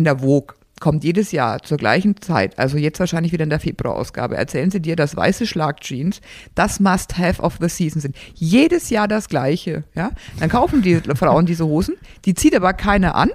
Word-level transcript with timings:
in 0.00 0.04
der 0.04 0.18
Vogue 0.20 0.54
kommt 0.80 1.04
jedes 1.04 1.30
Jahr 1.30 1.62
zur 1.62 1.76
gleichen 1.76 2.22
Zeit, 2.22 2.58
also 2.58 2.78
jetzt 2.78 2.98
wahrscheinlich 3.00 3.32
wieder 3.32 3.44
in 3.44 3.50
der 3.50 3.60
Februarausgabe, 3.60 4.34
erzählen 4.38 4.70
sie 4.70 4.80
dir, 4.80 4.96
dass 4.96 5.14
weiße 5.14 5.46
Schlagjeans 5.46 6.22
das 6.54 6.80
Must-Have 6.80 7.42
of 7.42 7.58
the 7.60 7.68
Season 7.68 8.00
sind. 8.00 8.16
Jedes 8.34 8.88
Jahr 8.88 9.06
das 9.06 9.28
gleiche, 9.28 9.84
ja. 9.94 10.10
Dann 10.38 10.48
kaufen 10.48 10.80
die 10.80 10.94
Frauen 11.16 11.44
diese 11.44 11.66
Hosen, 11.66 11.96
die 12.24 12.32
zieht 12.32 12.56
aber 12.56 12.72
keine 12.72 13.14
an, 13.14 13.28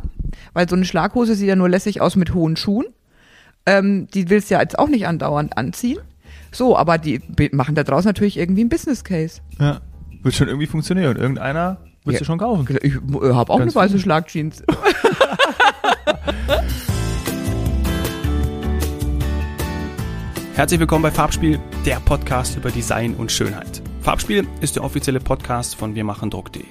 weil 0.53 0.67
so 0.67 0.75
eine 0.75 0.85
Schlaghose 0.85 1.35
sieht 1.35 1.47
ja 1.47 1.55
nur 1.55 1.69
lässig 1.69 2.01
aus 2.01 2.15
mit 2.15 2.33
hohen 2.33 2.55
Schuhen. 2.57 2.87
Ähm, 3.67 4.07
die 4.13 4.29
willst 4.31 4.49
du 4.49 4.55
ja 4.55 4.61
jetzt 4.61 4.79
auch 4.79 4.89
nicht 4.89 5.05
andauernd 5.05 5.55
anziehen. 5.55 5.99
So, 6.51 6.75
aber 6.75 6.97
die 6.97 7.21
machen 7.51 7.75
da 7.75 7.83
draußen 7.83 8.07
natürlich 8.09 8.37
irgendwie 8.37 8.61
einen 8.61 8.69
Business 8.69 9.03
Case. 9.03 9.41
Ja, 9.59 9.81
wird 10.23 10.33
schon 10.33 10.47
irgendwie 10.47 10.67
funktionieren. 10.67 11.15
Irgendeiner 11.17 11.77
wird 12.05 12.13
Ja. 12.13 12.19
sie 12.19 12.25
schon 12.25 12.37
kaufen. 12.39 12.65
Ich 12.81 12.95
habe 12.95 13.51
auch 13.53 13.59
Ganz 13.59 13.75
eine 13.75 13.85
weiße. 13.85 13.99
Schlagjeans. 13.99 14.63
Herzlich 20.53 20.79
willkommen 20.79 21.01
bei 21.03 21.11
Farbspiel, 21.11 21.59
der 21.85 21.99
Podcast 21.99 22.55
über 22.55 22.71
Design 22.71 23.13
und 23.15 23.29
Schönheit. 23.31 23.81
Farbspiel 24.01 24.47
ist 24.61 24.75
der 24.75 24.83
offizielle 24.83 25.19
Podcast 25.19 25.75
von 25.75 25.95
wirmachendruck.de. 25.95 26.63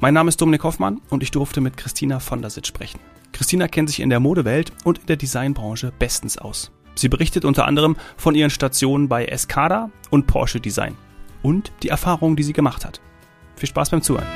Mein 0.00 0.12
Name 0.14 0.28
ist 0.28 0.40
Dominik 0.40 0.64
Hoffmann 0.64 1.00
und 1.10 1.22
ich 1.22 1.30
durfte 1.30 1.60
mit 1.60 1.76
Christina 1.76 2.18
von 2.20 2.40
der 2.42 2.50
Sitz 2.50 2.66
sprechen. 2.68 3.00
Christina 3.32 3.68
kennt 3.68 3.88
sich 3.88 4.00
in 4.00 4.10
der 4.10 4.20
Modewelt 4.20 4.72
und 4.84 4.98
in 4.98 5.06
der 5.06 5.16
Designbranche 5.16 5.92
bestens 5.98 6.36
aus. 6.38 6.70
Sie 6.94 7.08
berichtet 7.08 7.46
unter 7.46 7.66
anderem 7.66 7.96
von 8.16 8.34
ihren 8.34 8.50
Stationen 8.50 9.08
bei 9.08 9.24
Escada 9.24 9.90
und 10.10 10.26
Porsche 10.26 10.60
Design 10.60 10.96
und 11.42 11.72
die 11.82 11.88
Erfahrungen, 11.88 12.36
die 12.36 12.42
sie 12.42 12.52
gemacht 12.52 12.84
hat. 12.84 13.00
Viel 13.56 13.70
Spaß 13.70 13.88
beim 13.90 14.02
Zuhören. 14.02 14.26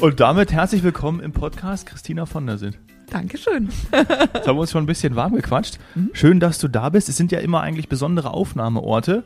Und 0.00 0.20
damit 0.20 0.52
herzlich 0.52 0.82
willkommen 0.82 1.20
im 1.20 1.32
Podcast 1.32 1.86
Christina 1.86 2.26
von 2.26 2.46
der 2.46 2.58
Sind. 2.58 2.78
Dankeschön. 3.08 3.70
Jetzt 3.92 4.46
haben 4.46 4.56
wir 4.56 4.60
uns 4.60 4.70
schon 4.70 4.84
ein 4.84 4.86
bisschen 4.86 5.16
warm 5.16 5.34
gequatscht. 5.34 5.78
Schön, 6.12 6.38
dass 6.38 6.58
du 6.58 6.68
da 6.68 6.90
bist. 6.90 7.08
Es 7.08 7.16
sind 7.16 7.32
ja 7.32 7.38
immer 7.38 7.62
eigentlich 7.62 7.88
besondere 7.88 8.32
Aufnahmeorte. 8.32 9.24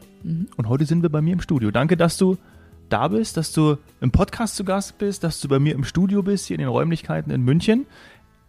Und 0.56 0.68
heute 0.68 0.86
sind 0.86 1.02
wir 1.02 1.08
bei 1.08 1.20
mir 1.20 1.32
im 1.32 1.40
Studio. 1.40 1.72
Danke, 1.72 1.96
dass 1.96 2.16
du 2.16 2.38
da 2.88 3.08
bist, 3.08 3.36
dass 3.36 3.52
du 3.52 3.78
im 4.00 4.12
Podcast 4.12 4.56
zu 4.56 4.64
Gast 4.64 4.98
bist, 4.98 5.24
dass 5.24 5.40
du 5.40 5.48
bei 5.48 5.58
mir 5.58 5.74
im 5.74 5.84
Studio 5.84 6.22
bist, 6.22 6.46
hier 6.46 6.54
in 6.54 6.60
den 6.60 6.68
Räumlichkeiten 6.68 7.32
in 7.32 7.42
München. 7.42 7.86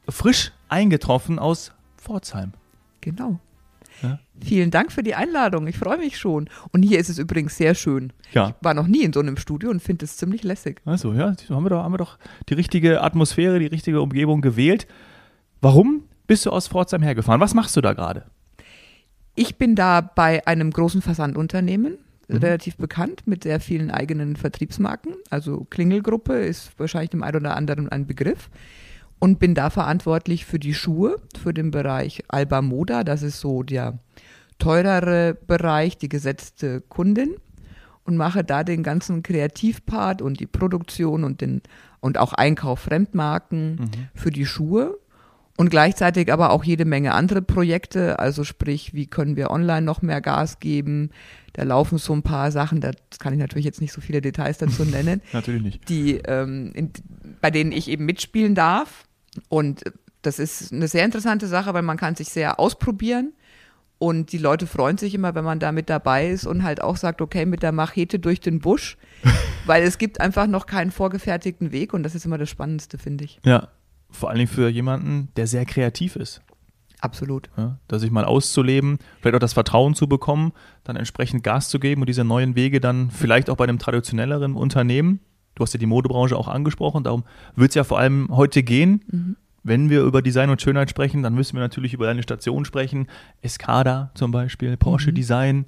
Frisch 0.08 0.52
eingetroffen 0.70 1.40
aus 1.40 1.72
Pforzheim. 1.98 2.54
Genau. 3.02 3.40
Ja. 4.02 4.20
Vielen 4.44 4.72
Dank 4.72 4.92
für 4.92 5.04
die 5.04 5.16
Einladung. 5.16 5.68
Ich 5.68 5.78
freue 5.78 5.98
mich 5.98 6.18
schon. 6.18 6.50
Und 6.72 6.84
hier 6.84 7.00
ist 7.00 7.10
es 7.10 7.20
übrigens 7.20 7.58
sehr 7.58 7.76
schön. 7.76 8.12
Ja. 8.34 8.56
War 8.62 8.74
noch 8.74 8.88
nie 8.88 9.04
in 9.04 9.14
so 9.14 9.20
einem 9.20 9.38
Studio 9.38 9.70
und 9.70 9.82
finde 9.82 10.06
es 10.06 10.18
ziemlich 10.18 10.44
lässig. 10.44 10.82
Also, 10.86 11.14
ja, 11.14 11.36
haben 11.50 11.64
wir, 11.64 11.70
doch, 11.70 11.84
haben 11.84 11.94
wir 11.94 11.98
doch 12.00 12.18
die 12.50 12.56
richtige 12.56 13.02
Atmosphäre, 13.02 13.60
die 13.60 13.68
richtige 13.68 14.02
Umgebung 14.02 14.42
gewählt. 14.42 14.88
Warum 15.62 16.06
bist 16.28 16.46
du 16.46 16.50
aus 16.50 16.68
Pforzheim 16.68 17.02
hergefahren? 17.04 17.40
Was 17.42 17.54
machst 17.54 17.76
du 17.78 17.82
da 17.82 17.94
gerade? 17.94 18.26
Ich 19.36 19.58
bin 19.58 19.76
da 19.76 20.02
bei 20.02 20.46
einem 20.48 20.72
großen 20.72 21.02
Versandunternehmen, 21.02 21.98
Mhm. 22.28 22.38
relativ 22.38 22.78
bekannt, 22.78 23.24
mit 23.26 23.44
sehr 23.44 23.60
vielen 23.60 23.92
eigenen 23.92 24.36
Vertriebsmarken. 24.38 25.14
Also 25.30 25.66
Klingelgruppe 25.70 26.34
ist 26.34 26.72
wahrscheinlich 26.78 27.10
dem 27.10 27.24
einen 27.24 27.38
oder 27.38 27.56
anderen 27.56 27.90
ein 27.90 28.08
Begriff. 28.08 28.50
Und 29.24 29.38
bin 29.38 29.54
da 29.54 29.70
verantwortlich 29.70 30.46
für 30.48 30.58
die 30.58 30.74
Schuhe, 30.74 31.18
für 31.40 31.54
den 31.54 31.70
Bereich 31.70 32.24
Alba 32.28 32.64
Moda. 32.64 33.04
Das 33.04 33.22
ist 33.22 33.40
so 33.40 33.62
der 33.62 34.00
teurere 34.58 35.38
Bereich, 35.46 35.98
die 36.00 36.10
gesetzte 36.10 36.82
Kundin. 36.82 37.36
Und 38.04 38.18
mache 38.18 38.44
da 38.44 38.64
den 38.64 38.82
ganzen 38.82 39.22
Kreativpart 39.22 40.24
und 40.24 40.40
die 40.40 40.48
Produktion 40.48 41.24
und, 41.24 41.40
den, 41.42 41.62
und 42.00 42.18
auch 42.18 42.34
Einkauf 42.34 42.80
Fremdmarken 42.80 43.92
für 44.16 44.32
die 44.32 44.48
Schuhe. 44.48 44.98
Und 45.56 45.70
gleichzeitig 45.70 46.34
aber 46.34 46.50
auch 46.50 46.64
jede 46.64 46.86
Menge 46.86 47.14
andere 47.14 47.44
Projekte, 47.44 48.18
also 48.18 48.44
sprich, 48.44 48.96
wie 48.96 49.06
können 49.06 49.36
wir 49.36 49.52
online 49.52 49.84
noch 49.84 50.02
mehr 50.02 50.20
Gas 50.20 50.60
geben? 50.60 51.12
Da 51.54 51.62
laufen 51.62 52.00
so 52.00 52.14
ein 52.14 52.24
paar 52.24 52.52
Sachen, 52.52 52.82
da 52.82 52.90
kann 53.20 53.34
ich 53.34 53.40
natürlich 53.40 53.66
jetzt 53.66 53.82
nicht 53.82 53.94
so 53.94 54.02
viele 54.02 54.22
Details 54.22 54.58
dazu 54.58 54.84
nennen, 54.86 55.22
Natürlich 55.32 55.62
nicht. 55.62 55.90
die, 55.90 56.16
ähm, 56.26 56.72
in, 56.74 56.92
bei 57.42 57.52
denen 57.52 57.72
ich 57.72 57.88
eben 57.88 58.06
mitspielen 58.06 58.56
darf. 58.56 59.06
Und 59.50 59.84
das 60.22 60.40
ist 60.40 60.72
eine 60.72 60.88
sehr 60.88 61.06
interessante 61.06 61.48
Sache, 61.48 61.74
weil 61.74 61.82
man 61.82 61.98
kann 61.98 62.16
sich 62.16 62.30
sehr 62.30 62.60
ausprobieren. 62.60 63.34
Und 63.98 64.32
die 64.32 64.40
Leute 64.40 64.66
freuen 64.66 64.98
sich 64.98 65.14
immer, 65.14 65.36
wenn 65.36 65.44
man 65.44 65.60
da 65.60 65.72
mit 65.72 65.88
dabei 65.88 66.30
ist 66.30 66.48
und 66.48 66.64
halt 66.64 66.82
auch 66.82 66.98
sagt, 66.98 67.22
okay, 67.22 67.46
mit 67.46 67.62
der 67.62 67.72
Machete 67.72 68.18
durch 68.18 68.40
den 68.40 68.60
Busch, 68.60 68.98
weil 69.68 69.84
es 69.84 70.00
gibt 70.00 70.20
einfach 70.20 70.48
noch 70.48 70.66
keinen 70.66 70.90
vorgefertigten 70.90 71.72
Weg 71.72 71.94
und 71.94 72.02
das 72.02 72.16
ist 72.16 72.26
immer 72.26 72.40
das 72.40 72.50
Spannendste, 72.50 72.98
finde 72.98 73.26
ich. 73.26 73.40
Ja, 73.46 73.68
vor 74.10 74.30
allen 74.30 74.40
Dingen 74.40 74.50
für 74.50 74.70
jemanden, 74.70 75.30
der 75.36 75.46
sehr 75.46 75.66
kreativ 75.66 76.16
ist. 76.16 76.42
Absolut. 77.00 77.50
Ja, 77.58 77.78
da 77.88 78.00
sich 78.00 78.12
mal 78.12 78.26
auszuleben, 78.26 79.00
vielleicht 79.20 79.36
auch 79.36 79.40
das 79.40 79.54
Vertrauen 79.54 79.96
zu 79.96 80.08
bekommen, 80.08 80.52
dann 80.84 80.96
entsprechend 80.96 81.44
Gas 81.44 81.70
zu 81.70 81.80
geben 81.80 82.02
und 82.02 82.08
diese 82.08 82.24
neuen 82.24 82.56
Wege 82.56 82.80
dann 82.80 83.10
vielleicht 83.10 83.50
auch 83.50 83.58
bei 83.58 83.64
einem 83.66 83.80
traditionelleren 83.80 84.56
Unternehmen. 84.56 85.20
Du 85.56 85.64
hast 85.64 85.74
ja 85.74 85.80
die 85.80 85.86
Modebranche 85.86 86.36
auch 86.38 86.48
angesprochen, 86.48 87.04
darum 87.04 87.24
wird 87.56 87.70
es 87.70 87.76
ja 87.76 87.84
vor 87.84 88.00
allem 88.00 88.28
heute 88.32 88.64
gehen. 88.64 89.36
Wenn 89.64 89.90
wir 89.90 90.02
über 90.02 90.22
Design 90.22 90.50
und 90.50 90.62
Schönheit 90.62 90.90
sprechen, 90.90 91.22
dann 91.22 91.36
müssen 91.36 91.56
wir 91.56 91.62
natürlich 91.62 91.94
über 91.94 92.10
eine 92.10 92.24
Station 92.24 92.66
sprechen. 92.66 93.08
Escada 93.42 94.10
zum 94.16 94.32
Beispiel, 94.32 94.76
Porsche 94.78 95.14
Design, 95.14 95.66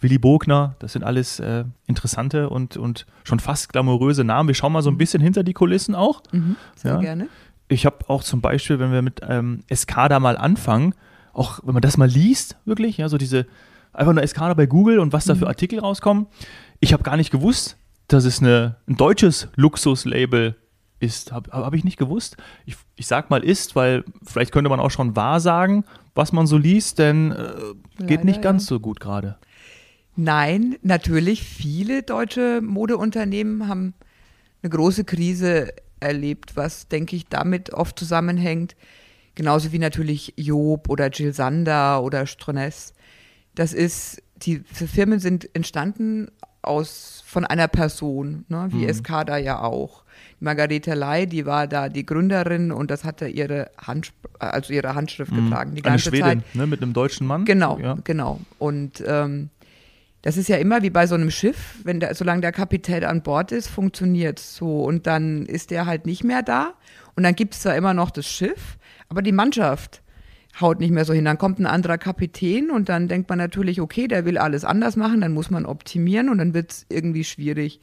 Willy 0.00 0.18
Bogner, 0.18 0.76
das 0.78 0.92
sind 0.92 1.02
alles 1.02 1.40
äh, 1.40 1.64
interessante 1.86 2.48
und, 2.48 2.76
und 2.76 3.04
schon 3.24 3.40
fast 3.40 3.70
glamouröse 3.72 4.22
Namen. 4.24 4.46
Wir 4.48 4.54
schauen 4.54 4.72
mal 4.72 4.82
so 4.82 4.90
ein 4.90 4.96
bisschen 4.96 5.20
hinter 5.20 5.42
die 5.42 5.52
Kulissen 5.52 5.94
auch. 5.94 6.22
Mhm, 6.32 6.56
sehr 6.76 6.92
Ja. 6.94 7.00
gerne. 7.00 7.28
Ich 7.66 7.84
habe 7.84 8.08
auch 8.08 8.22
zum 8.22 8.40
Beispiel, 8.40 8.78
wenn 8.78 8.92
wir 8.92 9.02
mit 9.02 9.20
ähm, 9.28 9.62
Escada 9.68 10.20
mal 10.20 10.38
anfangen, 10.38 10.94
auch 11.34 11.60
wenn 11.64 11.74
man 11.74 11.82
das 11.82 11.98
mal 11.98 12.08
liest, 12.08 12.56
wirklich, 12.64 12.96
ja, 12.96 13.08
so 13.10 13.18
diese, 13.18 13.46
einfach 13.92 14.14
nur 14.14 14.22
Escada 14.22 14.54
bei 14.54 14.64
Google 14.66 15.00
und 15.00 15.12
was 15.12 15.26
da 15.26 15.34
für 15.34 15.48
Artikel 15.48 15.80
rauskommen. 15.80 16.28
Ich 16.80 16.92
habe 16.94 17.02
gar 17.02 17.16
nicht 17.18 17.30
gewusst, 17.30 17.76
dass 18.08 18.24
es 18.24 18.40
eine, 18.40 18.76
ein 18.88 18.96
deutsches 18.96 19.48
Luxuslabel 19.54 20.56
ist. 21.00 21.32
Habe 21.32 21.50
hab 21.52 21.74
ich 21.74 21.84
nicht 21.84 21.98
gewusst. 21.98 22.36
Ich, 22.66 22.76
ich 22.96 23.06
sag 23.06 23.30
mal 23.30 23.44
ist, 23.44 23.76
weil 23.76 24.04
vielleicht 24.24 24.52
könnte 24.52 24.70
man 24.70 24.80
auch 24.80 24.90
schon 24.90 25.14
wahr 25.14 25.40
sagen, 25.40 25.84
was 26.14 26.32
man 26.32 26.46
so 26.46 26.58
liest, 26.58 26.98
denn 26.98 27.30
äh, 27.30 27.52
geht 27.98 28.10
Leider, 28.10 28.24
nicht 28.24 28.42
ganz 28.42 28.64
ja. 28.64 28.68
so 28.70 28.80
gut 28.80 28.98
gerade. 28.98 29.36
Nein, 30.16 30.76
natürlich, 30.82 31.44
viele 31.44 32.02
deutsche 32.02 32.60
Modeunternehmen 32.60 33.68
haben 33.68 33.94
eine 34.62 34.70
große 34.70 35.04
Krise 35.04 35.72
erlebt, 36.00 36.56
was, 36.56 36.88
denke 36.88 37.14
ich, 37.14 37.28
damit 37.28 37.72
oft 37.72 37.98
zusammenhängt. 37.98 38.74
Genauso 39.36 39.70
wie 39.70 39.78
natürlich 39.78 40.34
Job 40.36 40.88
oder 40.88 41.10
Jill 41.10 41.32
Sander 41.32 42.02
oder 42.02 42.26
Stroness. 42.26 42.94
Das 43.54 43.72
ist, 43.72 44.20
die 44.36 44.58
Firmen 44.58 45.20
sind 45.20 45.54
entstanden 45.54 46.28
aus, 46.68 47.22
von 47.26 47.44
einer 47.44 47.68
Person, 47.68 48.44
ne, 48.48 48.68
wie 48.70 48.86
Escada 48.86 49.36
ja 49.36 49.60
auch. 49.60 50.04
Margarete 50.40 50.94
Ley, 50.94 51.26
die 51.26 51.46
war 51.46 51.66
da 51.66 51.88
die 51.88 52.06
Gründerin 52.06 52.70
und 52.70 52.90
das 52.90 53.04
hat 53.04 53.20
da 53.20 53.26
ihre, 53.26 53.70
Hand, 53.78 54.12
also 54.38 54.72
ihre 54.72 54.94
Handschrift 54.94 55.32
getragen. 55.34 55.74
Die 55.74 55.82
Eine 55.84 55.92
ganze 55.92 56.10
Zeit. 56.10 56.20
Schwedin, 56.20 56.44
ne, 56.54 56.66
mit 56.66 56.80
einem 56.82 56.92
deutschen 56.92 57.26
Mann. 57.26 57.44
Genau, 57.44 57.78
Ja. 57.78 57.96
genau. 58.04 58.40
Und 58.58 59.02
ähm, 59.06 59.50
das 60.22 60.36
ist 60.36 60.48
ja 60.48 60.56
immer 60.56 60.82
wie 60.82 60.90
bei 60.90 61.06
so 61.06 61.14
einem 61.14 61.30
Schiff, 61.30 61.76
wenn 61.84 62.00
der, 62.00 62.14
solange 62.14 62.40
der 62.40 62.52
Kapitän 62.52 63.04
an 63.04 63.22
Bord 63.22 63.52
ist, 63.52 63.68
funktioniert 63.68 64.38
so. 64.38 64.82
Und 64.84 65.06
dann 65.06 65.46
ist 65.46 65.70
der 65.70 65.86
halt 65.86 66.06
nicht 66.06 66.24
mehr 66.24 66.42
da. 66.42 66.74
Und 67.16 67.22
dann 67.24 67.34
gibt 67.34 67.54
es 67.54 67.60
zwar 67.60 67.76
immer 67.76 67.94
noch 67.94 68.10
das 68.10 68.26
Schiff, 68.26 68.78
aber 69.08 69.22
die 69.22 69.32
Mannschaft 69.32 70.02
haut 70.60 70.80
nicht 70.80 70.90
mehr 70.90 71.04
so 71.04 71.12
hin. 71.12 71.24
Dann 71.24 71.38
kommt 71.38 71.58
ein 71.58 71.66
anderer 71.66 71.98
Kapitän 71.98 72.70
und 72.70 72.88
dann 72.88 73.08
denkt 73.08 73.28
man 73.28 73.38
natürlich, 73.38 73.80
okay, 73.80 74.08
der 74.08 74.24
will 74.24 74.38
alles 74.38 74.64
anders 74.64 74.96
machen, 74.96 75.20
dann 75.20 75.32
muss 75.32 75.50
man 75.50 75.66
optimieren 75.66 76.28
und 76.28 76.38
dann 76.38 76.54
wird 76.54 76.72
es 76.72 76.86
irgendwie 76.88 77.24
schwierig. 77.24 77.80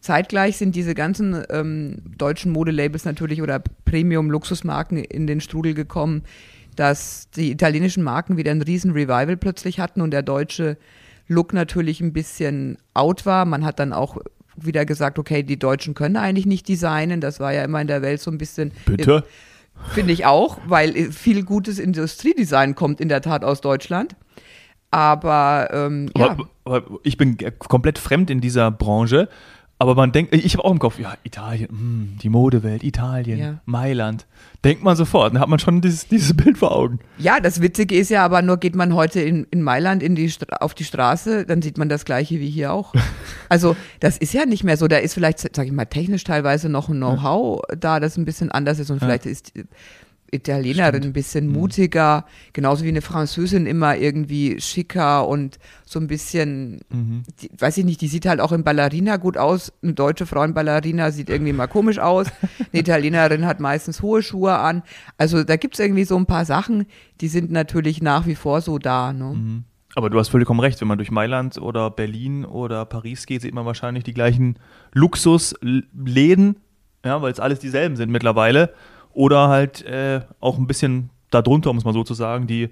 Zeitgleich 0.00 0.56
sind 0.56 0.76
diese 0.76 0.94
ganzen 0.94 1.42
ähm, 1.50 1.96
deutschen 2.16 2.52
Modelabels 2.52 3.04
natürlich 3.04 3.42
oder 3.42 3.60
Premium-Luxusmarken 3.84 4.98
in 4.98 5.26
den 5.26 5.40
Strudel 5.40 5.74
gekommen, 5.74 6.22
dass 6.76 7.28
die 7.30 7.50
italienischen 7.50 8.04
Marken 8.04 8.36
wieder 8.36 8.52
ein 8.52 8.62
riesen 8.62 8.92
Revival 8.92 9.36
plötzlich 9.36 9.80
hatten 9.80 10.00
und 10.00 10.12
der 10.12 10.22
deutsche 10.22 10.76
Look 11.26 11.52
natürlich 11.52 12.00
ein 12.00 12.12
bisschen 12.12 12.78
out 12.94 13.26
war. 13.26 13.44
Man 13.44 13.64
hat 13.64 13.80
dann 13.80 13.92
auch 13.92 14.18
wieder 14.56 14.84
gesagt, 14.84 15.18
okay, 15.18 15.42
die 15.42 15.58
Deutschen 15.58 15.94
können 15.94 16.16
eigentlich 16.16 16.46
nicht 16.46 16.68
designen. 16.68 17.20
Das 17.20 17.40
war 17.40 17.52
ja 17.52 17.64
immer 17.64 17.80
in 17.80 17.88
der 17.88 18.02
Welt 18.02 18.20
so 18.20 18.30
ein 18.30 18.38
bisschen. 18.38 18.72
Bitte? 18.86 19.24
Finde 19.90 20.12
ich 20.12 20.26
auch, 20.26 20.58
weil 20.66 21.12
viel 21.12 21.44
gutes 21.44 21.78
Industriedesign 21.78 22.74
kommt 22.74 23.00
in 23.00 23.08
der 23.08 23.22
Tat 23.22 23.44
aus 23.44 23.60
Deutschland. 23.60 24.16
Aber, 24.90 25.68
ähm, 25.72 26.10
ja, 26.16 26.30
Aber, 26.30 26.48
aber 26.64 26.98
ich 27.02 27.16
bin 27.16 27.36
komplett 27.58 27.98
fremd 27.98 28.30
in 28.30 28.40
dieser 28.40 28.70
Branche. 28.70 29.28
Aber 29.80 29.94
man 29.94 30.10
denkt, 30.10 30.34
ich 30.34 30.54
habe 30.54 30.64
auch 30.64 30.72
im 30.72 30.80
Kopf, 30.80 30.98
ja, 30.98 31.14
Italien, 31.22 31.68
mh, 31.70 32.20
die 32.22 32.28
Modewelt, 32.28 32.82
Italien, 32.82 33.38
Ja. 33.38 33.60
Mailand. 33.64 34.26
Denkt 34.64 34.82
man 34.82 34.96
sofort, 34.96 35.32
dann 35.34 35.40
hat 35.40 35.48
man 35.48 35.60
schon 35.60 35.80
dieses, 35.80 36.08
dieses 36.08 36.36
Bild 36.36 36.58
vor 36.58 36.72
Augen. 36.74 36.98
Ja, 37.18 37.38
das 37.38 37.60
Witzige 37.62 37.94
ist 37.96 38.08
ja 38.10 38.24
aber 38.24 38.42
nur, 38.42 38.56
geht 38.56 38.74
man 38.74 38.92
heute 38.94 39.20
in, 39.20 39.46
in 39.52 39.62
Mailand 39.62 40.02
in 40.02 40.16
die, 40.16 40.28
Stra- 40.30 40.56
auf 40.60 40.74
die 40.74 40.82
Straße, 40.82 41.46
dann 41.46 41.62
sieht 41.62 41.78
man 41.78 41.88
das 41.88 42.04
Gleiche 42.04 42.40
wie 42.40 42.50
hier 42.50 42.72
auch. 42.72 42.92
Also, 43.50 43.76
das 44.00 44.18
ist 44.18 44.34
ja 44.34 44.44
nicht 44.44 44.62
mehr 44.62 44.76
so. 44.76 44.88
Da 44.88 44.98
ist 44.98 45.14
vielleicht, 45.14 45.38
sag 45.56 45.64
ich 45.64 45.72
mal, 45.72 45.86
technisch 45.86 46.22
teilweise 46.24 46.68
noch 46.68 46.90
ein 46.90 46.96
Know-how 46.96 47.62
da, 47.78 47.98
das 47.98 48.18
ein 48.18 48.26
bisschen 48.26 48.50
anders 48.52 48.78
ist 48.78 48.90
und 48.90 48.98
vielleicht 48.98 49.24
ist 49.24 49.54
Italienerin 50.30 51.02
ein 51.02 51.12
bisschen 51.12 51.48
mutiger, 51.48 52.24
genauso 52.52 52.84
wie 52.84 52.88
eine 52.88 53.00
Französin 53.02 53.66
immer 53.66 53.96
irgendwie 53.96 54.60
schicker 54.60 55.26
und 55.26 55.58
so 55.84 55.98
ein 55.98 56.06
bisschen, 56.06 56.80
die, 57.40 57.50
weiß 57.58 57.78
ich 57.78 57.84
nicht, 57.84 58.00
die 58.00 58.08
sieht 58.08 58.26
halt 58.26 58.40
auch 58.40 58.52
in 58.52 58.64
Ballerina 58.64 59.16
gut 59.16 59.36
aus. 59.36 59.72
Eine 59.82 59.94
deutsche 59.94 60.26
Frau 60.26 60.42
in 60.42 60.54
Ballerina 60.54 61.10
sieht 61.10 61.30
irgendwie 61.30 61.52
mal 61.52 61.66
komisch 61.66 61.98
aus. 61.98 62.26
Eine 62.58 62.66
Italienerin 62.82 63.46
hat 63.46 63.60
meistens 63.60 64.02
hohe 64.02 64.22
Schuhe 64.22 64.58
an. 64.58 64.82
Also 65.16 65.44
da 65.44 65.56
gibt's 65.56 65.78
irgendwie 65.78 66.04
so 66.04 66.16
ein 66.16 66.26
paar 66.26 66.44
Sachen, 66.44 66.86
die 67.20 67.28
sind 67.28 67.50
natürlich 67.50 68.02
nach 68.02 68.26
wie 68.26 68.34
vor 68.34 68.60
so 68.60 68.78
da. 68.78 69.12
Ne? 69.12 69.64
Aber 69.94 70.10
du 70.10 70.18
hast 70.18 70.28
vollkommen 70.28 70.60
recht, 70.60 70.80
wenn 70.80 70.88
man 70.88 70.98
durch 70.98 71.10
Mailand 71.10 71.58
oder 71.58 71.90
Berlin 71.90 72.44
oder 72.44 72.84
Paris 72.84 73.26
geht, 73.26 73.42
sieht 73.42 73.54
man 73.54 73.66
wahrscheinlich 73.66 74.04
die 74.04 74.14
gleichen 74.14 74.58
Luxusläden, 74.92 76.56
ja, 77.04 77.22
weil 77.22 77.32
es 77.32 77.40
alles 77.40 77.58
dieselben 77.58 77.96
sind 77.96 78.10
mittlerweile. 78.10 78.74
Oder 79.18 79.48
halt 79.48 79.84
äh, 79.84 80.20
auch 80.38 80.58
ein 80.58 80.68
bisschen 80.68 81.10
darunter, 81.32 81.72
muss 81.72 81.84
man 81.84 81.92
so 81.92 82.04
zu 82.04 82.14
sagen, 82.14 82.46
die 82.46 82.68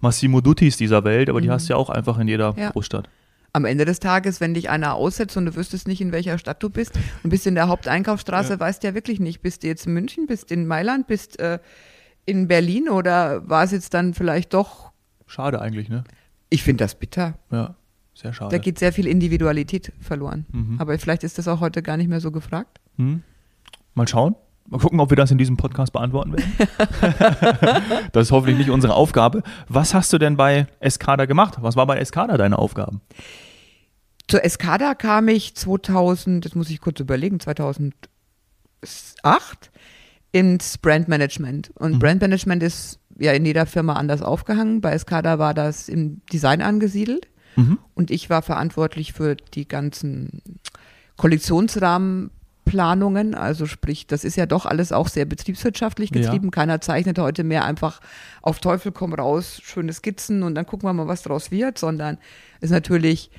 Massimo 0.00 0.40
Duttis 0.40 0.78
dieser 0.78 1.04
Welt, 1.04 1.28
aber 1.28 1.42
die 1.42 1.50
hast 1.50 1.68
du 1.68 1.74
ja 1.74 1.76
auch 1.76 1.90
einfach 1.90 2.18
in 2.18 2.28
jeder 2.28 2.54
Ja. 2.56 2.70
Großstadt. 2.70 3.10
Am 3.52 3.66
Ende 3.66 3.84
des 3.84 4.00
Tages, 4.00 4.40
wenn 4.40 4.54
dich 4.54 4.70
einer 4.70 4.94
aussetzt 4.94 5.36
und 5.36 5.44
du 5.44 5.54
wüsstest 5.54 5.86
nicht, 5.86 6.00
in 6.00 6.10
welcher 6.10 6.38
Stadt 6.38 6.62
du 6.62 6.70
bist 6.70 6.98
und 7.22 7.28
bist 7.28 7.46
in 7.46 7.54
der 7.54 7.68
Haupteinkaufsstraße, 7.68 8.58
weißt 8.58 8.82
du 8.82 8.88
ja 8.88 8.94
wirklich 8.94 9.20
nicht, 9.20 9.42
bist 9.42 9.64
du 9.64 9.66
jetzt 9.66 9.86
in 9.86 9.92
München, 9.92 10.26
bist 10.26 10.50
in 10.50 10.66
Mailand, 10.66 11.08
bist 11.08 11.38
äh, 11.38 11.58
in 12.24 12.48
Berlin 12.48 12.88
oder 12.88 13.46
war 13.46 13.64
es 13.64 13.72
jetzt 13.72 13.92
dann 13.92 14.14
vielleicht 14.14 14.54
doch, 14.54 14.92
Schade 15.26 15.60
eigentlich, 15.60 15.90
ne? 15.90 16.04
ich 16.48 16.62
finde 16.62 16.84
das 16.84 16.94
bitter. 16.94 17.34
Ja, 17.50 17.74
sehr 18.14 18.32
schade. 18.32 18.50
Da 18.50 18.56
geht 18.56 18.78
sehr 18.78 18.94
viel 18.94 19.06
Individualität 19.06 19.92
verloren. 20.00 20.46
Mhm. 20.52 20.76
Aber 20.80 20.98
vielleicht 20.98 21.22
ist 21.22 21.36
das 21.36 21.48
auch 21.48 21.60
heute 21.60 21.82
gar 21.82 21.98
nicht 21.98 22.08
mehr 22.08 22.20
so 22.20 22.30
gefragt. 22.30 22.80
Hm? 22.96 23.22
Mal 23.94 24.08
schauen. 24.08 24.36
Mal 24.68 24.78
gucken, 24.78 25.00
ob 25.00 25.10
wir 25.10 25.16
das 25.16 25.30
in 25.30 25.38
diesem 25.38 25.56
Podcast 25.56 25.92
beantworten 25.92 26.32
werden. 26.32 26.52
das 28.12 28.28
ist 28.28 28.32
hoffentlich 28.32 28.56
nicht 28.58 28.70
unsere 28.70 28.94
Aufgabe. 28.94 29.42
Was 29.68 29.92
hast 29.92 30.12
du 30.12 30.18
denn 30.18 30.36
bei 30.36 30.66
Escada 30.80 31.26
gemacht? 31.26 31.58
Was 31.60 31.76
war 31.76 31.86
bei 31.86 31.98
Escada 31.98 32.36
deine 32.36 32.58
Aufgaben? 32.58 33.00
Zur 34.28 34.44
Escada 34.44 34.94
kam 34.94 35.28
ich 35.28 35.54
2000, 35.56 36.44
das 36.44 36.54
muss 36.54 36.70
ich 36.70 36.80
kurz 36.80 37.00
überlegen, 37.00 37.38
2008 37.40 37.92
ins 40.32 40.78
Brandmanagement. 40.78 41.70
Und 41.74 41.94
Mhm. 41.94 41.98
Brandmanagement 41.98 42.62
ist 42.62 42.98
ja 43.18 43.32
in 43.32 43.44
jeder 43.44 43.66
Firma 43.66 43.94
anders 43.94 44.22
aufgehangen. 44.22 44.80
Bei 44.80 44.92
Escada 44.92 45.38
war 45.38 45.52
das 45.54 45.88
im 45.88 46.22
Design 46.32 46.62
angesiedelt. 46.62 47.28
Mhm. 47.56 47.78
Und 47.94 48.10
ich 48.10 48.30
war 48.30 48.40
verantwortlich 48.40 49.12
für 49.12 49.36
die 49.36 49.68
ganzen 49.68 50.40
Kollektionsrahmenplanungen. 52.64 53.34
Also 53.34 53.66
sprich, 53.66 54.06
das 54.06 54.24
ist 54.24 54.36
ja 54.36 54.46
doch 54.46 54.66
alles 54.66 54.92
auch 54.92 55.08
sehr 55.08 55.24
betriebswirtschaftlich 55.24 56.10
Ja. 56.10 56.20
getrieben. 56.20 56.50
Keiner 56.50 56.80
zeichnet 56.80 57.18
heute 57.18 57.44
mehr 57.44 57.64
einfach 57.64 58.00
auf 58.40 58.60
Teufel 58.60 58.92
komm 58.92 59.14
raus, 59.14 59.60
schöne 59.62 59.92
Skizzen 59.92 60.42
und 60.42 60.54
dann 60.54 60.66
gucken 60.66 60.88
wir 60.88 60.92
mal, 60.92 61.08
was 61.08 61.22
draus 61.22 61.50
wird, 61.50 61.78
sondern 61.78 62.18
ist 62.60 62.70
natürlich 62.70 63.30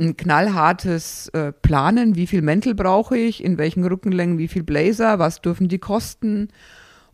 ein 0.00 0.16
knallhartes 0.16 1.28
äh, 1.28 1.52
Planen, 1.52 2.14
wie 2.14 2.28
viel 2.28 2.42
Mäntel 2.42 2.74
brauche 2.74 3.18
ich, 3.18 3.42
in 3.42 3.58
welchen 3.58 3.84
Rückenlängen, 3.84 4.38
wie 4.38 4.48
viel 4.48 4.62
Blazer, 4.62 5.18
was 5.18 5.40
dürfen 5.40 5.68
die 5.68 5.78
kosten. 5.80 6.48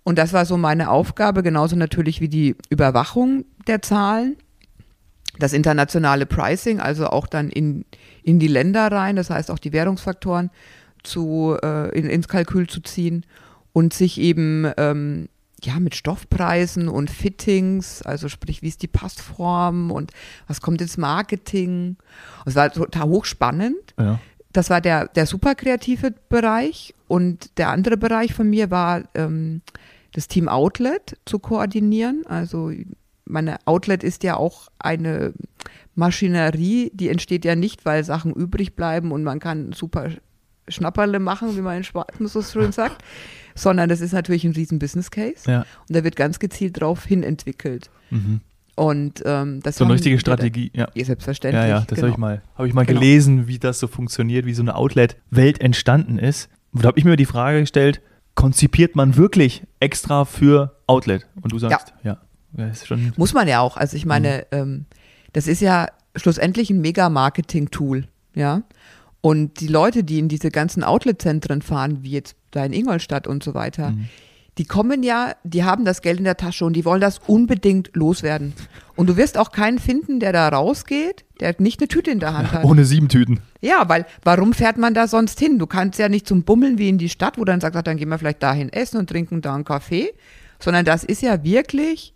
Und 0.02 0.18
das 0.18 0.34
war 0.34 0.44
so 0.44 0.58
meine 0.58 0.90
Aufgabe, 0.90 1.42
genauso 1.42 1.76
natürlich 1.76 2.20
wie 2.20 2.28
die 2.28 2.56
Überwachung 2.68 3.46
der 3.66 3.80
Zahlen 3.80 4.36
das 5.38 5.52
internationale 5.52 6.26
Pricing, 6.26 6.78
also 6.78 7.08
auch 7.08 7.26
dann 7.26 7.48
in, 7.48 7.84
in 8.22 8.38
die 8.38 8.46
Länder 8.46 8.92
rein, 8.92 9.16
das 9.16 9.30
heißt 9.30 9.50
auch 9.50 9.58
die 9.58 9.72
Währungsfaktoren 9.72 10.50
zu, 11.04 11.56
äh, 11.62 11.96
in, 11.96 12.06
ins 12.06 12.28
Kalkül 12.28 12.68
zu 12.68 12.80
ziehen 12.80 13.24
und 13.72 13.92
sich 13.92 14.18
eben 14.20 14.70
ähm, 14.76 15.28
ja 15.62 15.78
mit 15.80 15.94
Stoffpreisen 15.94 16.88
und 16.88 17.10
Fittings, 17.10 18.02
also 18.02 18.28
sprich, 18.28 18.62
wie 18.62 18.68
ist 18.68 18.82
die 18.82 18.88
Passform 18.88 19.90
und 19.90 20.12
was 20.46 20.60
kommt 20.60 20.80
ins 20.80 20.96
Marketing. 20.96 21.96
Es 22.44 22.54
war 22.54 22.70
total 22.70 23.08
hochspannend. 23.08 23.94
Ja. 23.98 24.18
Das 24.52 24.70
war 24.70 24.80
der, 24.80 25.08
der 25.08 25.26
super 25.26 25.54
kreative 25.54 26.14
Bereich 26.28 26.94
und 27.08 27.58
der 27.58 27.70
andere 27.70 27.96
Bereich 27.96 28.34
von 28.34 28.48
mir 28.48 28.70
war 28.70 29.02
ähm, 29.14 29.62
das 30.12 30.28
Team 30.28 30.48
Outlet 30.48 31.16
zu 31.24 31.40
koordinieren. 31.40 32.24
Also 32.26 32.70
meine 33.24 33.58
Outlet 33.66 34.04
ist 34.04 34.22
ja 34.22 34.36
auch 34.36 34.68
eine 34.78 35.34
Maschinerie, 35.96 36.90
die 36.94 37.08
entsteht 37.08 37.44
ja 37.44 37.56
nicht, 37.56 37.84
weil 37.84 38.04
Sachen 38.04 38.32
übrig 38.32 38.76
bleiben 38.76 39.12
und 39.12 39.24
man 39.24 39.40
kann 39.40 39.72
super 39.72 40.10
Schnapperle 40.68 41.18
machen, 41.18 41.56
wie 41.56 41.60
man 41.60 41.78
in 41.78 41.84
Schwarzen 41.84 42.26
so 42.28 42.42
schön 42.42 42.72
sagt, 42.72 43.02
sondern 43.54 43.88
das 43.88 44.00
ist 44.00 44.12
natürlich 44.12 44.44
ein 44.44 44.52
riesen 44.52 44.78
Business 44.78 45.10
Case 45.10 45.50
Ja. 45.50 45.60
und 45.88 45.96
da 45.96 46.04
wird 46.04 46.16
ganz 46.16 46.38
gezielt 46.38 46.80
drauf 46.80 47.04
hin 47.04 47.22
entwickelt. 47.22 47.90
Mhm. 48.10 48.40
Und 48.76 49.22
ähm, 49.24 49.60
das 49.62 49.76
So 49.76 49.84
eine 49.84 49.94
richtige 49.94 50.18
Strategie, 50.18 50.72
ja. 50.74 50.88
Ja, 50.94 51.04
selbstverständlich. 51.04 51.62
Ja, 51.62 51.68
ja, 51.68 51.80
das 51.86 51.90
habe 51.98 52.00
genau. 52.00 52.12
ich 52.12 52.18
mal, 52.18 52.42
habe 52.56 52.66
ich 52.68 52.74
mal 52.74 52.84
Genau. 52.84 52.98
gelesen, 52.98 53.46
wie 53.46 53.58
das 53.60 53.78
so 53.78 53.86
funktioniert, 53.86 54.46
wie 54.46 54.54
so 54.54 54.62
eine 54.62 54.74
Outlet-Welt 54.74 55.60
entstanden 55.60 56.18
ist. 56.18 56.48
Und 56.72 56.82
da 56.82 56.88
habe 56.88 56.98
ich 56.98 57.04
mir 57.04 57.14
die 57.16 57.24
Frage 57.24 57.60
gestellt, 57.60 58.00
konzipiert 58.34 58.96
man 58.96 59.16
wirklich 59.16 59.62
extra 59.78 60.24
für 60.24 60.74
Outlet? 60.88 61.24
Und 61.40 61.52
du 61.52 61.58
sagst, 61.60 61.94
ja. 62.02 62.18
ja. 62.56 62.66
ist 62.66 62.88
schon, 62.88 63.12
Muss 63.16 63.32
man 63.32 63.46
ja 63.46 63.60
auch. 63.60 63.76
Also 63.76 63.96
ich 63.96 64.06
meine, 64.06 64.46
ähm, 64.50 64.86
das 65.32 65.46
ist 65.46 65.60
ja 65.60 65.86
schlussendlich 66.16 66.68
ein 66.70 66.80
Mega-Marketing-Tool, 66.80 68.08
ja. 68.34 68.62
Und 69.24 69.60
die 69.60 69.68
Leute, 69.68 70.04
die 70.04 70.18
in 70.18 70.28
diese 70.28 70.50
ganzen 70.50 70.84
Outlet-Zentren 70.84 71.62
fahren, 71.62 72.02
wie 72.02 72.10
jetzt 72.10 72.36
da 72.50 72.62
in 72.62 72.74
Ingolstadt 72.74 73.26
und 73.26 73.42
so 73.42 73.54
weiter, 73.54 73.92
Mhm. 73.92 74.08
die 74.58 74.66
kommen 74.66 75.02
ja, 75.02 75.32
die 75.44 75.64
haben 75.64 75.86
das 75.86 76.02
Geld 76.02 76.18
in 76.18 76.24
der 76.24 76.36
Tasche 76.36 76.66
und 76.66 76.74
die 76.74 76.84
wollen 76.84 77.00
das 77.00 77.20
unbedingt 77.26 77.88
loswerden. 77.94 78.52
Und 78.96 79.06
du 79.06 79.16
wirst 79.16 79.38
auch 79.38 79.50
keinen 79.50 79.78
finden, 79.78 80.20
der 80.20 80.34
da 80.34 80.46
rausgeht, 80.50 81.24
der 81.40 81.54
nicht 81.58 81.80
eine 81.80 81.88
Tüte 81.88 82.10
in 82.10 82.20
der 82.20 82.36
Hand 82.36 82.52
hat. 82.52 82.64
ohne 82.70 82.84
sieben 82.84 83.08
Tüten. 83.08 83.40
Ja, 83.62 83.88
weil 83.88 84.04
warum 84.24 84.52
fährt 84.52 84.76
man 84.76 84.92
da 84.92 85.08
sonst 85.08 85.40
hin? 85.40 85.58
Du 85.58 85.66
kannst 85.66 85.98
ja 85.98 86.10
nicht 86.10 86.28
zum 86.28 86.42
Bummeln 86.42 86.76
wie 86.76 86.90
in 86.90 86.98
die 86.98 87.08
Stadt, 87.08 87.38
wo 87.38 87.46
dann 87.46 87.62
sagt, 87.62 87.76
ach, 87.76 87.82
dann 87.82 87.96
gehen 87.96 88.10
wir 88.10 88.18
vielleicht 88.18 88.42
dahin 88.42 88.70
essen 88.74 88.98
und 88.98 89.08
trinken 89.08 89.40
da 89.40 89.54
einen 89.54 89.64
Kaffee, 89.64 90.12
sondern 90.58 90.84
das 90.84 91.02
ist 91.02 91.22
ja 91.22 91.42
wirklich 91.42 92.12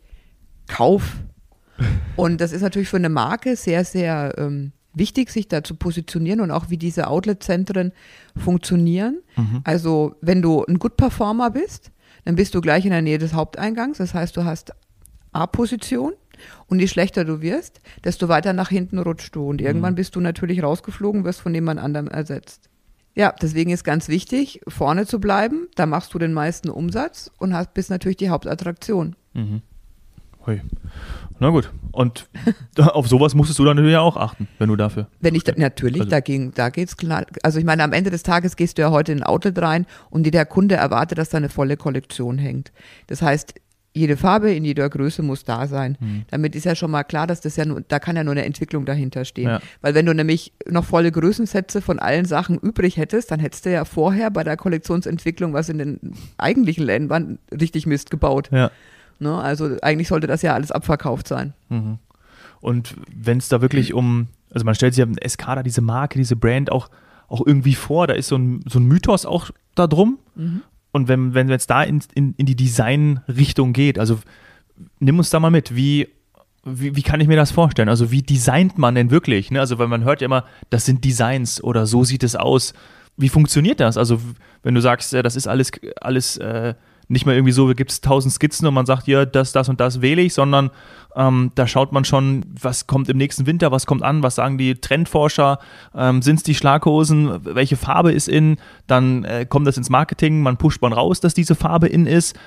Kauf. 0.67 1.17
Und 2.17 2.43
das 2.43 2.53
ist 2.53 2.61
natürlich 2.61 2.89
für 2.91 2.99
eine 2.99 3.09
Marke 3.09 3.57
sehr, 3.57 3.85
sehr 3.87 4.35
ähm, 4.37 4.73
wichtig, 4.99 5.31
sich 5.31 5.49
da 5.49 5.63
zu 5.65 5.75
positionieren 5.75 6.41
und 6.41 6.51
auch 6.51 6.71
wie 6.71 6.77
diese 6.77 7.09
Outlet-Zentren 7.09 7.93
funktionieren. 8.37 9.21
Also 9.65 10.17
wenn 10.21 10.43
du 10.43 10.65
ein 10.65 10.79
Good 10.79 10.97
Performer 10.97 11.51
bist, 11.51 11.91
dann 12.25 12.35
bist 12.37 12.55
du 12.55 12.61
gleich 12.61 12.85
in 12.85 12.91
der 12.91 13.03
Nähe 13.03 13.19
des 13.19 13.33
Haupteingangs. 13.33 13.99
Das 13.99 14.15
heißt, 14.15 14.37
du 14.37 14.45
hast 14.45 14.73
A-Position 15.33 16.13
und 16.67 16.79
je 16.81 16.87
schlechter 16.89 17.25
du 17.25 17.41
wirst, 17.41 17.81
desto 18.05 18.29
weiter 18.29 18.53
nach 18.53 18.69
hinten 18.69 18.99
rutschst 18.99 19.35
du. 19.35 19.49
Und 19.49 19.61
irgendwann 19.61 19.95
bist 19.95 20.15
du 20.17 20.21
natürlich 20.21 20.63
rausgeflogen, 20.63 21.25
wirst 21.25 21.41
von 21.41 21.55
jemand 21.55 21.81
anderem 21.81 22.09
ersetzt. 22.09 22.69
Ja, 23.15 23.35
deswegen 23.43 23.71
ist 23.71 23.83
ganz 23.83 24.09
wichtig, 24.09 24.61
vorne 24.69 25.07
zu 25.07 25.19
bleiben. 25.19 25.67
Da 25.75 25.87
machst 25.87 26.15
du 26.15 26.19
den 26.19 26.33
meisten 26.33 26.69
Umsatz 26.71 27.33
und 27.39 27.55
hast, 27.55 27.75
bist 27.75 27.91
natürlich 27.91 28.19
die 28.19 28.29
Hauptattraktion. 28.29 29.17
Hui. 30.49 30.61
Na 31.41 31.51
gut. 31.51 31.71
Und 31.93 32.29
da- 32.75 32.87
auf 32.89 33.07
sowas 33.07 33.35
musstest 33.35 33.59
du 33.61 33.65
dann 33.65 33.77
natürlich 33.77 33.97
auch 33.97 34.17
achten, 34.17 34.49
wenn 34.59 34.69
du 34.69 34.75
dafür. 34.77 35.07
Wenn 35.21 35.35
ich 35.37 35.45
da, 35.45 35.53
natürlich, 35.57 36.01
Also- 36.01 36.11
da, 36.11 36.21
ging, 36.21 36.53
da 36.55 36.69
geht's 36.71 36.97
klar. 36.97 37.27
Also 37.45 37.59
ich 37.61 37.65
meine, 37.65 37.85
am 37.85 37.93
Ende 37.93 38.11
des 38.11 38.23
Tages 38.25 38.57
gehst 38.57 38.79
du 38.79 38.83
ja 38.83 38.91
heute 38.91 39.13
in 39.13 39.19
ein 39.19 39.25
Outlet 39.25 39.61
rein 39.63 39.87
und 40.11 40.25
der 40.25 40.47
Kunde 40.47 40.75
erwartet, 40.75 41.19
dass 41.19 41.29
da 41.29 41.37
eine 41.39 41.49
volle 41.49 41.77
Kollektion 41.77 42.39
hängt. 42.39 42.73
Das 43.07 43.23
heißt, 43.23 43.55
jede 43.95 44.17
Farbe 44.17 44.53
in 44.53 44.65
jeder 44.65 44.89
Größe 44.89 45.23
muss 45.23 45.45
da 45.45 45.67
sein. 45.67 45.97
Hm. 46.01 46.23
Damit 46.31 46.55
ist 46.55 46.65
ja 46.65 46.75
schon 46.77 46.91
mal 46.91 47.03
klar, 47.05 47.27
dass 47.27 47.41
das 47.41 47.57
ja 47.57 47.65
nur, 47.65 47.81
da 47.81 47.99
kann 47.99 48.17
ja 48.17 48.23
nur 48.23 48.33
eine 48.33 48.45
Entwicklung 48.45 48.85
dahinter 48.85 49.25
stehen. 49.25 49.49
Ja. 49.49 49.61
Weil 49.81 49.95
wenn 49.95 50.07
du 50.07 50.15
nämlich 50.15 50.53
noch 50.69 50.85
volle 50.85 51.11
Größensätze 51.11 51.81
von 51.81 51.99
allen 51.99 52.25
Sachen 52.25 52.59
übrig 52.59 52.97
hättest, 52.97 53.31
dann 53.31 53.41
hättest 53.41 53.67
du 53.67 53.73
ja 53.73 53.85
vorher 53.85 54.31
bei 54.31 54.45
der 54.45 54.57
Kollektionsentwicklung, 54.57 55.53
was 55.53 55.69
in 55.69 55.79
den 55.79 56.01
eigentlichen 56.37 56.87
war, 57.09 57.23
richtig 57.53 57.87
Mist 57.87 58.11
gebaut. 58.11 58.51
Ja. 58.53 58.71
Ne? 59.19 59.35
Also 59.37 59.77
eigentlich 59.83 60.09
sollte 60.09 60.27
das 60.27 60.43
ja 60.43 60.55
alles 60.55 60.71
abverkauft 60.71 61.29
sein. 61.29 61.55
Mhm. 61.69 61.99
Und 62.61 62.97
wenn 63.15 63.39
es 63.39 63.49
da 63.49 63.61
wirklich 63.61 63.95
um, 63.95 64.29
also 64.53 64.65
man 64.65 64.75
stellt 64.75 64.95
sich 64.95 65.05
ja 65.05 65.11
Escada, 65.21 65.63
diese 65.63 65.81
Marke, 65.81 66.19
diese 66.19 66.37
Brand 66.37 66.73
auch, 66.73 66.89
auch 67.29 67.47
irgendwie 67.47 67.75
vor, 67.75 68.07
da 68.07 68.15
ist 68.15 68.29
so 68.29 68.37
ein, 68.37 68.65
so 68.67 68.79
ein 68.79 68.87
Mythos 68.87 69.27
auch 69.27 69.51
da 69.75 69.87
drum. 69.87 70.19
Und 70.93 71.09
wenn, 71.09 71.35
wenn 71.35 71.51
es 71.51 71.67
da 71.67 71.83
in, 71.83 72.03
in, 72.15 72.35
in 72.37 72.47
die 72.47 72.57
Design-Richtung 72.57 73.73
geht, 73.73 73.99
also 73.99 74.19
nimm 74.99 75.19
uns 75.19 75.31
da 75.31 75.39
mal 75.39 75.51
mit, 75.51 75.77
wie, 75.77 76.09
wie, 76.65 76.97
wie 76.97 77.03
kann 77.03 77.21
ich 77.21 77.29
mir 77.29 77.37
das 77.37 77.51
vorstellen? 77.51 77.89
Also 77.89 78.11
wie 78.11 78.23
designt 78.23 78.79
man 78.79 78.95
denn 78.95 79.11
wirklich? 79.11 79.51
Ne? 79.51 79.61
Also 79.61 79.79
weil 79.79 79.89
man 79.89 80.05
hört 80.05 80.21
ja 80.21 80.25
immer, 80.25 80.45
das 80.71 80.85
sind 80.87 81.05
Designs 81.05 81.63
oder 81.63 81.87
so 81.87 82.05
sieht 82.05 82.23
es 82.23 82.35
aus. 82.35 82.73
wie 83.19 83.29
funktioniert 83.29 83.81
das? 83.81 83.97
Also, 83.99 84.21
wenn 84.63 84.75
du 84.75 84.81
sagst, 84.81 85.13
ja, 85.13 85.23
das 85.23 85.37
ist 85.37 85.49
alles, 85.49 85.73
alles 86.01 86.37
äh, 86.39 86.75
nicht 87.09 87.27
mehr 87.27 87.35
irgendwie 87.35 87.53
so, 87.53 87.67
gibt 87.69 87.91
es 87.91 88.01
tausend 88.01 88.33
Skizzen 88.33 88.67
und 88.67 88.75
man 88.75 88.87
sagt, 88.87 89.07
ja, 89.09 89.25
das, 89.25 89.53
das 89.53 89.69
und 89.69 89.81
das 89.81 90.03
wähle 90.03 90.23
ich, 90.23 90.35
sondern 90.35 90.71
ähm, 91.17 91.53
da 91.55 91.67
schaut 91.67 91.93
man 91.93 92.05
schon, 92.05 92.45
was 92.61 92.87
kommt 92.87 93.09
im 93.09 93.17
nächsten 93.17 93.47
Winter, 93.47 93.73
was 93.73 93.87
kommt 93.87 94.03
an, 94.03 94.23
was 94.23 94.35
sagen 94.35 94.59
die 94.59 94.75
Trendforscher, 94.75 95.59
ähm, 95.95 96.23
sind 96.23 96.37
es 96.37 96.43
die 96.43 96.55
Schlaghosen, 96.55 97.45
welche 97.45 97.77
Farbe 97.77 98.13
ist 98.13 98.29
in, 98.29 98.59
dann 98.87 99.25
äh, 99.25 99.47
kommt 99.47 99.67
das 99.67 99.79
ins 99.79 99.91
Marketing, 99.91 100.43
man 100.43 100.59
pusht 100.59 100.83
man 100.83 100.93
raus, 100.93 101.21
dass 101.21 101.35
diese 101.35 101.55
Farbe 101.55 101.89
in 101.89 102.07
ist. 102.07 102.39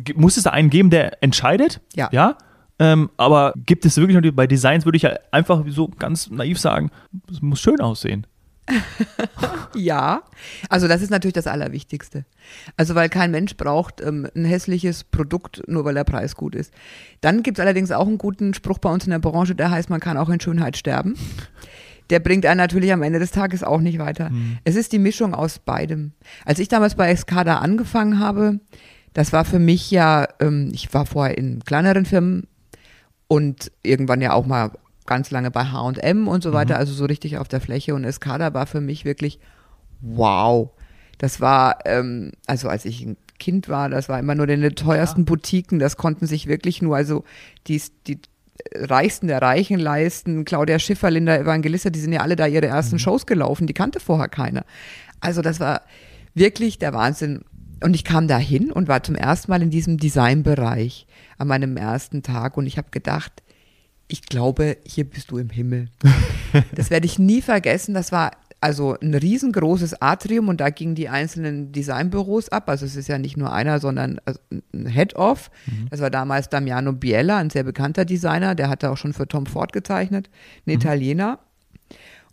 G 0.00 0.14
muss 0.14 0.36
es 0.36 0.42
da 0.42 0.50
einen 0.50 0.70
geben, 0.70 0.90
der 0.90 1.22
entscheidet? 1.22 1.80
Ja. 1.94 2.08
Ja? 2.12 2.36
Ähm, 2.78 3.10
aber 3.16 3.54
gibt 3.56 3.84
es 3.84 3.96
wirklich 3.96 4.16
noch, 4.16 4.32
bei 4.32 4.46
Designs 4.46 4.84
würde 4.84 4.96
ich 4.96 5.02
ja 5.02 5.14
einfach 5.30 5.64
so 5.68 5.88
ganz 5.88 6.30
naiv 6.30 6.58
sagen, 6.58 6.90
es 7.30 7.40
muss 7.40 7.60
schön 7.60 7.80
aussehen. 7.80 8.26
Ja, 9.74 10.22
also 10.68 10.88
das 10.88 11.02
ist 11.02 11.10
natürlich 11.10 11.34
das 11.34 11.46
Allerwichtigste. 11.46 12.24
Also 12.76 12.94
weil 12.94 13.08
kein 13.08 13.30
Mensch 13.30 13.56
braucht 13.56 14.00
ähm, 14.00 14.26
ein 14.34 14.44
hässliches 14.44 15.04
Produkt, 15.04 15.62
nur 15.68 15.84
weil 15.84 15.94
der 15.94 16.04
Preis 16.04 16.34
gut 16.34 16.54
ist. 16.54 16.72
Dann 17.20 17.42
gibt 17.42 17.58
es 17.58 17.62
allerdings 17.62 17.90
auch 17.90 18.06
einen 18.06 18.18
guten 18.18 18.54
Spruch 18.54 18.78
bei 18.78 18.90
uns 18.90 19.04
in 19.04 19.10
der 19.10 19.18
Branche, 19.18 19.54
der 19.54 19.70
heißt, 19.70 19.90
man 19.90 20.00
kann 20.00 20.16
auch 20.16 20.28
in 20.30 20.40
Schönheit 20.40 20.76
sterben. 20.76 21.16
Der 22.10 22.20
bringt 22.20 22.46
einen 22.46 22.58
natürlich 22.58 22.92
am 22.92 23.02
Ende 23.02 23.18
des 23.18 23.30
Tages 23.30 23.62
auch 23.62 23.80
nicht 23.80 23.98
weiter. 23.98 24.30
Mhm. 24.30 24.58
Es 24.64 24.76
ist 24.76 24.92
die 24.92 24.98
Mischung 24.98 25.34
aus 25.34 25.58
beidem. 25.58 26.12
Als 26.44 26.58
ich 26.58 26.68
damals 26.68 26.94
bei 26.94 27.10
Escada 27.10 27.58
angefangen 27.58 28.18
habe, 28.18 28.60
das 29.12 29.32
war 29.32 29.44
für 29.44 29.58
mich 29.58 29.90
ja, 29.90 30.26
ähm, 30.40 30.70
ich 30.72 30.92
war 30.94 31.04
vorher 31.04 31.36
in 31.36 31.62
kleineren 31.64 32.06
Firmen 32.06 32.46
und 33.26 33.70
irgendwann 33.82 34.22
ja 34.22 34.32
auch 34.32 34.46
mal 34.46 34.72
ganz 35.08 35.32
lange 35.32 35.50
bei 35.50 35.64
H&M 35.64 36.28
und 36.28 36.42
so 36.44 36.52
weiter, 36.52 36.76
also 36.76 36.92
so 36.92 37.06
richtig 37.06 37.38
auf 37.38 37.48
der 37.48 37.60
Fläche. 37.60 37.96
Und 37.96 38.04
Escada 38.04 38.54
war 38.54 38.66
für 38.66 38.80
mich 38.80 39.04
wirklich 39.04 39.40
wow. 40.00 40.70
Das 41.18 41.40
war, 41.40 41.78
ähm, 41.86 42.30
also 42.46 42.68
als 42.68 42.84
ich 42.84 43.04
ein 43.04 43.16
Kind 43.40 43.68
war, 43.68 43.88
das 43.88 44.08
war 44.08 44.18
immer 44.18 44.36
nur 44.36 44.48
in 44.48 44.60
den 44.60 44.74
teuersten 44.74 45.24
Boutiquen, 45.24 45.78
das 45.78 45.96
konnten 45.96 46.26
sich 46.26 46.46
wirklich 46.46 46.82
nur, 46.82 46.96
also 46.96 47.24
die, 47.66 47.82
die 48.06 48.20
Reichsten 48.74 49.28
der 49.28 49.42
Reichen 49.42 49.78
leisten, 49.78 50.44
Claudia 50.44 50.78
Schiffer, 50.78 51.10
Linda 51.10 51.36
Evangelista, 51.36 51.90
die 51.90 52.00
sind 52.00 52.12
ja 52.12 52.20
alle 52.20 52.36
da 52.36 52.46
ihre 52.46 52.66
ersten 52.66 52.98
Shows 52.98 53.26
gelaufen, 53.26 53.66
die 53.66 53.74
kannte 53.74 54.00
vorher 54.00 54.28
keiner. 54.28 54.64
Also 55.20 55.42
das 55.42 55.60
war 55.60 55.82
wirklich 56.34 56.78
der 56.78 56.92
Wahnsinn. 56.92 57.42
Und 57.82 57.94
ich 57.94 58.04
kam 58.04 58.26
da 58.26 58.38
hin 58.38 58.72
und 58.72 58.88
war 58.88 59.04
zum 59.04 59.14
ersten 59.14 59.50
Mal 59.52 59.62
in 59.62 59.70
diesem 59.70 59.98
Designbereich 59.98 61.06
an 61.38 61.46
meinem 61.46 61.76
ersten 61.76 62.24
Tag. 62.24 62.56
Und 62.56 62.66
ich 62.66 62.76
habe 62.76 62.88
gedacht, 62.90 63.42
ich 64.08 64.22
glaube, 64.22 64.78
hier 64.84 65.04
bist 65.04 65.30
du 65.30 65.38
im 65.38 65.50
Himmel. 65.50 65.88
Das 66.74 66.88
werde 66.88 67.04
ich 67.04 67.18
nie 67.18 67.42
vergessen. 67.42 67.92
Das 67.92 68.10
war 68.10 68.30
also 68.60 68.96
ein 69.02 69.14
riesengroßes 69.14 70.00
Atrium 70.00 70.48
und 70.48 70.62
da 70.62 70.70
gingen 70.70 70.94
die 70.94 71.10
einzelnen 71.10 71.72
Designbüros 71.72 72.48
ab. 72.48 72.70
Also 72.70 72.86
es 72.86 72.96
ist 72.96 73.06
ja 73.06 73.18
nicht 73.18 73.36
nur 73.36 73.52
einer, 73.52 73.80
sondern 73.80 74.18
also 74.24 74.40
ein 74.72 74.86
Head-Off. 74.86 75.50
Das 75.90 76.00
war 76.00 76.08
damals 76.08 76.48
Damiano 76.48 76.94
Biella, 76.94 77.36
ein 77.36 77.50
sehr 77.50 77.64
bekannter 77.64 78.06
Designer. 78.06 78.54
Der 78.54 78.70
hatte 78.70 78.90
auch 78.90 78.96
schon 78.96 79.12
für 79.12 79.28
Tom 79.28 79.44
Ford 79.44 79.74
gezeichnet, 79.74 80.30
ein 80.66 80.70
Italiener. 80.70 81.38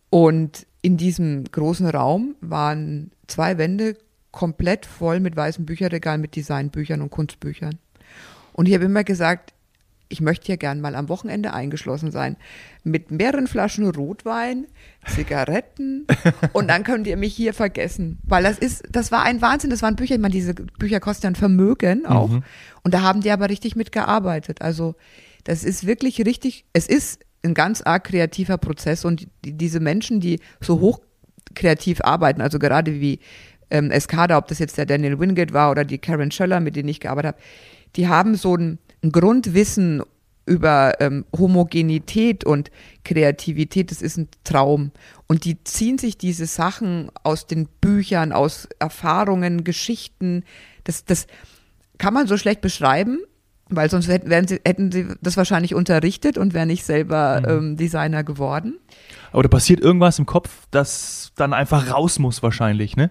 Und 0.09 0.65
in 0.81 0.95
diesem 0.95 1.43
großen 1.43 1.87
Raum 1.89 2.35
waren 2.39 3.11
zwei 3.27 3.57
Wände 3.57 3.97
komplett 4.31 4.85
voll 4.85 5.19
mit 5.19 5.35
weißen 5.35 5.65
Bücherregalen, 5.65 6.21
mit 6.21 6.37
Designbüchern 6.37 7.01
und 7.01 7.09
Kunstbüchern. 7.09 7.79
Und 8.53 8.67
ich 8.67 8.73
habe 8.73 8.85
immer 8.85 9.03
gesagt, 9.03 9.54
ich 10.09 10.21
möchte 10.21 10.45
hier 10.47 10.57
gern 10.57 10.81
mal 10.81 10.95
am 10.95 11.09
Wochenende 11.09 11.53
eingeschlossen 11.53 12.11
sein. 12.11 12.37
Mit 12.83 13.11
mehreren 13.11 13.47
Flaschen 13.47 13.89
Rotwein, 13.89 14.67
Zigaretten 15.07 16.05
und 16.53 16.69
dann 16.69 16.83
könnt 16.83 17.07
ihr 17.07 17.17
mich 17.17 17.35
hier 17.35 17.53
vergessen. 17.53 18.19
Weil 18.23 18.43
das 18.43 18.59
ist, 18.59 18.83
das 18.91 19.11
war 19.11 19.23
ein 19.23 19.41
Wahnsinn. 19.41 19.69
Das 19.69 19.81
waren 19.81 19.95
Bücher, 19.95 20.15
ich 20.15 20.21
meine, 20.21 20.33
diese 20.33 20.53
Bücher 20.53 20.99
kosten 20.99 21.25
ja 21.25 21.31
ein 21.31 21.35
Vermögen 21.35 22.05
auch. 22.05 22.29
Und 22.83 22.93
da 22.93 23.01
haben 23.01 23.21
die 23.21 23.31
aber 23.31 23.49
richtig 23.49 23.75
mitgearbeitet. 23.75 24.61
Also 24.61 24.95
das 25.43 25.63
ist 25.63 25.87
wirklich 25.87 26.25
richtig, 26.25 26.65
es 26.73 26.87
ist 26.87 27.21
ein 27.43 27.53
ganz 27.53 27.81
arg 27.81 28.05
kreativer 28.05 28.57
Prozess 28.57 29.05
und 29.05 29.27
die, 29.43 29.53
diese 29.53 29.79
Menschen, 29.79 30.19
die 30.19 30.39
so 30.59 30.79
hoch 30.79 30.99
kreativ 31.53 32.01
arbeiten, 32.01 32.41
also 32.41 32.59
gerade 32.59 32.99
wie 32.99 33.19
ähm, 33.69 33.91
Escada, 33.91 34.37
ob 34.37 34.47
das 34.47 34.59
jetzt 34.59 34.77
der 34.77 34.85
Daniel 34.85 35.19
Wingate 35.19 35.53
war 35.53 35.71
oder 35.71 35.85
die 35.85 35.97
Karen 35.97 36.31
Schöller, 36.31 36.59
mit 36.59 36.75
denen 36.75 36.89
ich 36.89 36.99
gearbeitet 36.99 37.33
habe, 37.33 37.43
die 37.95 38.07
haben 38.07 38.35
so 38.35 38.55
ein, 38.55 38.79
ein 39.05 39.11
Grundwissen 39.11 40.01
über 40.47 40.93
ähm, 40.99 41.25
Homogenität 41.35 42.43
und 42.43 42.69
Kreativität, 43.03 43.89
das 43.89 44.01
ist 44.01 44.17
ein 44.17 44.27
Traum. 44.43 44.91
Und 45.27 45.45
die 45.45 45.63
ziehen 45.63 45.97
sich 45.97 46.17
diese 46.17 46.45
Sachen 46.45 47.09
aus 47.23 47.47
den 47.47 47.67
Büchern, 47.81 48.31
aus 48.31 48.67
Erfahrungen, 48.79 49.63
Geschichten. 49.63 50.43
Das, 50.83 51.03
das 51.05 51.25
kann 51.97 52.13
man 52.13 52.27
so 52.27 52.37
schlecht 52.37 52.61
beschreiben, 52.61 53.19
weil 53.69 53.89
sonst 53.89 54.07
hätten, 54.07 54.47
sie, 54.47 54.59
hätten 54.63 54.91
sie 54.91 55.07
das 55.21 55.35
wahrscheinlich 55.35 55.73
unterrichtet 55.73 56.37
und 56.37 56.53
wären 56.53 56.67
nicht 56.67 56.85
selber 56.85 57.41
ähm, 57.47 57.75
Designer 57.75 58.23
geworden. 58.23 58.77
Aber 59.31 59.41
da 59.41 59.49
passiert 59.49 59.79
irgendwas 59.79 60.19
im 60.19 60.27
Kopf, 60.27 60.67
das 60.69 61.31
dann 61.35 61.53
einfach 61.53 61.91
raus 61.91 62.19
muss 62.19 62.43
wahrscheinlich, 62.43 62.95
ne? 62.95 63.09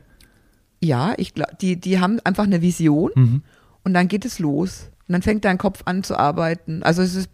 Ja, 0.81 1.15
ich 1.17 1.35
glaube, 1.35 1.57
die, 1.61 1.81
die 1.81 1.99
haben 1.99 2.21
einfach 2.25 2.45
eine 2.45 2.63
Vision 2.63 3.11
Mhm. 3.17 3.43
und 3.83 3.95
dann 3.95 4.07
geht 4.07 4.25
es 4.25 4.39
los. 4.39 4.91
Und 5.09 5.13
dann 5.13 5.23
fängt 5.23 5.45
dein 5.45 5.59
Kopf 5.59 5.83
an 5.85 6.03
zu 6.03 6.19
arbeiten. 6.19 6.83
Also 6.83 7.03
es 7.03 7.15
ist, 7.15 7.29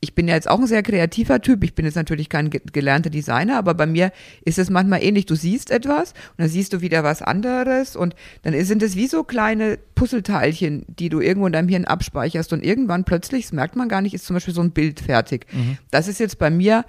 ich 0.00 0.14
bin 0.14 0.28
ja 0.28 0.34
jetzt 0.34 0.48
auch 0.48 0.60
ein 0.60 0.66
sehr 0.66 0.82
kreativer 0.84 1.40
Typ. 1.40 1.64
Ich 1.64 1.74
bin 1.74 1.84
jetzt 1.84 1.96
natürlich 1.96 2.28
kein 2.28 2.50
ge- 2.50 2.60
gelernter 2.72 3.10
Designer, 3.10 3.58
aber 3.58 3.74
bei 3.74 3.86
mir 3.86 4.12
ist 4.44 4.58
es 4.58 4.70
manchmal 4.70 5.02
ähnlich. 5.02 5.26
Du 5.26 5.34
siehst 5.34 5.70
etwas 5.72 6.12
und 6.12 6.38
dann 6.38 6.48
siehst 6.48 6.72
du 6.72 6.80
wieder 6.80 7.02
was 7.02 7.20
anderes 7.20 7.96
und 7.96 8.14
dann 8.42 8.54
sind 8.64 8.82
es 8.82 8.94
wie 8.94 9.08
so 9.08 9.24
kleine 9.24 9.78
Puzzleteilchen, 9.96 10.84
die 10.88 11.08
du 11.08 11.20
irgendwo 11.20 11.46
in 11.48 11.52
deinem 11.52 11.68
Hirn 11.68 11.84
abspeicherst 11.84 12.52
und 12.52 12.64
irgendwann 12.64 13.04
plötzlich, 13.04 13.46
das 13.46 13.52
merkt 13.52 13.74
man 13.74 13.88
gar 13.88 14.00
nicht, 14.00 14.14
ist 14.14 14.26
zum 14.26 14.34
Beispiel 14.34 14.54
so 14.54 14.60
ein 14.60 14.70
Bild 14.70 15.00
fertig. 15.00 15.46
Das 15.90 16.06
ist 16.06 16.20
jetzt 16.20 16.38
bei 16.38 16.50
mir 16.50 16.84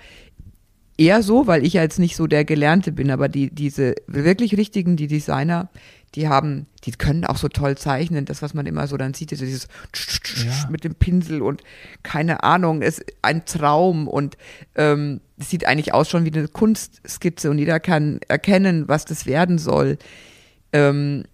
eher 0.98 1.24
so, 1.24 1.48
weil 1.48 1.66
ich 1.66 1.74
ja 1.74 1.82
jetzt 1.82 1.98
nicht 1.98 2.16
so 2.16 2.28
der 2.28 2.46
Gelernte 2.46 2.92
bin, 2.92 3.10
aber 3.10 3.30
die, 3.30 3.50
diese 3.50 3.96
wirklich 4.06 4.58
richtigen, 4.58 4.98
die 4.98 5.08
Designer, 5.08 5.70
die 6.16 6.28
haben, 6.28 6.66
die 6.84 6.92
können 6.92 7.26
auch 7.26 7.38
so 7.38 7.48
toll 7.48 7.78
zeichnen, 7.78 8.26
das, 8.26 8.42
was 8.42 8.54
man 8.54 8.66
immer 8.66 8.88
so 8.88 8.98
dann 8.98 9.14
sieht, 9.14 9.32
ist 9.32 9.42
dieses 9.42 9.68
Ja. 10.46 10.68
mit 10.70 10.84
dem 10.84 10.96
Pinsel 10.96 11.42
und 11.42 11.62
keine 12.04 12.44
Ahnung, 12.44 12.82
ist 12.82 13.04
ein 13.22 13.46
Traum 13.46 14.08
und 14.08 14.38
ähm, 14.76 15.22
es 15.38 15.50
sieht 15.50 15.66
eigentlich 15.66 15.94
aus 15.94 16.10
schon 16.10 16.26
wie 16.26 16.34
eine 16.34 16.48
Kunstskizze 16.48 17.50
und 17.50 17.60
jeder 17.60 17.80
kann 17.80 18.20
erkennen, 18.28 18.88
was 18.88 19.06
das 19.06 19.26
werden 19.26 19.58
soll. 19.58 19.98
Ähm, 20.74 21.26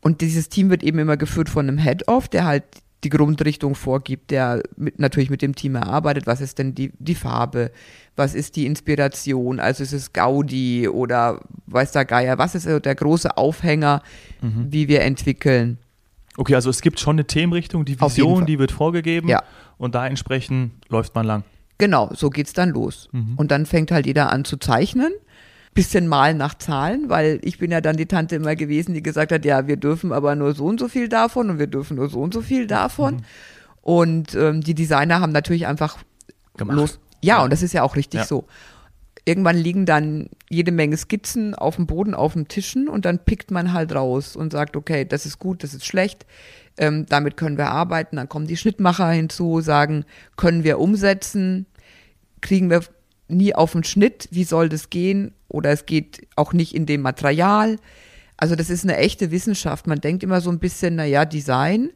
und 0.00 0.20
dieses 0.20 0.48
Team 0.48 0.70
wird 0.70 0.82
eben 0.82 0.98
immer 0.98 1.16
geführt 1.16 1.48
von 1.48 1.68
einem 1.68 1.78
Head-Off, 1.78 2.28
der 2.28 2.44
halt 2.44 2.64
die 3.04 3.08
Grundrichtung 3.08 3.74
vorgibt, 3.74 4.30
der 4.30 4.62
mit, 4.76 4.98
natürlich 4.98 5.30
mit 5.30 5.42
dem 5.42 5.54
Team 5.54 5.74
erarbeitet, 5.74 6.26
was 6.26 6.40
ist 6.40 6.58
denn 6.58 6.74
die, 6.74 6.92
die 6.98 7.14
Farbe, 7.14 7.72
was 8.16 8.34
ist 8.34 8.56
die 8.56 8.66
Inspiration, 8.66 9.58
also 9.60 9.82
ist 9.82 9.92
es 9.92 10.12
Gaudi 10.12 10.88
oder 10.88 11.40
weiß 11.66 11.92
der 11.92 12.04
Geier, 12.04 12.38
was 12.38 12.54
ist 12.54 12.66
der 12.66 12.94
große 12.94 13.36
Aufhänger, 13.36 14.02
wie 14.40 14.88
wir 14.88 15.02
entwickeln. 15.02 15.78
Okay, 16.36 16.54
also 16.54 16.70
es 16.70 16.80
gibt 16.82 16.98
schon 17.00 17.16
eine 17.16 17.26
Themenrichtung, 17.26 17.84
die 17.84 18.00
Vision, 18.00 18.46
die 18.46 18.58
wird 18.58 18.72
vorgegeben 18.72 19.28
Ja. 19.28 19.42
und 19.78 19.94
da 19.94 20.06
entsprechend 20.06 20.72
läuft 20.88 21.14
man 21.14 21.26
lang. 21.26 21.44
Genau, 21.78 22.10
so 22.14 22.30
geht's 22.30 22.52
dann 22.52 22.70
los. 22.70 23.08
Und 23.36 23.50
dann 23.50 23.66
fängt 23.66 23.90
halt 23.90 24.06
jeder 24.06 24.30
an 24.30 24.44
zu 24.44 24.56
zeichnen. 24.56 25.12
Bisschen 25.74 26.06
malen 26.06 26.36
nach 26.36 26.54
Zahlen, 26.58 27.08
weil 27.08 27.40
ich 27.42 27.56
bin 27.58 27.70
ja 27.70 27.80
dann 27.80 27.96
die 27.96 28.04
Tante 28.04 28.36
immer 28.36 28.54
gewesen, 28.56 28.92
die 28.92 29.02
gesagt 29.02 29.32
hat, 29.32 29.44
ja, 29.46 29.66
wir 29.66 29.78
dürfen 29.78 30.12
aber 30.12 30.34
nur 30.36 30.54
so 30.54 30.66
und 30.66 30.78
so 30.78 30.86
viel 30.86 31.08
davon 31.08 31.48
und 31.48 31.58
wir 31.58 31.66
dürfen 31.66 31.96
nur 31.96 32.10
so 32.10 32.20
und 32.20 32.34
so 32.34 32.42
viel 32.42 32.66
davon. 32.66 33.22
Und 33.80 34.34
ähm, 34.34 34.60
die 34.60 34.74
Designer 34.74 35.20
haben 35.20 35.32
natürlich 35.32 35.66
einfach 35.66 35.96
Gemacht. 36.58 36.76
los. 36.76 37.00
Ja, 37.22 37.42
und 37.42 37.52
das 37.52 37.62
ist 37.62 37.72
ja 37.72 37.82
auch 37.82 37.96
richtig 37.96 38.20
Ja. 38.20 38.26
so. 38.26 38.46
Irgendwann 39.24 39.56
liegen 39.56 39.86
dann 39.86 40.28
jede 40.50 40.72
Menge 40.72 40.96
Skizzen 40.96 41.54
auf 41.54 41.76
dem 41.76 41.86
Boden, 41.86 42.12
auf 42.12 42.32
den 42.32 42.48
Tischen 42.48 42.88
und 42.88 43.04
dann 43.04 43.20
pickt 43.20 43.52
man 43.52 43.72
halt 43.72 43.94
raus 43.94 44.34
und 44.34 44.52
sagt, 44.52 44.76
okay, 44.76 45.04
das 45.04 45.26
ist 45.26 45.38
gut, 45.38 45.62
das 45.62 45.74
ist 45.74 45.86
schlecht, 45.86 46.26
ähm, 46.76 47.06
damit 47.08 47.36
können 47.36 47.56
wir 47.56 47.68
arbeiten. 47.68 48.16
Dann 48.16 48.28
kommen 48.28 48.48
die 48.48 48.56
Schnittmacher 48.56 49.08
hinzu, 49.10 49.60
sagen, 49.60 50.04
können 50.36 50.64
wir 50.64 50.80
umsetzen, 50.80 51.66
kriegen 52.40 52.68
wir 52.68 52.82
nie 53.28 53.54
auf 53.54 53.72
den 53.72 53.84
Schnitt, 53.84 54.28
wie 54.32 54.42
soll 54.44 54.68
das 54.68 54.90
gehen? 54.90 55.32
Oder 55.48 55.70
es 55.70 55.86
geht 55.86 56.26
auch 56.34 56.52
nicht 56.52 56.74
in 56.74 56.86
dem 56.86 57.02
Material. 57.02 57.76
Also 58.36 58.56
das 58.56 58.70
ist 58.70 58.82
eine 58.82 58.96
echte 58.96 59.30
Wissenschaft. 59.30 59.86
Man 59.86 60.00
denkt 60.00 60.24
immer 60.24 60.40
so 60.40 60.50
ein 60.50 60.58
bisschen, 60.58 60.96
naja, 60.96 61.24
Design, 61.24 61.90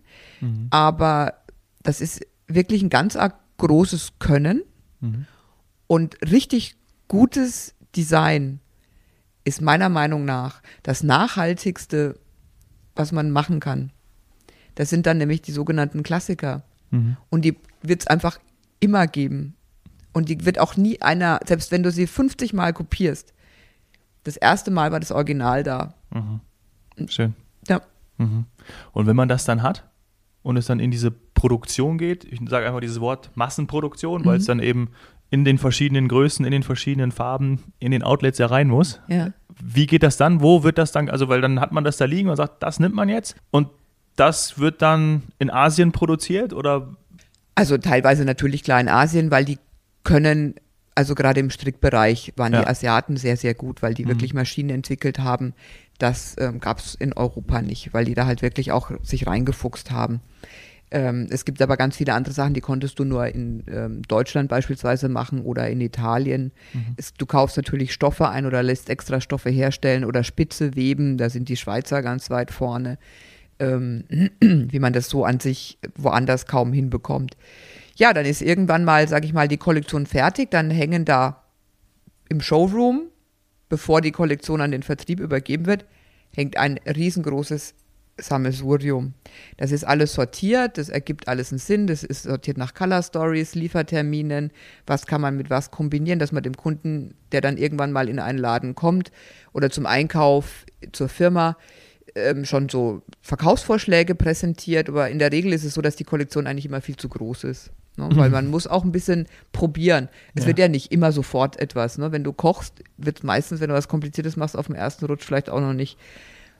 aber 0.71 1.35
das 1.83 2.01
ist 2.01 2.25
wirklich 2.47 2.83
ein 2.83 2.91
ganz 2.91 3.19
großes 3.59 4.13
Können. 4.21 4.63
Und 5.87 6.17
richtig 6.23 6.77
gutes 7.09 7.75
Design 7.95 8.61
ist 9.45 9.61
meiner 9.63 9.89
Meinung 9.89 10.25
nach 10.25 10.63
das 10.83 11.03
nachhaltigste, 11.03 12.19
was 12.95 13.13
man 13.13 13.31
machen 13.31 13.61
kann. 13.61 13.93
Das 14.75 14.91
sind 14.91 15.07
dann 15.07 15.19
nämlich 15.19 15.43
die 15.43 15.53
sogenannten 15.53 16.03
Klassiker. 16.03 16.65
Und 17.31 17.45
die 17.45 17.59
wird 17.83 18.01
es 18.03 18.07
einfach 18.07 18.39
immer 18.81 19.07
geben. 19.07 19.55
Und 20.13 20.29
die 20.29 20.45
wird 20.47 20.59
auch 20.59 20.77
nie 20.77 21.03
einer, 21.03 21.41
selbst 21.47 21.71
wenn 21.71 21.83
du 21.83 21.91
sie 21.91 22.07
50 22.07 22.55
Mal 22.55 22.73
kopierst, 22.73 23.35
Das 24.27 24.37
erste 24.37 24.73
Mal 24.73 24.91
war 24.91 24.99
das 24.99 25.13
Original 25.13 25.63
da. 25.63 25.95
Schön. 27.07 27.35
Ja. 27.69 27.81
Mhm. 28.19 28.47
Und 28.93 29.07
wenn 29.07 29.15
man 29.15 29.29
das 29.29 29.45
dann 29.45 29.63
hat 29.63 29.89
und 30.43 30.57
es 30.57 30.67
dann 30.67 30.81
in 30.81 30.91
diese 30.91 31.15
Produktion 31.37 31.99
geht, 31.99 32.25
ich 32.25 32.41
sage 32.49 32.67
einfach 32.67 32.81
dieses 32.81 33.01
Wort 33.01 33.31
Massenproduktion, 33.37 34.25
weil 34.25 34.39
es 34.39 34.47
dann 34.47 34.59
eben 34.59 34.89
in 35.31 35.45
den 35.45 35.59
verschiedenen 35.59 36.09
Größen, 36.09 36.45
in 36.45 36.51
den 36.51 36.65
verschiedenen 36.65 37.13
Farben, 37.13 37.63
in 37.79 37.93
den 37.93 38.03
Outlets 38.03 38.39
ja 38.39 38.47
rein 38.47 38.67
muss. 38.69 39.01
Ja. 39.07 39.31
Wie 39.63 39.87
geht 39.87 40.03
das 40.03 40.17
dann? 40.17 40.41
Wo 40.41 40.65
wird 40.65 40.79
das 40.79 40.93
dann? 40.93 41.09
Also, 41.09 41.29
weil 41.29 41.41
dann 41.41 41.61
hat 41.61 41.73
man 41.73 41.85
das 41.85 41.97
da 41.97 42.05
liegen 42.07 42.29
und 42.29 42.37
sagt, 42.37 42.63
das 42.63 42.81
nimmt 42.81 42.95
man 42.95 43.09
jetzt 43.09 43.37
und 43.51 43.69
das 44.17 44.59
wird 44.59 44.83
dann 44.83 45.23
in 45.39 45.51
Asien 45.51 45.93
produziert 45.93 46.53
oder 46.53 46.89
Also 47.55 47.77
teilweise 47.79 48.25
natürlich 48.25 48.65
klar 48.65 48.81
in 48.81 48.89
Asien, 48.89 49.31
weil 49.31 49.45
die 49.45 49.59
können, 50.05 50.55
also 50.95 51.15
gerade 51.15 51.41
im 51.41 51.51
Strickbereich 51.51 52.33
waren 52.37 52.53
Ja. 52.55 52.61
die 52.63 52.67
Asiaten 52.69 53.17
sehr, 53.17 53.37
sehr 53.37 53.55
gut, 53.55 53.83
weil 53.83 53.95
die 53.95 54.07
wirklich 54.09 54.33
Maschinen 54.33 54.71
entwickelt 54.71 55.19
haben. 55.19 55.53
Das 55.99 56.37
ähm, 56.39 56.61
gab 56.61 56.79
es 56.79 56.95
in 56.95 57.13
Europa 57.13 57.61
nicht, 57.63 57.93
weil 57.93 58.05
die 58.05 58.15
da 58.15 58.27
halt 58.27 58.41
wirklich 58.43 58.73
auch 58.73 58.91
sich 59.03 59.27
reingefuchst 59.27 59.91
haben. 59.91 60.21
Ähm, 60.91 61.27
es 61.31 61.45
gibt 61.45 61.61
aber 61.61 61.77
ganz 61.77 61.97
viele 61.97 62.15
andere 62.15 62.33
Sachen, 62.33 62.55
die 62.55 62.61
konntest 62.61 62.99
du 62.99 63.05
nur 63.05 63.27
in 63.27 63.65
ähm, 63.69 64.03
Deutschland 64.03 64.49
beispielsweise 64.49 65.09
machen 65.09 65.41
oder 65.41 65.69
in 65.69 65.81
Italien. 65.81 66.53
Es, 66.97 67.13
du 67.15 67.27
kaufst 67.27 67.57
natürlich 67.57 67.93
Stoffe 67.93 68.29
ein 68.29 68.47
oder 68.47 68.63
lässt 68.63 68.89
extra 68.89 69.21
Stoffe 69.21 69.51
herstellen 69.51 70.05
oder 70.05 70.23
Spitze 70.23 70.77
weben. 70.77 71.19
Da 71.19 71.29
sind 71.29 71.49
die 71.49 71.57
Schweizer 71.57 72.03
ganz 72.03 72.31
weit 72.31 72.53
vorne, 72.53 72.99
ähm, 73.59 74.05
wie 74.41 74.79
man 74.79 74.93
das 74.93 75.09
so 75.09 75.25
an 75.25 75.41
sich 75.41 75.79
woanders 75.97 76.47
kaum 76.47 76.73
hinbekommt. 76.73 77.37
Ja, 77.97 78.13
dann 78.13 78.27
ist 78.27 78.43
irgendwann 78.43 78.85
mal, 78.85 79.09
sag 79.09 79.25
ich 79.25 79.33
mal, 79.33 79.49
die 79.49 79.57
Kollektion 79.57 80.07
fertig. 80.07 80.51
Dann 80.51 80.71
hängen 80.71 81.05
da 81.05 81.43
im 82.29 82.41
Showroom, 82.41 83.09
bevor 83.69 84.03
die 84.03 84.13
Kollektion 84.13 84.61
an 84.61 84.71
den 84.71 84.83
Vertrieb 84.83 85.19
übergeben 85.19 85.67
wird, 85.67 85.85
hängt 86.35 86.59
ein 86.59 86.79
riesengroßes 86.87 87.75
Sammelsurium. 88.19 89.13
Das 89.57 89.73
ist 89.73 89.85
alles 89.85 90.15
sortiert, 90.15 90.79
das 90.79 90.89
ergibt 90.89 91.29
alles 91.29 91.53
einen 91.53 91.59
Sinn, 91.59 91.87
das 91.87 92.03
ist 92.03 92.23
sortiert 92.25 92.57
nach 92.57 92.75
Color 92.75 93.03
Stories, 93.03 93.55
Lieferterminen, 93.55 94.51
was 94.87 95.07
kann 95.07 95.21
man 95.21 95.37
mit 95.37 95.51
was 95.51 95.71
kombinieren, 95.71 96.19
dass 96.19 96.33
man 96.33 96.43
dem 96.43 96.57
Kunden, 96.57 97.15
der 97.33 97.41
dann 97.41 97.57
irgendwann 97.59 97.93
mal 97.93 98.09
in 98.09 98.19
einen 98.19 98.39
Laden 98.39 98.75
kommt 98.75 99.13
oder 99.53 99.71
zum 99.71 99.87
Einkauf 99.87 100.65
zur 100.93 101.09
Firma, 101.09 101.57
ähm, 102.15 102.45
schon 102.47 102.69
so 102.71 103.03
Verkaufsvorschläge 103.21 104.15
präsentiert, 104.15 104.89
aber 104.89 105.11
in 105.11 105.19
der 105.19 105.33
Regel 105.33 105.53
ist 105.53 105.65
es 105.65 105.75
so, 105.75 105.83
dass 105.83 105.97
die 105.97 106.05
Kollektion 106.05 106.47
eigentlich 106.47 106.65
immer 106.67 106.81
viel 106.81 106.97
zu 106.97 107.09
groß 107.11 107.45
ist. 107.45 107.71
Ne? 107.99 108.09
Weil 108.13 108.31
man 108.31 108.47
muss 108.49 108.67
auch 108.67 108.85
ein 108.85 108.93
bisschen 108.93 109.27
probieren. 109.53 110.09
Es 110.35 110.45
Ja. 110.45 110.49
wird 110.49 110.59
ja 110.59 110.69
nicht 110.69 110.93
immer 110.93 111.13
sofort 111.13 111.59
etwas. 111.59 111.99
Ne? 111.99 112.13
Wenn 112.13 112.25
du 112.25 112.33
kochst, 112.33 112.83
wird 112.97 113.25
meistens, 113.25 113.61
wenn 113.61 113.69
du 113.69 113.75
was 113.75 113.89
Kompliziertes 113.89 114.37
machst, 114.37 114.57
auf 114.57 114.67
dem 114.67 114.75
ersten 114.75 115.05
Rutsch 115.07 115.25
vielleicht 115.25 115.51
auch 115.51 115.61
noch 115.61 115.73
nicht 115.75 115.99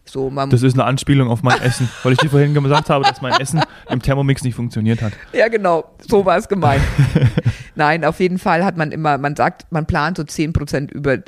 so. 0.09 0.31
Das 0.31 0.63
ist 0.63 0.75
eine 0.75 0.85
Anspielung 0.85 1.29
auf 1.29 1.43
mein 1.43 1.61
Essen, 1.61 1.89
weil 2.03 2.13
ich 2.13 2.19
dir 2.19 2.31
vorhin 2.31 2.55
gesagt 2.55 2.91
habe, 2.91 3.05
dass 3.05 3.21
mein 3.21 3.39
Essen 3.41 3.61
im 3.91 4.01
Thermomix 4.01 4.43
nicht 4.43 4.55
funktioniert 4.55 5.03
hat. 5.03 5.13
Ja, 5.33 5.49
genau, 5.49 5.85
so 6.09 6.25
war 6.25 6.37
es 6.37 6.49
gemeint. 6.49 6.83
Nein, 7.75 8.05
auf 8.05 8.21
jeden 8.21 8.39
Fall 8.39 8.65
hat 8.65 8.77
man 8.77 8.93
immer, 8.93 9.19
man 9.19 9.37
sagt, 9.37 9.71
man 9.71 9.87
plant 9.87 10.17
so 10.17 10.23
10% 10.23 10.91
über 10.91 11.19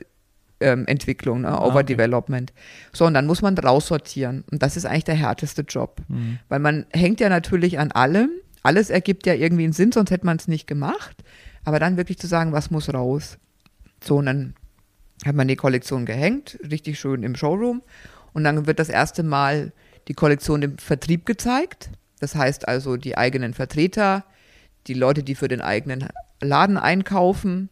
ähm, 0.60 0.86
Entwicklung, 0.86 1.42
ne, 1.42 1.60
Overdevelopment. 1.60 2.52
So, 2.92 3.06
und 3.06 3.14
dann 3.14 3.26
muss 3.26 3.42
man 3.42 3.56
raussortieren. 3.56 4.44
Und 4.50 4.62
das 4.62 4.76
ist 4.76 4.86
eigentlich 4.86 5.04
der 5.04 5.14
härteste 5.14 5.62
Job. 5.62 6.00
Weil 6.48 6.58
man 6.58 6.86
hängt 6.90 7.20
ja 7.20 7.28
natürlich 7.28 7.78
an 7.78 7.92
allem. 7.92 8.30
Alles 8.62 8.90
ergibt 8.90 9.26
ja 9.26 9.34
irgendwie 9.34 9.64
einen 9.64 9.72
Sinn, 9.72 9.92
sonst 9.92 10.10
hätte 10.10 10.26
man 10.26 10.36
es 10.36 10.48
nicht 10.48 10.66
gemacht. 10.66 11.22
Aber 11.64 11.78
dann 11.78 11.96
wirklich 11.96 12.18
zu 12.18 12.26
sagen, 12.26 12.52
was 12.52 12.70
muss 12.70 12.92
raus? 12.92 13.38
So, 14.02 14.16
und 14.16 14.26
dann 14.26 14.54
hat 15.24 15.34
man 15.34 15.48
die 15.48 15.56
Kollektion 15.56 16.06
gehängt, 16.06 16.58
richtig 16.70 16.98
schön 16.98 17.22
im 17.22 17.34
Showroom. 17.34 17.82
Und 18.38 18.44
dann 18.44 18.68
wird 18.68 18.78
das 18.78 18.88
erste 18.88 19.24
Mal 19.24 19.72
die 20.06 20.14
Kollektion 20.14 20.62
im 20.62 20.78
Vertrieb 20.78 21.26
gezeigt. 21.26 21.90
Das 22.20 22.36
heißt 22.36 22.68
also 22.68 22.96
die 22.96 23.18
eigenen 23.18 23.52
Vertreter, 23.52 24.24
die 24.86 24.94
Leute, 24.94 25.24
die 25.24 25.34
für 25.34 25.48
den 25.48 25.60
eigenen 25.60 26.06
Laden 26.40 26.76
einkaufen. 26.76 27.68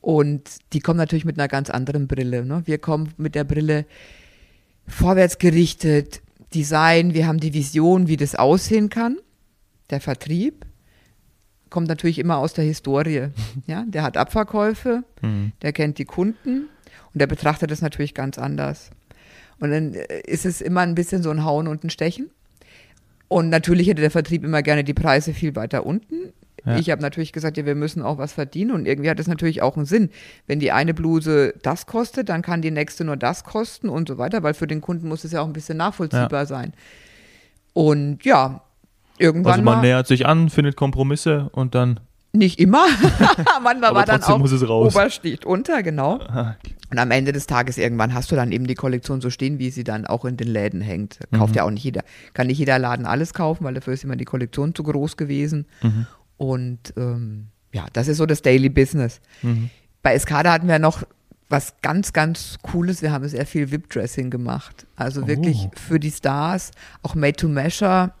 Und 0.00 0.50
die 0.72 0.78
kommen 0.78 0.98
natürlich 0.98 1.24
mit 1.24 1.36
einer 1.36 1.48
ganz 1.48 1.68
anderen 1.68 2.06
Brille. 2.06 2.44
Ne? 2.44 2.62
Wir 2.64 2.78
kommen 2.78 3.12
mit 3.16 3.34
der 3.34 3.42
Brille 3.42 3.86
vorwärts 4.86 5.38
gerichtet, 5.38 6.22
Design, 6.54 7.12
wir 7.12 7.26
haben 7.26 7.40
die 7.40 7.52
Vision, 7.52 8.06
wie 8.06 8.16
das 8.16 8.36
aussehen 8.36 8.90
kann. 8.90 9.16
Der 9.90 10.00
Vertrieb 10.00 10.64
kommt 11.70 11.88
natürlich 11.88 12.20
immer 12.20 12.36
aus 12.36 12.52
der 12.52 12.64
Historie. 12.64 13.30
Ja? 13.66 13.84
Der 13.88 14.04
hat 14.04 14.16
Abverkäufe, 14.16 15.02
der 15.60 15.72
kennt 15.72 15.98
die 15.98 16.04
Kunden 16.04 16.68
und 17.12 17.18
der 17.18 17.26
betrachtet 17.26 17.72
das 17.72 17.82
natürlich 17.82 18.14
ganz 18.14 18.38
anders. 18.38 18.92
Und 19.60 19.70
dann 19.70 19.94
äh, 19.94 20.20
ist 20.26 20.46
es 20.46 20.60
immer 20.60 20.80
ein 20.80 20.94
bisschen 20.94 21.22
so 21.22 21.30
ein 21.30 21.44
Hauen 21.44 21.68
und 21.68 21.84
ein 21.84 21.90
Stechen. 21.90 22.30
Und 23.28 23.50
natürlich 23.50 23.88
hätte 23.88 24.00
der 24.00 24.10
Vertrieb 24.10 24.44
immer 24.44 24.62
gerne 24.62 24.84
die 24.84 24.94
Preise 24.94 25.34
viel 25.34 25.54
weiter 25.54 25.84
unten. 25.84 26.32
Ja. 26.64 26.76
Ich 26.76 26.90
habe 26.90 27.02
natürlich 27.02 27.32
gesagt, 27.32 27.56
ja, 27.56 27.66
wir 27.66 27.74
müssen 27.74 28.02
auch 28.02 28.18
was 28.18 28.32
verdienen 28.32 28.72
und 28.72 28.86
irgendwie 28.86 29.10
hat 29.10 29.20
es 29.20 29.26
natürlich 29.26 29.62
auch 29.62 29.76
einen 29.76 29.86
Sinn. 29.86 30.10
Wenn 30.46 30.60
die 30.60 30.72
eine 30.72 30.92
Bluse 30.92 31.54
das 31.62 31.86
kostet, 31.86 32.28
dann 32.28 32.42
kann 32.42 32.62
die 32.62 32.70
nächste 32.70 33.04
nur 33.04 33.16
das 33.16 33.44
kosten 33.44 33.88
und 33.88 34.08
so 34.08 34.18
weiter, 34.18 34.42
weil 34.42 34.54
für 34.54 34.66
den 34.66 34.80
Kunden 34.80 35.08
muss 35.08 35.24
es 35.24 35.32
ja 35.32 35.40
auch 35.40 35.46
ein 35.46 35.52
bisschen 35.52 35.78
nachvollziehbar 35.78 36.46
sein. 36.46 36.72
Und 37.74 38.24
ja, 38.24 38.62
irgendwann 39.18 39.52
Also 39.52 39.62
man 39.62 39.76
mal, 39.76 39.82
nähert 39.82 40.06
sich 40.06 40.26
an, 40.26 40.50
findet 40.50 40.76
Kompromisse 40.76 41.48
und 41.52 41.74
dann 41.74 42.00
nicht 42.32 42.58
immer, 42.58 42.86
manchmal 43.62 43.90
Aber 43.90 44.00
war 44.00 44.06
dann 44.06 44.22
auch 44.22 44.38
muss 44.38 44.52
es 44.52 44.68
raus. 44.68 44.94
Obersticht 44.94 45.44
unter, 45.44 45.82
genau. 45.82 46.20
Und 46.90 46.98
am 46.98 47.10
Ende 47.10 47.32
des 47.32 47.46
Tages 47.46 47.76
irgendwann 47.78 48.14
hast 48.14 48.30
du 48.32 48.36
dann 48.36 48.50
eben 48.50 48.66
die 48.66 48.74
Kollektion 48.74 49.20
so 49.20 49.28
stehen, 49.30 49.58
wie 49.58 49.70
sie 49.70 49.84
dann 49.84 50.06
auch 50.06 50.24
in 50.24 50.36
den 50.38 50.48
Läden 50.48 50.80
hängt. 50.80 51.18
Kauft 51.32 51.54
ja 51.56 51.64
auch 51.64 51.70
nicht 51.70 51.84
jeder. 51.84 52.02
Kann 52.34 52.46
nicht 52.46 52.58
jeder 52.58 52.78
Laden 52.78 53.04
alles 53.04 53.34
kaufen, 53.34 53.64
weil 53.64 53.74
dafür 53.74 53.92
ist 53.92 54.04
immer 54.04 54.16
die 54.16 54.24
Kollektion 54.24 54.74
zu 54.74 54.82
groß 54.82 55.16
gewesen. 55.18 55.66
Und 56.36 56.94
ähm, 56.96 57.48
ja, 57.72 57.86
das 57.92 58.08
ist 58.08 58.16
so 58.16 58.26
das 58.26 58.40
Daily 58.42 58.68
Business. 58.70 59.20
Bei 60.02 60.14
Escada 60.14 60.52
hatten 60.52 60.68
wir 60.68 60.78
noch 60.78 61.02
was 61.50 61.74
ganz, 61.82 62.12
ganz 62.12 62.58
Cooles. 62.62 63.02
Wir 63.02 63.10
haben 63.12 63.26
sehr 63.28 63.46
viel 63.46 63.70
VIP-Dressing 63.70 64.30
gemacht. 64.30 64.86
Also 64.96 65.26
wirklich 65.26 65.66
Oh. 65.66 65.70
für 65.88 65.98
die 66.00 66.10
Stars, 66.10 66.70
auch 67.02 67.14
made 67.14 67.34
to 67.34 67.48
measure. 67.48 68.12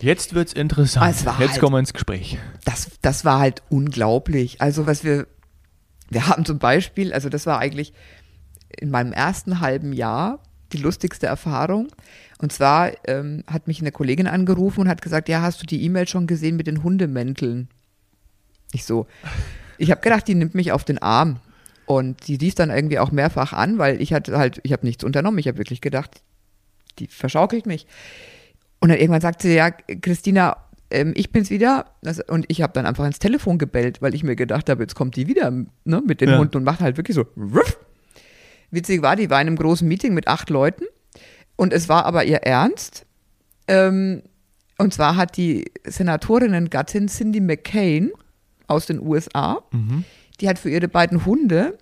Jetzt 0.00 0.34
wird's 0.34 0.52
interessant. 0.52 1.04
Ah, 1.26 1.36
Jetzt 1.38 1.52
halt- 1.52 1.60
kommen 1.60 1.74
wir 1.74 1.78
ins 1.78 1.92
Gespräch. 1.92 2.38
das, 2.64 2.90
das 3.02 3.24
war 3.24 3.38
halt 3.38 3.62
unglaublich. 3.68 4.60
Also 4.60 4.86
was 4.86 5.04
wir, 5.04 5.26
wir 6.14 6.28
haben 6.28 6.44
zum 6.44 6.58
Beispiel, 6.58 7.12
also 7.12 7.28
das 7.28 7.46
war 7.46 7.58
eigentlich 7.58 7.92
in 8.78 8.90
meinem 8.90 9.12
ersten 9.12 9.60
halben 9.60 9.92
Jahr 9.92 10.40
die 10.72 10.78
lustigste 10.78 11.26
Erfahrung. 11.26 11.88
Und 12.38 12.52
zwar 12.52 12.92
ähm, 13.06 13.44
hat 13.46 13.68
mich 13.68 13.80
eine 13.80 13.92
Kollegin 13.92 14.26
angerufen 14.26 14.80
und 14.80 14.88
hat 14.88 15.02
gesagt, 15.02 15.28
ja, 15.28 15.42
hast 15.42 15.62
du 15.62 15.66
die 15.66 15.82
E-Mail 15.84 16.08
schon 16.08 16.26
gesehen 16.26 16.56
mit 16.56 16.66
den 16.66 16.82
Hundemänteln? 16.82 17.68
Ich 18.72 18.84
so, 18.84 19.06
ich 19.78 19.90
habe 19.90 20.00
gedacht, 20.00 20.26
die 20.26 20.34
nimmt 20.34 20.54
mich 20.54 20.72
auf 20.72 20.84
den 20.84 20.98
Arm. 20.98 21.40
Und 21.84 22.26
die 22.28 22.36
rief 22.36 22.54
dann 22.54 22.70
irgendwie 22.70 22.98
auch 22.98 23.10
mehrfach 23.10 23.52
an, 23.52 23.78
weil 23.78 24.00
ich 24.00 24.12
hatte 24.12 24.38
halt, 24.38 24.60
ich 24.62 24.72
habe 24.72 24.86
nichts 24.86 25.04
unternommen. 25.04 25.38
Ich 25.38 25.48
habe 25.48 25.58
wirklich 25.58 25.80
gedacht, 25.80 26.22
die 26.98 27.06
verschaukelt 27.06 27.66
mich. 27.66 27.86
Und 28.80 28.88
dann 28.88 28.98
irgendwann 28.98 29.20
sagte 29.20 29.48
sie, 29.48 29.54
ja, 29.54 29.70
Christina, 29.70 30.56
ähm, 30.92 31.12
ich 31.16 31.32
bin's 31.32 31.50
wieder. 31.50 31.86
Das, 32.02 32.20
und 32.20 32.44
ich 32.48 32.62
habe 32.62 32.72
dann 32.72 32.86
einfach 32.86 33.04
ins 33.04 33.18
Telefon 33.18 33.58
gebellt, 33.58 34.02
weil 34.02 34.14
ich 34.14 34.22
mir 34.22 34.36
gedacht 34.36 34.68
habe, 34.68 34.82
jetzt 34.82 34.94
kommt 34.94 35.16
die 35.16 35.26
wieder 35.26 35.50
ne, 35.50 36.02
mit 36.06 36.20
den 36.20 36.30
Ja. 36.30 36.38
Hunden 36.38 36.56
und 36.58 36.64
macht 36.64 36.80
halt 36.80 36.96
wirklich 36.96 37.14
so. 37.14 37.24
Ruff. 37.36 37.78
Witzig 38.70 39.02
war, 39.02 39.16
die 39.16 39.28
war 39.28 39.40
in 39.40 39.48
einem 39.48 39.56
großen 39.56 39.86
Meeting 39.86 40.14
mit 40.14 40.28
acht 40.28 40.48
Leuten 40.48 40.84
und 41.56 41.72
es 41.72 41.88
war 41.88 42.06
aber 42.06 42.24
ihr 42.24 42.38
Ernst. 42.38 43.04
Ähm, 43.68 44.22
und 44.78 44.94
zwar 44.94 45.16
hat 45.16 45.36
die 45.36 45.70
Senatorinnengattin 45.84 47.08
Cindy 47.08 47.40
McCain 47.40 48.10
aus 48.66 48.86
den 48.86 49.00
USA, 49.00 49.62
die 50.40 50.48
hat 50.48 50.58
für 50.58 50.70
ihre 50.70 50.88
beiden 50.88 51.26
Hunde 51.26 51.76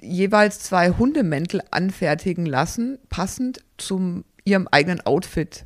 jeweils 0.00 0.58
zwei 0.58 0.90
Hundemäntel 0.90 1.62
anfertigen 1.70 2.44
lassen, 2.44 2.98
passend 3.08 3.60
zum 3.78 4.24
ihrem 4.44 4.66
eigenen 4.68 5.00
Outfit. 5.02 5.64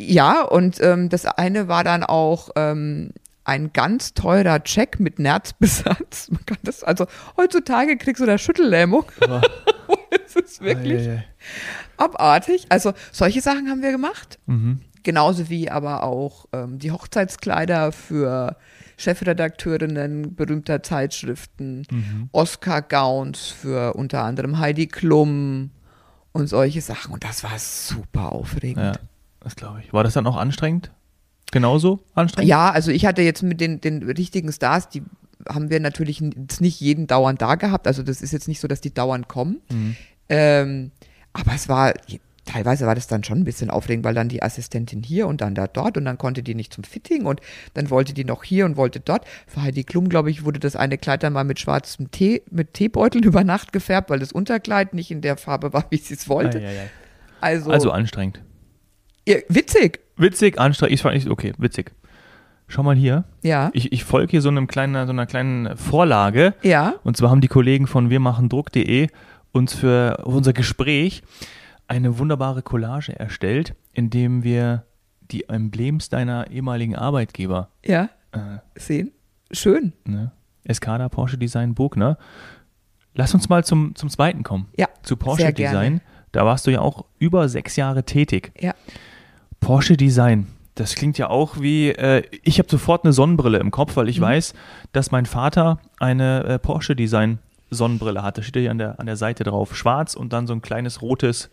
Ja, 0.00 0.42
und 0.42 0.80
ähm, 0.80 1.08
das 1.08 1.26
eine 1.26 1.68
war 1.68 1.82
dann 1.84 2.04
auch 2.04 2.50
ähm, 2.56 3.10
ein 3.44 3.72
ganz 3.72 4.14
teurer 4.14 4.62
Check 4.62 5.00
mit 5.00 5.18
Nerzbesatz. 5.18 6.30
Man 6.30 6.44
kann 6.46 6.58
das, 6.62 6.84
also 6.84 7.06
heutzutage 7.36 7.96
kriegst 7.96 8.22
du 8.22 8.26
da 8.26 8.38
Schüttellähmung. 8.38 9.04
Es 10.24 10.36
ist 10.36 10.60
wirklich 10.60 11.08
abartig. 11.96 12.66
Also 12.68 12.92
solche 13.12 13.40
Sachen 13.40 13.68
haben 13.70 13.80
wir 13.82 13.90
gemacht. 13.92 14.38
Mhm. 14.46 14.80
Genauso 15.02 15.48
wie 15.48 15.70
aber 15.70 16.02
auch 16.02 16.46
ähm, 16.52 16.78
die 16.78 16.90
Hochzeitskleider 16.92 17.92
für 17.92 18.56
Chefredakteurinnen 18.98 20.34
berühmter 20.34 20.82
Zeitschriften, 20.82 21.86
Mhm. 21.90 22.28
Oscar-Gowns 22.32 23.48
für 23.48 23.94
unter 23.94 24.22
anderem 24.22 24.58
Heidi 24.58 24.86
Klum 24.86 25.70
und 26.32 26.46
solche 26.48 26.80
Sachen. 26.82 27.12
Und 27.14 27.24
das 27.24 27.42
war 27.42 27.58
super 27.58 28.32
aufregend. 28.32 28.84
Ja, 28.84 28.92
das 29.40 29.56
glaube 29.56 29.80
ich. 29.84 29.92
War 29.92 30.04
das 30.04 30.14
dann 30.14 30.26
auch 30.26 30.36
anstrengend? 30.36 30.90
Genauso 31.50 32.00
anstrengend? 32.14 32.48
Ja, 32.48 32.70
also 32.70 32.90
ich 32.90 33.06
hatte 33.06 33.22
jetzt 33.22 33.42
mit 33.42 33.60
den, 33.60 33.80
den 33.80 34.02
richtigen 34.02 34.52
Stars, 34.52 34.88
die 34.88 35.02
haben 35.48 35.70
wir 35.70 35.80
natürlich 35.80 36.20
nicht 36.20 36.80
jeden 36.80 37.06
dauernd 37.06 37.40
da 37.40 37.54
gehabt. 37.54 37.86
Also 37.86 38.02
das 38.02 38.22
ist 38.22 38.32
jetzt 38.32 38.48
nicht 38.48 38.60
so, 38.60 38.68
dass 38.68 38.80
die 38.80 38.92
dauernd 38.92 39.28
kommen. 39.28 39.60
Mhm. 39.70 39.96
Ähm, 40.28 40.90
aber 41.32 41.54
es 41.54 41.68
war, 41.68 41.94
teilweise 42.44 42.86
war 42.86 42.94
das 42.94 43.06
dann 43.06 43.24
schon 43.24 43.38
ein 43.38 43.44
bisschen 43.44 43.70
aufregend, 43.70 44.04
weil 44.04 44.14
dann 44.14 44.28
die 44.28 44.42
Assistentin 44.42 45.02
hier 45.02 45.26
und 45.26 45.40
dann 45.40 45.54
da 45.54 45.66
dort 45.66 45.96
und 45.96 46.04
dann 46.04 46.18
konnte 46.18 46.42
die 46.42 46.54
nicht 46.54 46.72
zum 46.72 46.84
Fitting 46.84 47.24
und 47.24 47.40
dann 47.74 47.90
wollte 47.90 48.12
die 48.12 48.24
noch 48.24 48.44
hier 48.44 48.66
und 48.66 48.76
wollte 48.76 49.00
dort. 49.00 49.24
Für 49.46 49.62
Heidi 49.62 49.84
Klum, 49.84 50.08
glaube 50.08 50.30
ich, 50.30 50.44
wurde 50.44 50.58
das 50.58 50.76
eine 50.76 50.98
Kleid 50.98 51.22
dann 51.22 51.32
mal 51.32 51.44
mit 51.44 51.60
schwarzem 51.60 52.10
Tee, 52.10 52.42
mit 52.50 52.74
Teebeuteln 52.74 53.24
über 53.24 53.44
Nacht 53.44 53.72
gefärbt, 53.72 54.10
weil 54.10 54.18
das 54.18 54.32
Unterkleid 54.32 54.92
nicht 54.92 55.10
in 55.10 55.20
der 55.20 55.36
Farbe 55.36 55.72
war, 55.72 55.86
wie 55.90 55.98
sie 55.98 56.14
es 56.14 56.28
wollte. 56.28 56.58
Ei, 56.58 56.66
ei, 56.66 56.80
ei. 56.80 56.90
Also, 57.40 57.70
Also 57.70 57.90
anstrengend. 57.92 58.40
Ja, 59.28 59.36
witzig. 59.48 60.00
Witzig, 60.16 60.58
anstrengend. 60.58 60.94
Ich 60.94 61.02
fand 61.02 61.14
nicht, 61.14 61.28
okay, 61.28 61.52
witzig. 61.58 61.92
Schau 62.66 62.82
mal 62.82 62.96
hier. 62.96 63.24
Ja. 63.42 63.70
Ich, 63.72 63.92
ich 63.92 64.04
folge 64.04 64.32
hier 64.32 64.42
so, 64.42 64.48
einem 64.50 64.66
kleinen, 64.66 65.06
so 65.06 65.12
einer 65.12 65.26
kleinen 65.26 65.76
Vorlage. 65.76 66.54
Ja. 66.62 66.94
Und 67.02 67.16
zwar 67.16 67.30
haben 67.30 67.40
die 67.40 67.48
Kollegen 67.48 67.86
von 67.86 68.10
wirmachendruck.de 68.10 69.08
uns 69.52 69.74
für 69.74 70.22
unser 70.24 70.52
Gespräch 70.52 71.22
eine 71.86 72.18
wunderbare 72.18 72.60
Collage 72.62 73.18
erstellt, 73.18 73.74
indem 73.94 74.42
wir 74.44 74.84
die 75.30 75.48
Emblems 75.48 76.10
deiner 76.10 76.50
ehemaligen 76.50 76.96
Arbeitgeber, 76.96 77.70
Ja. 77.84 78.10
äh, 78.32 78.38
Sehen. 78.76 79.12
Schön. 79.50 79.94
ne? 80.04 80.32
Escada 80.64 81.08
Porsche 81.08 81.38
Design 81.38 81.74
Burgner. 81.74 82.18
Lass 83.14 83.32
uns 83.32 83.48
mal 83.48 83.64
zum, 83.64 83.94
zum 83.94 84.10
zweiten 84.10 84.42
kommen. 84.42 84.68
Ja. 84.76 84.86
Zu 85.02 85.16
Porsche. 85.16 85.52
Design. 85.54 86.02
Da 86.32 86.44
warst 86.44 86.66
du 86.66 86.70
ja 86.70 86.80
auch 86.80 87.06
über 87.18 87.48
sechs 87.48 87.76
Jahre 87.76 88.04
tätig. 88.04 88.52
Ja. 88.60 88.74
Porsche 89.60 89.96
Design. 89.96 90.46
Das 90.74 90.94
klingt 90.94 91.18
ja 91.18 91.28
auch 91.28 91.60
wie, 91.60 91.88
äh, 91.90 92.22
ich 92.42 92.58
habe 92.58 92.68
sofort 92.70 93.04
eine 93.04 93.12
Sonnenbrille 93.12 93.58
im 93.58 93.70
Kopf, 93.70 93.96
weil 93.96 94.08
ich 94.08 94.18
Mhm. 94.20 94.24
weiß, 94.24 94.54
dass 94.92 95.10
mein 95.10 95.26
Vater 95.26 95.80
eine 95.98 96.44
äh, 96.44 96.58
Porsche 96.58 96.94
Design 96.94 97.38
Sonnenbrille 97.70 98.22
hatte. 98.22 98.42
Steht 98.42 98.62
hier 98.62 98.70
an 98.70 98.78
der, 98.78 98.98
an 99.00 99.06
der 99.06 99.16
Seite 99.16 99.44
drauf. 99.44 99.76
Schwarz 99.76 100.14
und 100.14 100.32
dann 100.32 100.46
so 100.46 100.52
ein 100.54 100.62
kleines 100.62 101.02
rotes, 101.02 101.50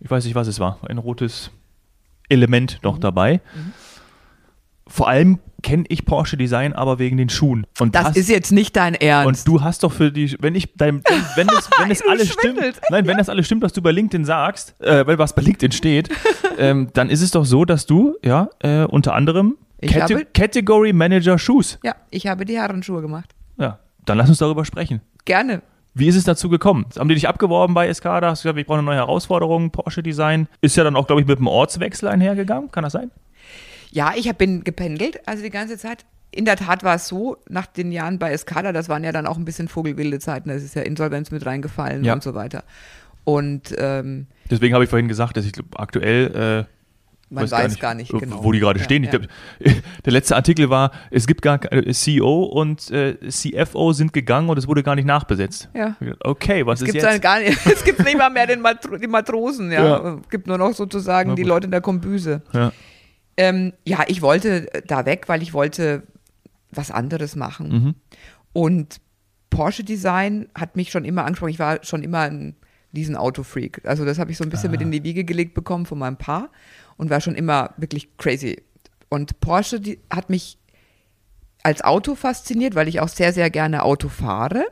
ich 0.00 0.10
weiß 0.10 0.24
nicht, 0.24 0.34
was 0.36 0.46
es 0.46 0.60
war, 0.60 0.78
ein 0.88 0.98
rotes 0.98 1.50
Element 2.28 2.78
noch 2.82 2.98
dabei. 2.98 3.40
Vor 4.88 5.08
allem 5.08 5.38
kenne 5.62 5.84
ich 5.88 6.04
Porsche 6.04 6.36
Design 6.36 6.72
aber 6.72 6.98
wegen 6.98 7.16
den 7.16 7.28
Schuhen. 7.28 7.66
Und 7.80 7.94
Das 7.94 8.06
hast- 8.06 8.16
ist 8.16 8.28
jetzt 8.28 8.52
nicht 8.52 8.76
dein 8.76 8.94
Ernst. 8.94 9.26
und 9.48 9.48
du 9.48 9.62
hast 9.62 9.82
doch 9.82 9.92
für 9.92 10.10
die, 10.12 10.36
wenn 10.40 10.54
ich, 10.54 10.72
dein, 10.76 11.02
wenn 11.36 11.48
es, 11.48 11.68
wenn 11.78 11.90
es 11.90 12.02
alles 12.08 12.32
stimmt, 12.32 12.60
nein, 12.90 13.06
wenn 13.06 13.18
das 13.18 13.28
alles 13.28 13.46
stimmt, 13.46 13.62
was 13.62 13.72
du 13.72 13.82
bei 13.82 13.90
LinkedIn 13.90 14.24
sagst, 14.24 14.80
äh, 14.80 15.04
weil 15.06 15.18
was 15.18 15.34
bei 15.34 15.42
LinkedIn 15.42 15.72
steht, 15.72 16.08
ähm, 16.58 16.88
dann 16.94 17.10
ist 17.10 17.22
es 17.22 17.32
doch 17.32 17.44
so, 17.44 17.64
dass 17.64 17.86
du, 17.86 18.16
ja, 18.24 18.48
äh, 18.60 18.84
unter 18.84 19.14
anderem 19.14 19.56
Cate- 19.82 20.26
Category 20.32 20.92
Manager 20.92 21.38
Shoes. 21.38 21.78
ja, 21.84 21.94
ich 22.10 22.26
habe 22.28 22.44
die 22.44 22.56
Herrenschuhe 22.56 23.00
gemacht. 23.02 23.34
Ja, 23.58 23.78
dann 24.04 24.16
lass 24.18 24.28
uns 24.28 24.38
darüber 24.38 24.64
sprechen. 24.64 25.00
Gerne. 25.24 25.62
Wie 25.94 26.06
ist 26.06 26.14
es 26.16 26.22
dazu 26.24 26.48
gekommen? 26.48 26.86
Haben 26.96 27.08
die 27.08 27.14
dich 27.16 27.26
abgeworben 27.28 27.74
bei 27.74 27.88
Escada? 27.88 28.30
Hast 28.30 28.44
du 28.44 28.48
gesagt, 28.48 28.60
ich 28.60 28.66
brauche 28.66 28.78
eine 28.78 28.86
neue 28.86 28.96
Herausforderung, 28.96 29.70
Porsche 29.72 30.02
Design? 30.04 30.46
Ist 30.60 30.76
ja 30.76 30.84
dann 30.84 30.94
auch, 30.94 31.08
glaube 31.08 31.20
ich, 31.20 31.26
mit 31.26 31.38
einem 31.38 31.48
Ortswechsel 31.48 32.08
einhergegangen. 32.08 32.70
Kann 32.70 32.84
das 32.84 32.92
sein? 32.92 33.10
Ja, 33.98 34.12
ich 34.16 34.28
hab, 34.28 34.38
bin 34.38 34.62
gependelt, 34.62 35.18
also 35.26 35.42
die 35.42 35.50
ganze 35.50 35.76
Zeit. 35.76 36.04
In 36.30 36.44
der 36.44 36.54
Tat 36.54 36.84
war 36.84 36.94
es 36.94 37.08
so, 37.08 37.36
nach 37.48 37.66
den 37.66 37.90
Jahren 37.90 38.20
bei 38.20 38.30
Escada, 38.30 38.70
das 38.72 38.88
waren 38.88 39.02
ja 39.02 39.10
dann 39.10 39.26
auch 39.26 39.36
ein 39.36 39.44
bisschen 39.44 39.66
vogelwilde 39.66 40.20
Zeiten, 40.20 40.50
da 40.50 40.54
ist 40.54 40.72
ja 40.76 40.82
Insolvenz 40.82 41.32
mit 41.32 41.44
reingefallen 41.44 42.04
Ja. 42.04 42.12
und 42.12 42.22
so 42.22 42.34
weiter. 42.36 42.62
Und 43.24 43.74
ähm, 43.76 44.28
Deswegen 44.48 44.72
habe 44.74 44.84
ich 44.84 44.90
vorhin 44.90 45.08
gesagt, 45.08 45.36
dass 45.36 45.44
ich 45.44 45.52
glaub, 45.52 45.80
aktuell 45.80 46.66
äh, 46.68 47.34
man 47.34 47.50
weiß, 47.50 47.80
gar 47.80 47.94
nicht, 47.94 48.14
äh, 48.14 48.18
genau. 48.18 48.44
wo 48.44 48.52
die 48.52 48.60
gerade 48.60 48.78
Ja, 48.78 48.84
stehen. 48.84 49.02
Ich 49.02 49.12
ja. 49.12 49.18
glaub, 49.18 49.30
der 50.04 50.12
letzte 50.12 50.36
Artikel 50.36 50.70
war, 50.70 50.92
es 51.10 51.26
gibt 51.26 51.42
gar 51.42 51.58
keine 51.58 51.92
CEO 51.92 52.44
und 52.44 52.90
äh, 52.92 53.16
CFO 53.28 53.92
sind 53.94 54.12
gegangen 54.12 54.48
und 54.48 54.58
es 54.58 54.68
wurde 54.68 54.84
gar 54.84 54.94
nicht 54.94 55.06
nachbesetzt. 55.06 55.68
Ja. 55.74 55.96
Okay, 56.20 56.64
was 56.64 56.82
Es 56.82 56.88
ist 56.88 56.94
jetzt? 56.94 57.20
gar 57.20 57.40
nicht, 57.40 57.58
es 57.66 57.82
gibt 57.82 57.98
nicht 58.04 58.16
mal 58.16 58.30
mehr 58.30 58.46
den 58.46 58.60
Matro 58.60 58.96
die 58.96 59.08
Matrosen, 59.08 59.72
ja. 59.72 59.84
Ja. 59.84 60.18
Es 60.22 60.28
gibt 60.30 60.46
nur 60.46 60.56
noch 60.56 60.72
sozusagen 60.72 61.34
die. 61.34 61.42
Leute 61.42 61.64
in 61.64 61.70
der 61.72 61.80
Kombüse. 61.80 62.42
Ja. 62.52 62.70
Ähm, 63.38 63.72
ja, 63.84 64.04
ich 64.08 64.20
wollte 64.20 64.66
da 64.86 65.06
weg, 65.06 65.28
weil 65.28 65.42
ich 65.42 65.54
wollte 65.54 66.02
was 66.70 66.90
anderes 66.90 67.36
machen. 67.36 67.68
Mhm. 67.68 67.94
Und 68.52 69.00
Porsche 69.48 69.84
Design 69.84 70.48
hat 70.54 70.76
mich 70.76 70.90
schon 70.90 71.04
immer 71.04 71.24
angesprochen. 71.24 71.50
Ich 71.50 71.58
war 71.58 71.82
schon 71.84 72.02
immer 72.02 72.20
ein 72.20 72.56
Riesenauto-Freak. 72.94 73.82
Also 73.84 74.04
das 74.04 74.18
habe 74.18 74.32
ich 74.32 74.36
so 74.36 74.44
ein 74.44 74.50
bisschen 74.50 74.70
mit 74.70 74.82
in 74.82 74.90
die 74.90 75.04
Wiege 75.04 75.24
gelegt 75.24 75.54
bekommen 75.54 75.86
von 75.86 75.98
meinem 75.98 76.16
Paar 76.16 76.50
und 76.96 77.10
war 77.10 77.20
schon 77.20 77.36
immer 77.36 77.74
wirklich 77.76 78.16
crazy. 78.18 78.62
Und 79.08 79.40
Porsche 79.40 79.80
hat 80.10 80.30
mich 80.30 80.58
als 81.62 81.82
Auto 81.82 82.14
fasziniert, 82.14 82.74
weil 82.74 82.88
ich 82.88 83.00
auch 83.00 83.08
sehr, 83.08 83.32
sehr 83.32 83.50
gerne 83.50 83.84
Auto 83.84 84.08
fahre. 84.08 84.66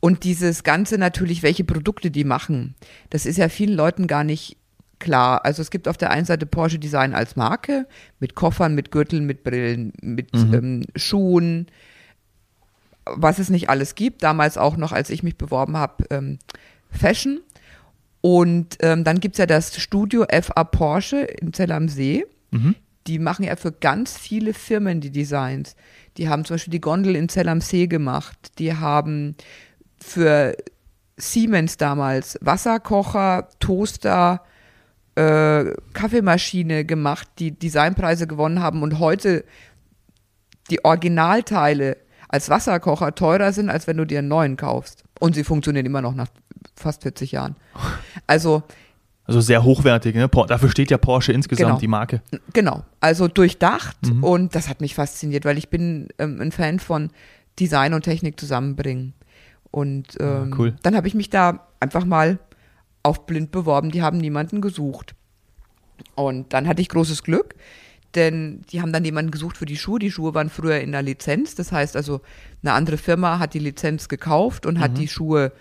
Und 0.00 0.24
dieses 0.24 0.64
Ganze 0.64 0.98
natürlich, 0.98 1.42
welche 1.42 1.64
Produkte 1.64 2.10
die 2.10 2.24
machen, 2.24 2.74
das 3.10 3.26
ist 3.26 3.36
ja 3.36 3.48
vielen 3.48 3.74
Leuten 3.74 4.06
gar 4.06 4.24
nicht 4.24 4.56
klar. 5.00 5.44
Also 5.44 5.62
es 5.62 5.70
gibt 5.70 5.88
auf 5.88 5.96
der 5.96 6.10
einen 6.10 6.26
Seite 6.26 6.46
Porsche 6.46 6.78
Design 6.78 7.14
als 7.14 7.34
Marke 7.34 7.86
mit 8.20 8.36
Koffern, 8.36 8.74
mit 8.74 8.92
Gürteln, 8.92 9.24
mit 9.24 9.42
Brillen, 9.42 9.92
mit 10.00 10.28
ähm, 10.34 10.84
Schuhen, 10.94 11.66
was 13.04 13.40
es 13.40 13.50
nicht 13.50 13.68
alles 13.68 13.96
gibt. 13.96 14.22
Damals 14.22 14.56
auch 14.56 14.76
noch, 14.76 14.92
als 14.92 15.10
ich 15.10 15.22
mich 15.22 15.36
beworben 15.36 15.76
habe, 15.76 16.04
ähm, 16.10 16.38
Fashion. 16.90 17.40
Und 18.20 18.76
ähm, 18.80 19.02
dann 19.02 19.18
gibt 19.18 19.34
es 19.34 19.38
ja 19.38 19.46
das 19.46 19.80
Studio 19.80 20.26
FA 20.30 20.64
Porsche 20.64 21.20
in 21.22 21.52
Zell 21.52 21.72
am 21.72 21.88
See. 21.88 22.24
Mhm. 22.50 22.76
Die 23.06 23.18
machen 23.18 23.44
ja 23.44 23.56
für 23.56 23.72
ganz 23.72 24.18
viele 24.18 24.52
Firmen 24.52 25.00
die 25.00 25.10
Designs. 25.10 25.74
Die 26.16 26.28
haben 26.28 26.44
zum 26.44 26.54
Beispiel 26.54 26.72
die 26.72 26.80
Gondel 26.80 27.16
in 27.16 27.28
Zell 27.28 27.48
am 27.48 27.60
See 27.60 27.86
gemacht. 27.86 28.52
Die 28.58 28.76
haben 28.76 29.36
für 29.98 30.54
Siemens 31.16 31.76
damals 31.76 32.38
Wasserkocher, 32.42 33.48
Toaster, 33.58 34.42
äh, 35.16 35.64
Kaffeemaschine 35.92 36.84
gemacht, 36.84 37.28
die 37.38 37.52
Designpreise 37.52 38.26
gewonnen 38.26 38.60
haben 38.60 38.82
und 38.82 38.98
heute 38.98 39.44
die 40.70 40.84
Originalteile 40.84 41.96
als 42.28 42.48
Wasserkocher 42.48 43.14
teurer 43.14 43.52
sind, 43.52 43.70
als 43.70 43.86
wenn 43.86 43.96
du 43.96 44.04
dir 44.04 44.20
einen 44.20 44.28
neuen 44.28 44.56
kaufst. 44.56 45.02
Und 45.18 45.34
sie 45.34 45.42
funktionieren 45.44 45.84
immer 45.86 46.00
noch 46.00 46.14
nach 46.14 46.28
fast 46.76 47.02
40 47.02 47.32
Jahren. 47.32 47.56
Also 48.26 48.62
Also 49.26 49.40
sehr 49.40 49.64
hochwertig. 49.64 50.14
Ne? 50.14 50.28
Dafür 50.28 50.68
steht 50.70 50.90
ja 50.90 50.98
Porsche 50.98 51.32
insgesamt, 51.32 51.66
Genau. 51.68 51.78
die 51.80 51.88
Marke. 51.88 52.22
Genau, 52.52 52.84
also 53.00 53.26
durchdacht 53.28 53.96
Mhm. 54.06 54.24
und 54.24 54.54
das 54.54 54.68
hat 54.68 54.80
mich 54.80 54.94
fasziniert, 54.94 55.44
weil 55.44 55.58
ich 55.58 55.68
bin 55.70 56.08
ähm, 56.18 56.40
ein 56.40 56.52
Fan 56.52 56.78
von 56.78 57.10
Design 57.58 57.94
und 57.94 58.02
Technik 58.02 58.38
zusammenbringen. 58.38 59.14
Und 59.72 60.16
ähm, 60.20 60.50
Ah, 60.52 60.56
cool. 60.58 60.74
dann 60.82 60.96
habe 60.96 61.06
ich 61.08 61.14
mich 61.14 61.30
da 61.30 61.66
einfach 61.80 62.04
mal 62.04 62.38
auf 63.02 63.26
blind 63.26 63.50
beworben, 63.50 63.90
die 63.90 64.02
haben 64.02 64.18
niemanden 64.18 64.60
gesucht. 64.60 65.14
Und 66.14 66.52
dann 66.52 66.66
hatte 66.66 66.82
ich 66.82 66.88
großes 66.88 67.22
Glück, 67.22 67.54
denn 68.14 68.62
die 68.70 68.80
haben 68.80 68.92
dann 68.92 69.04
jemanden 69.04 69.30
gesucht 69.30 69.56
für 69.56 69.66
die 69.66 69.76
Schuhe. 69.76 69.98
Die 69.98 70.10
Schuhe 70.10 70.34
waren 70.34 70.50
früher 70.50 70.80
in 70.80 70.92
der 70.92 71.02
Lizenz, 71.02 71.54
das 71.54 71.72
heißt 71.72 71.96
also, 71.96 72.20
eine 72.62 72.72
andere 72.72 72.96
Firma 72.96 73.38
hat 73.38 73.54
die 73.54 73.58
Lizenz 73.58 74.08
gekauft 74.08 74.66
und 74.66 74.74
Mhm. 74.74 74.80
hat 74.80 74.98
die 74.98 75.08
Schuhe 75.08 75.52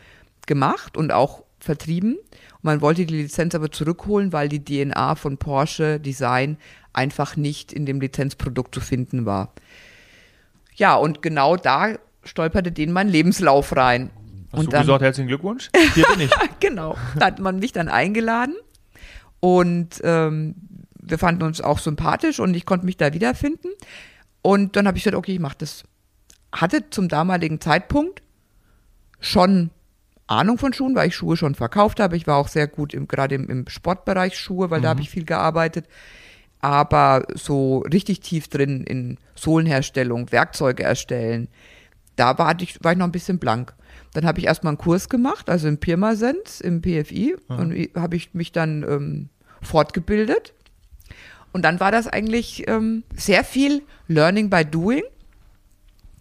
gemacht 0.48 0.98
und 0.98 1.12
auch 1.12 1.44
vertrieben. 1.60 2.16
Und 2.16 2.64
man 2.64 2.82
wollte 2.82 3.06
die 3.06 3.22
Lizenz 3.22 3.54
aber 3.54 3.72
zurückholen, 3.72 4.34
weil 4.34 4.50
die 4.50 4.64
DNA 4.64 5.16
von 5.16 5.38
Porsche 5.38 6.00
Design 6.00 6.58
einfach 6.94 7.36
nicht 7.36 7.72
in 7.72 7.86
dem 7.86 8.02
Lizenzprodukt 8.02 8.74
zu 8.74 8.82
finden 8.82 9.26
war. 9.26 9.54
Ja, 10.76 10.96
und 10.96 11.22
genau 11.22 11.56
da 11.58 11.96
stolperte 12.24 12.72
denen 12.72 12.94
mein 12.94 13.10
Lebenslauf 13.10 13.76
rein. 13.76 14.10
Hast 14.52 14.60
und 14.60 14.66
du 14.68 14.72
dann, 14.72 14.82
gesagt, 14.82 15.02
herzlichen 15.02 15.28
Glückwunsch? 15.28 15.70
Hier 15.94 16.06
bin 16.08 16.22
ich. 16.22 16.32
genau, 16.60 16.98
da 17.18 17.28
hat 17.28 17.40
man 17.40 17.60
mich 17.60 17.72
dann 17.72 17.88
eingeladen 17.88 18.56
und 19.40 20.02
ähm, 20.04 20.56
wir 21.02 21.18
fanden 21.18 21.44
uns 21.44 21.62
auch 21.62 21.80
sympathisch 21.80 22.40
und 22.40 22.54
ich 22.56 22.66
konnte 22.66 22.86
mich 22.86 22.98
da 22.98 23.14
wiederfinden. 23.14 23.70
Und 24.42 24.76
dann 24.76 24.88
habe 24.88 24.98
ich 24.98 25.04
gesagt, 25.04 25.18
okay, 25.18 25.34
ich 25.34 25.40
mache 25.40 25.58
das. 25.60 25.84
Hatte 26.52 26.90
zum 26.90 27.10
damaligen 27.10 27.62
Zeitpunkt 27.62 28.24
schon 29.20 29.70
Ahnung 30.28 30.58
von 30.58 30.74
Schuhen, 30.74 30.96
weil 30.96 31.10
ich 31.10 31.16
Schuhe 31.16 31.38
schon 31.38 31.56
verkauft 31.56 32.00
habe. 32.00 32.16
Ich 32.16 32.28
war 32.28 32.38
auch 32.38 32.48
sehr 32.48 32.68
gut 32.68 32.94
im, 32.94 33.08
gerade 33.08 33.36
im, 33.36 33.48
im 33.50 33.68
Sportbereich 33.68 34.38
Schuhe, 34.38 34.70
weil 34.70 34.82
da 34.82 34.90
habe 34.90 35.02
ich 35.02 35.10
viel 35.10 35.26
gearbeitet. 35.26 35.86
Aber 36.60 37.26
so 37.36 37.80
richtig 37.80 38.20
tief 38.20 38.48
drin 38.48 38.84
in 38.84 39.18
Sohlenherstellung, 39.36 40.32
Werkzeuge 40.32 40.84
erstellen, 40.84 41.48
da 42.16 42.38
war 42.38 42.60
ich, 42.60 42.84
war 42.84 42.92
ich 42.92 42.98
noch 42.98 43.08
ein 43.08 43.14
bisschen 43.14 43.40
blank. 43.40 43.74
Dann 44.14 44.26
habe 44.26 44.40
ich 44.40 44.46
erstmal 44.46 44.72
einen 44.72 44.78
Kurs 44.80 45.08
gemacht, 45.10 45.50
also 45.50 45.68
im 45.68 45.78
Pirmasens, 45.78 46.62
im 46.62 46.82
PFI, 46.82 47.36
und 47.48 47.72
i- 47.74 47.92
habe 47.96 48.16
ich 48.16 48.34
mich 48.34 48.52
dann 48.52 48.84
ähm, 48.84 49.30
fortgebildet. 49.62 50.54
Und 51.52 51.64
dann 51.64 51.80
war 51.80 51.92
das 51.92 52.08
eigentlich 52.08 52.68
ähm, 52.68 53.04
sehr 53.16 53.44
viel 53.44 53.84
Learning 54.08 54.50
by 54.50 54.66
Doing. 54.66 55.04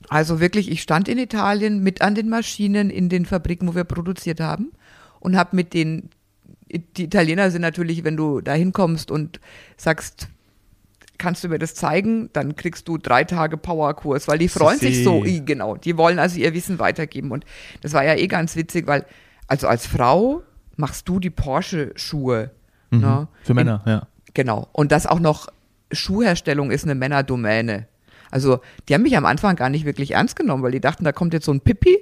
Also 0.09 0.41
wirklich, 0.41 0.71
ich 0.71 0.81
stand 0.83 1.09
in 1.09 1.19
Italien 1.19 1.83
mit 1.83 2.01
an 2.03 2.15
den 2.15 2.29
Maschinen 2.29 2.89
in 2.91 3.09
den 3.09 3.27
Fabriken, 3.27 3.69
wo 3.69 3.75
wir 3.75 3.85
produziert 3.85 4.41
haben 4.41 4.73
und 5.21 5.37
habe 5.37 5.55
mit 5.57 5.75
den, 5.75 6.09
die 6.97 7.05
Italiener 7.05 7.51
sind 7.51 7.63
natürlich, 7.63 8.05
wenn 8.05 8.17
du 8.17 8.41
da 8.41 8.55
hinkommst 8.55 9.11
und 9.11 9.41
sagst, 9.77 10.29
kannst 11.19 11.45
du 11.45 11.49
mir 11.49 11.59
das 11.59 11.75
zeigen? 11.75 12.31
Dann 12.33 12.57
kriegst 12.57 12.89
du 12.89 12.97
drei 12.97 13.25
Tage 13.25 13.57
Powerkurs, 13.57 14.29
weil 14.29 14.39
die 14.39 14.49
freuen 14.49 14.79
sich 14.79 15.05
so, 15.05 15.25
genau. 15.45 15.77
Die 15.77 15.97
wollen 15.97 16.19
also 16.19 16.39
ihr 16.39 16.55
Wissen 16.55 16.79
weitergeben. 16.79 17.31
Und 17.31 17.45
das 17.83 17.93
war 17.93 18.05
ja 18.05 18.15
eh 18.15 18.27
ganz 18.29 18.57
witzig, 18.57 18.87
weil, 18.87 19.05
also 19.47 19.67
als 19.69 19.87
Frau 19.87 20.43
machst 20.77 21.09
du 21.09 21.19
die 21.21 21.31
Porsche-Schuhe. 21.31 22.51
Mhm. 22.91 23.01
Ne? 23.01 23.29
Für 23.43 23.55
Männer, 23.55 23.83
ja. 23.87 24.07
Genau. 24.35 24.69
Und 24.73 24.93
das 24.93 25.07
auch 25.07 25.21
noch 25.21 25.49
Schuhherstellung 25.93 26.71
ist 26.71 26.85
eine 26.85 26.95
Männerdomäne. 26.95 27.89
Also, 28.31 28.61
die 28.89 28.95
haben 28.95 29.03
mich 29.03 29.17
am 29.17 29.25
Anfang 29.25 29.57
gar 29.57 29.71
nicht 29.71 29.87
wirklich 29.87 30.13
ernst 30.13 30.37
genommen, 30.37 30.63
weil 30.63 30.73
die 30.73 30.81
dachten, 30.81 31.03
da 31.03 31.13
kommt 31.13 31.33
jetzt 31.33 31.47
so 31.47 31.53
ein 31.53 31.61
Pippi 31.61 31.97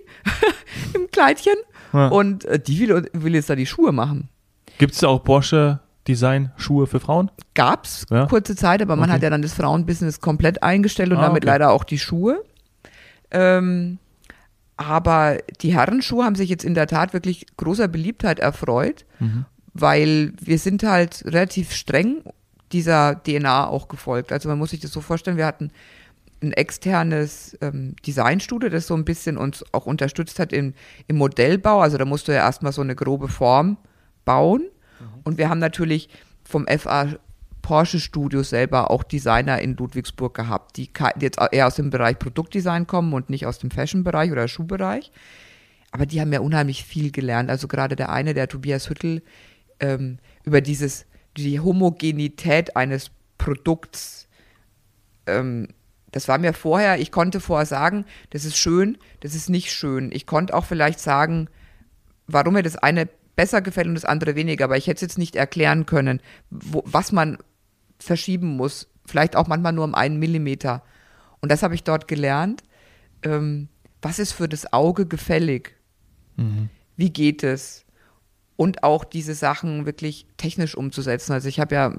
im 0.95 1.09
Kleidchen 1.13 1.55
Ja. 1.93 2.09
und 2.09 2.45
äh, 2.47 2.59
die 2.59 2.81
will, 2.81 3.09
will 3.13 3.35
jetzt 3.35 3.49
da 3.49 3.55
die 3.55 3.67
Schuhe 3.67 3.93
machen. 3.93 4.29
Gibt 4.79 4.95
es 4.95 5.05
auch 5.05 5.23
Porsche 5.23 5.79
Design 6.09 6.53
Schuhe 6.57 6.87
für 6.87 7.01
Frauen? 7.01 7.31
Gab's 7.55 8.07
Ja. 8.11 8.27
kurze 8.27 8.55
Zeit, 8.57 8.81
aber 8.83 8.97
man 8.97 9.05
Okay. 9.09 9.15
hat 9.17 9.23
ja 9.23 9.31
dann 9.31 9.43
das 9.43 9.55
Frauenbusiness 9.55 10.21
komplett 10.21 10.63
eingestellt 10.63 11.11
und 11.11 11.19
Ah, 11.19 11.23
damit 11.23 11.43
okay. 11.45 11.53
leider 11.53 11.71
auch 11.71 11.85
die 11.85 11.99
Schuhe. 11.99 12.43
Ähm, 13.31 13.99
aber 14.77 15.39
die 15.63 15.75
Herrenschuhe 15.75 16.25
haben 16.25 16.35
sich 16.35 16.51
jetzt 16.51 16.65
in 16.65 16.75
der 16.75 16.87
Tat 16.87 17.13
wirklich 17.13 17.47
großer 17.57 17.89
Beliebtheit 17.89 18.39
erfreut, 18.39 19.05
weil 19.73 20.33
wir 20.41 20.59
sind 20.59 20.83
halt 20.83 21.25
relativ 21.27 21.73
streng 21.73 22.23
dieser 22.73 23.15
DNA 23.23 23.67
auch 23.67 23.89
gefolgt. 23.89 24.33
Also 24.33 24.49
man 24.49 24.59
muss 24.59 24.71
sich 24.71 24.81
das 24.81 24.91
so 24.93 25.01
vorstellen, 25.01 25.37
wir 25.37 25.47
hatten 25.47 25.71
ein 26.43 26.53
externes 26.53 27.57
ähm, 27.63 27.95
Designstudio, 28.07 28.69
das 28.69 28.87
so 28.87 28.95
ein 28.95 29.05
bisschen 29.07 29.39
uns 29.39 29.65
auch 29.73 29.87
unterstützt 29.87 30.39
hat 30.39 30.53
im, 30.53 30.75
im 31.09 31.17
Modellbau. 31.17 31.81
Also 31.81 31.97
da 31.97 32.05
musst 32.05 32.29
du 32.29 32.33
ja 32.33 32.39
erstmal 32.39 32.73
so 32.73 32.83
eine 32.83 32.95
grobe 32.95 33.29
Form 33.29 33.79
bauen. 34.27 34.63
Und 35.25 35.39
wir 35.39 35.49
haben 35.49 35.59
natürlich 35.59 36.09
vom 36.45 36.67
FA 36.67 37.09
Porsche 37.63 37.99
Studio 37.99 38.45
selber 38.45 38.93
auch 38.93 39.03
Designer 39.03 39.61
in 39.61 39.77
Ludwigsburg 39.77 40.35
gehabt, 40.35 40.77
die 40.77 40.89
jetzt 41.19 41.41
eher 41.51 41.67
aus 41.67 41.75
dem 41.75 41.91
Bereich 41.91 42.17
Produktdesign 42.19 42.87
kommen 42.87 43.13
und 43.13 43.29
nicht 43.29 43.45
aus 43.45 43.59
dem 43.59 43.73
Fashion-Bereich 43.73 44.31
oder 44.31 44.47
Schuhbereich. 44.47 45.11
Aber 45.91 46.07
die 46.07 46.21
haben 46.21 46.33
ja 46.33 46.39
unheimlich 46.39 46.85
viel 46.85 47.11
gelernt. 47.11 47.51
Also 47.51 47.67
gerade 47.67 47.97
der 47.97 48.11
eine, 48.11 48.35
der 48.35 48.49
Tobias 48.49 48.89
Hüttel, 48.89 49.23
ähm, 49.81 50.19
über 50.45 50.61
dieses, 50.61 51.07
die 51.37 51.59
Homogenität 51.59 52.77
eines 52.77 53.11
Produkts, 53.37 54.29
ähm, 55.27 55.69
das 56.13 56.29
war 56.29 56.39
mir 56.39 56.53
vorher, 56.53 57.01
ich 57.01 57.11
konnte 57.11 57.41
vorher 57.41 57.67
sagen, 57.67 58.05
das 58.31 58.45
ist 58.45 58.57
schön, 58.57 58.97
das 59.21 59.35
ist 59.35 59.51
nicht 59.51 59.73
schön. 59.73 60.13
Ich 60.13 60.25
konnte 60.25 60.55
auch 60.55 60.65
vielleicht 60.65 61.01
sagen, 61.01 61.49
warum 62.27 62.55
mir 62.55 62.63
das 62.63 62.77
eine 62.77 63.09
besser 63.37 63.61
gefällt 63.63 63.87
und 63.87 63.95
das 63.95 64.05
andere 64.05 64.35
weniger, 64.35 64.65
aber 64.65 64.77
ich 64.77 64.87
hätte 64.87 64.97
es 64.97 65.03
jetzt 65.03 65.19
nicht 65.19 65.37
erklären 65.37 65.87
können, 65.87 66.21
wo, 66.51 66.83
was 66.87 67.13
man 67.13 67.39
verschieben 67.99 68.57
muss. 68.57 68.89
Vielleicht 69.07 69.37
auch 69.37 69.47
manchmal 69.47 69.73
nur 69.73 69.85
um 69.85 69.95
einen 69.95 70.19
Millimeter. 70.19 70.83
Und 71.41 71.53
das 71.53 71.63
habe 71.63 71.75
ich 71.75 71.85
dort 71.85 72.09
gelernt. 72.09 72.63
Ähm, 73.23 73.69
was 74.03 74.19
ist 74.19 74.33
für 74.33 74.49
das 74.49 74.73
Auge 74.73 75.07
gefällig? 75.07 75.77
Wie 76.97 77.11
geht 77.11 77.43
es? 77.43 77.85
Und 78.57 78.83
auch 78.83 79.05
diese 79.05 79.35
Sachen 79.35 79.87
wirklich 79.87 80.27
technisch 80.37 80.75
umzusetzen. 80.77 81.33
Also 81.33 81.49
ich 81.49 81.61
habe 81.61 81.75
ja 81.75 81.95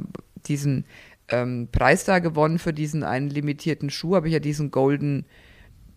diesen 0.48 0.86
ähm, 1.30 1.70
Preis 1.72 2.04
da 2.04 2.20
gewonnen 2.20 2.60
für 2.60 2.74
diesen 2.74 3.04
einen 3.04 3.30
limitierten 3.30 3.90
Schuh, 3.90 4.16
habe 4.16 4.28
ich 4.28 4.34
ja 4.34 4.40
diesen 4.40 4.72
Golden 4.72 5.26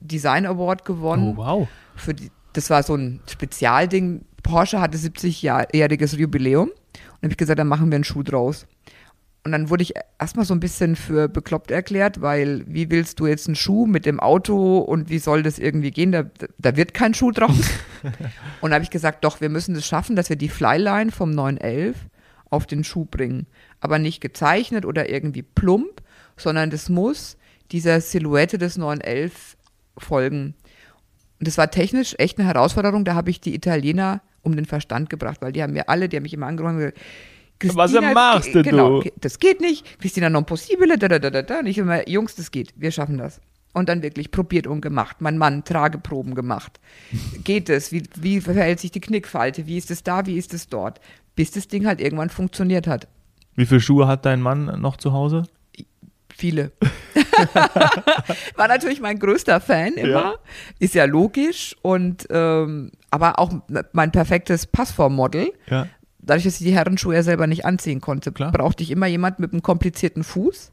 Design 0.00 0.46
Award 0.46 0.85
gewonnen 0.85 1.35
Oh, 1.35 1.37
wow. 1.37 1.68
für 1.96 2.14
die, 2.14 2.31
das 2.55 2.70
war 2.70 2.83
so 2.83 2.94
ein 2.94 3.20
Spezialding. 3.31 4.24
Porsche 4.50 4.80
hatte 4.80 4.98
70-jähriges 4.98 6.16
Jubiläum. 6.16 6.70
Und 6.70 7.22
habe 7.22 7.32
ich 7.32 7.36
gesagt, 7.36 7.58
dann 7.58 7.68
machen 7.68 7.90
wir 7.90 7.94
einen 7.94 8.04
Schuh 8.04 8.24
draus. 8.24 8.66
Und 9.44 9.52
dann 9.52 9.70
wurde 9.70 9.82
ich 9.82 9.94
erstmal 10.18 10.44
so 10.44 10.52
ein 10.52 10.60
bisschen 10.60 10.96
für 10.96 11.28
bekloppt 11.28 11.70
erklärt, 11.70 12.20
weil 12.20 12.64
wie 12.66 12.90
willst 12.90 13.20
du 13.20 13.26
jetzt 13.26 13.46
einen 13.46 13.54
Schuh 13.54 13.86
mit 13.86 14.04
dem 14.04 14.20
Auto 14.20 14.78
und 14.78 15.08
wie 15.08 15.18
soll 15.18 15.42
das 15.42 15.58
irgendwie 15.58 15.92
gehen? 15.92 16.12
Da, 16.12 16.24
da 16.58 16.76
wird 16.76 16.92
kein 16.92 17.14
Schuh 17.14 17.30
draus. 17.30 17.70
und 18.60 18.74
habe 18.74 18.84
ich 18.84 18.90
gesagt, 18.90 19.24
doch, 19.24 19.40
wir 19.40 19.48
müssen 19.48 19.74
es 19.76 19.86
schaffen, 19.86 20.16
dass 20.16 20.28
wir 20.28 20.36
die 20.36 20.48
Flyline 20.48 21.10
vom 21.10 21.30
911 21.30 21.96
auf 22.50 22.66
den 22.66 22.84
Schuh 22.84 23.06
bringen. 23.06 23.46
Aber 23.78 23.98
nicht 23.98 24.20
gezeichnet 24.20 24.84
oder 24.84 25.08
irgendwie 25.08 25.42
plump, 25.42 26.02
sondern 26.36 26.70
das 26.70 26.88
muss 26.88 27.38
dieser 27.70 28.00
Silhouette 28.00 28.58
des 28.58 28.76
911 28.76 29.56
folgen. 29.96 30.54
Und 31.40 31.48
das 31.48 31.59
war 31.59 31.70
technisch 31.70 32.14
echt 32.18 32.38
eine 32.38 32.46
Herausforderung. 32.46 33.05
Da 33.05 33.14
habe 33.14 33.31
ich 33.31 33.40
die 33.40 33.55
Italiener 33.55 34.20
um 34.42 34.55
den 34.55 34.66
Verstand 34.66 35.11
gebracht, 35.11 35.38
weil 35.40 35.53
die 35.53 35.62
haben 35.62 35.72
mir 35.72 35.88
alle, 35.88 36.09
die 36.09 36.16
haben 36.16 36.22
mich 36.22 36.35
immer 36.35 36.46
angerufen 36.46 36.76
und 36.76 36.92
gesagt, 37.59 37.76
Was 37.79 37.92
machst 38.14 38.55
du, 38.55 38.62
genau, 38.62 38.98
du? 38.98 39.00
ge- 39.05 39.12
Das 39.20 39.38
geht 39.38 39.61
nicht. 39.61 39.98
Christina 40.00 40.31
non 40.31 40.44
possibile, 40.46 40.96
da, 40.98 41.09
da, 41.09 41.18
da, 41.18 41.31
da, 41.31 41.42
da. 41.42 41.59
Und 41.61 41.66
ich 41.66 41.79
immer, 41.79 42.09
Jungs, 42.09 42.35
das 42.37 42.50
geht. 42.50 42.72
Wir 42.76 42.90
schaffen 42.92 43.18
das. 43.18 43.40
Und 43.72 43.88
dann 43.88 44.03
wirklich 44.03 44.31
probiert 44.31 44.66
und 44.66 44.81
gemacht. 44.81 45.16
Mein 45.20 45.38
Mann, 45.38 45.64
Trageproben 45.64 46.35
gemacht. 46.35 46.81
Geht 47.44 47.68
es? 47.70 47.92
Wie, 47.92 48.03
wie 48.16 48.40
verhält 48.40 48.81
sich 48.81 48.90
die 48.90 49.00
Knickfalte? 49.00 49.66
Wie 49.66 49.76
ist 49.79 49.90
es 49.90 50.03
da? 50.03 50.26
Wie 50.26 50.37
ist 50.37 50.53
es 50.55 50.68
dort? 50.68 51.00
Bis 51.37 51.53
das 51.53 51.68
Ding 51.68 51.87
halt 51.87 52.00
irgendwann 52.00 52.31
funktioniert 52.31 52.87
hat. 52.87 53.07
Wie 53.55 53.66
viele 53.66 53.81
Schuhe 53.81 54.07
hat 54.09 54.26
dein 54.26 54.40
Mann 54.40 54.81
noch 54.81 54.96
zu 54.96 55.12
Hause? 55.12 55.44
Viele. 56.40 56.72
War 58.57 58.66
natürlich 58.68 59.00
mein 59.00 59.18
größter 59.18 59.61
Fan 59.61 59.92
immer. 59.94 60.09
Ja. 60.09 60.35
Ist 60.79 60.94
ja 60.94 61.05
logisch. 61.05 61.76
Und 61.83 62.26
ähm, 62.31 62.90
aber 63.11 63.38
auch 63.38 63.53
mein 63.92 64.11
perfektes 64.11 64.66
Passformmodel. 64.66 65.53
Ja. 65.68 65.87
Dadurch, 66.18 66.44
dass 66.44 66.61
ich 66.61 66.66
die 66.66 66.72
Herrenschuhe 66.74 67.14
ja 67.14 67.22
selber 67.22 67.46
nicht 67.46 67.64
anziehen 67.66 68.00
konnte, 68.00 68.33
Klar. 68.33 68.53
brauchte 68.53 68.83
ich 68.83 68.90
immer 68.90 69.07
jemanden 69.07 69.42
mit 69.42 69.53
einem 69.53 69.62
komplizierten 69.62 70.24
Fuß, 70.24 70.72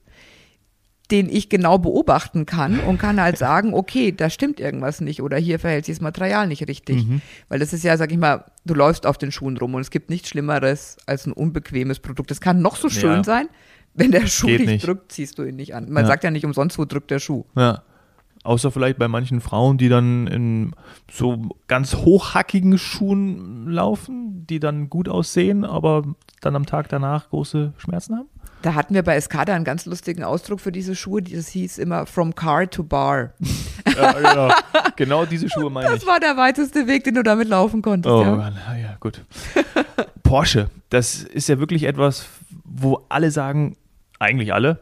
den 1.12 1.30
ich 1.30 1.49
genau 1.49 1.77
beobachten 1.80 2.45
kann 2.45 2.80
und 2.82 2.97
kann 2.97 3.19
halt 3.21 3.38
sagen, 3.47 3.73
okay, 3.73 4.13
da 4.13 4.30
stimmt 4.30 4.60
irgendwas 4.62 5.01
nicht 5.01 5.21
oder 5.21 5.36
hier 5.38 5.60
verhält 5.60 5.86
sich 5.86 5.95
das 5.95 6.01
Material 6.01 6.47
nicht 6.47 6.65
richtig. 6.67 7.06
Mhm. 7.06 7.21
Weil 7.49 7.60
das 7.60 7.73
ist 7.73 7.84
ja, 7.84 7.97
sag 7.97 8.12
ich 8.12 8.17
mal, 8.17 8.45
du 8.65 8.73
läufst 8.73 9.06
auf 9.06 9.17
den 9.17 9.32
Schuhen 9.34 9.58
rum 9.58 9.73
und 9.75 9.82
es 9.82 9.91
gibt 9.91 10.10
nichts 10.10 10.30
Schlimmeres 10.30 10.95
als 11.06 11.25
ein 11.25 11.34
unbequemes 11.34 11.99
Produkt. 11.99 12.32
Das 12.32 12.39
kann 12.41 12.62
noch 12.62 12.77
so 12.77 12.89
schön 12.89 13.17
Ja. 13.17 13.23
sein, 13.23 13.47
wenn 13.97 14.12
der 14.12 14.25
Schuh 14.27 14.47
Geht 14.47 14.62
dich 14.62 14.67
nicht. 14.67 14.88
drückt, 14.88 15.12
ziehst 15.12 15.38
du 15.38 15.43
ihn 15.43 15.55
nicht 15.57 15.75
an. 15.75 15.91
Man 15.91 16.03
Ja. 16.03 16.07
sagt 16.07 16.23
ja 16.23 16.31
nicht 16.31 16.45
umsonst, 16.45 16.77
wo 16.79 16.86
drückt 16.86 17.12
der 17.12 17.19
Schuh. 17.19 17.43
Ja. 17.55 17.81
Außer 18.43 18.71
vielleicht 18.71 18.97
bei 18.97 19.10
manchen 19.10 19.41
Frauen, 19.41 19.77
die 19.77 19.89
dann 19.89 20.27
in 20.27 20.71
so 21.12 21.49
ganz 21.67 21.95
hochhackigen 21.95 22.77
Schuhen 22.77 23.67
laufen, 23.67 24.45
die 24.47 24.60
dann 24.62 24.89
gut 24.89 25.10
aussehen, 25.10 25.65
aber 25.65 26.03
dann 26.39 26.55
am 26.55 26.65
Tag 26.65 26.88
danach 26.88 27.29
große 27.29 27.73
Schmerzen 27.77 28.15
haben. 28.15 28.29
Da 28.62 28.73
hatten 28.73 28.93
wir 28.93 29.03
bei 29.03 29.15
Escada 29.15 29.53
einen 29.53 29.65
ganz 29.65 29.86
lustigen 29.86 30.23
Ausdruck 30.23 30.62
für 30.62 30.71
diese 30.71 30.95
Schuhe, 30.95 31.21
das 31.21 31.47
hieß 31.49 31.77
immer 31.77 32.05
from 32.05 32.33
car 32.36 32.69
to 32.69 32.83
bar. 32.83 33.31
Ja, 33.97 34.12
genau. 34.12 34.53
genau 34.97 35.25
diese 35.25 35.49
Schuhe 35.53 35.69
meine 35.71 35.89
Das 35.89 36.01
ich. 36.03 36.07
war 36.07 36.19
der 36.19 36.36
weiteste 36.38 36.88
Weg, 36.88 37.03
den 37.05 37.15
du 37.15 37.23
damit 37.23 37.47
laufen 37.47 37.81
konntest. 37.81 38.13
Oh 38.13 38.21
ja. 38.21 38.36
Mann, 38.36 38.55
ja, 38.79 38.95
gut. 38.99 39.23
Porsche, 40.23 40.69
das 40.89 41.23
ist 41.23 41.47
ja 41.49 41.60
wirklich 41.60 41.83
etwas, 41.83 42.27
wo 42.63 43.05
alle 43.10 43.31
sagen, 43.31 43.75
eigentlich 44.19 44.53
alle, 44.53 44.80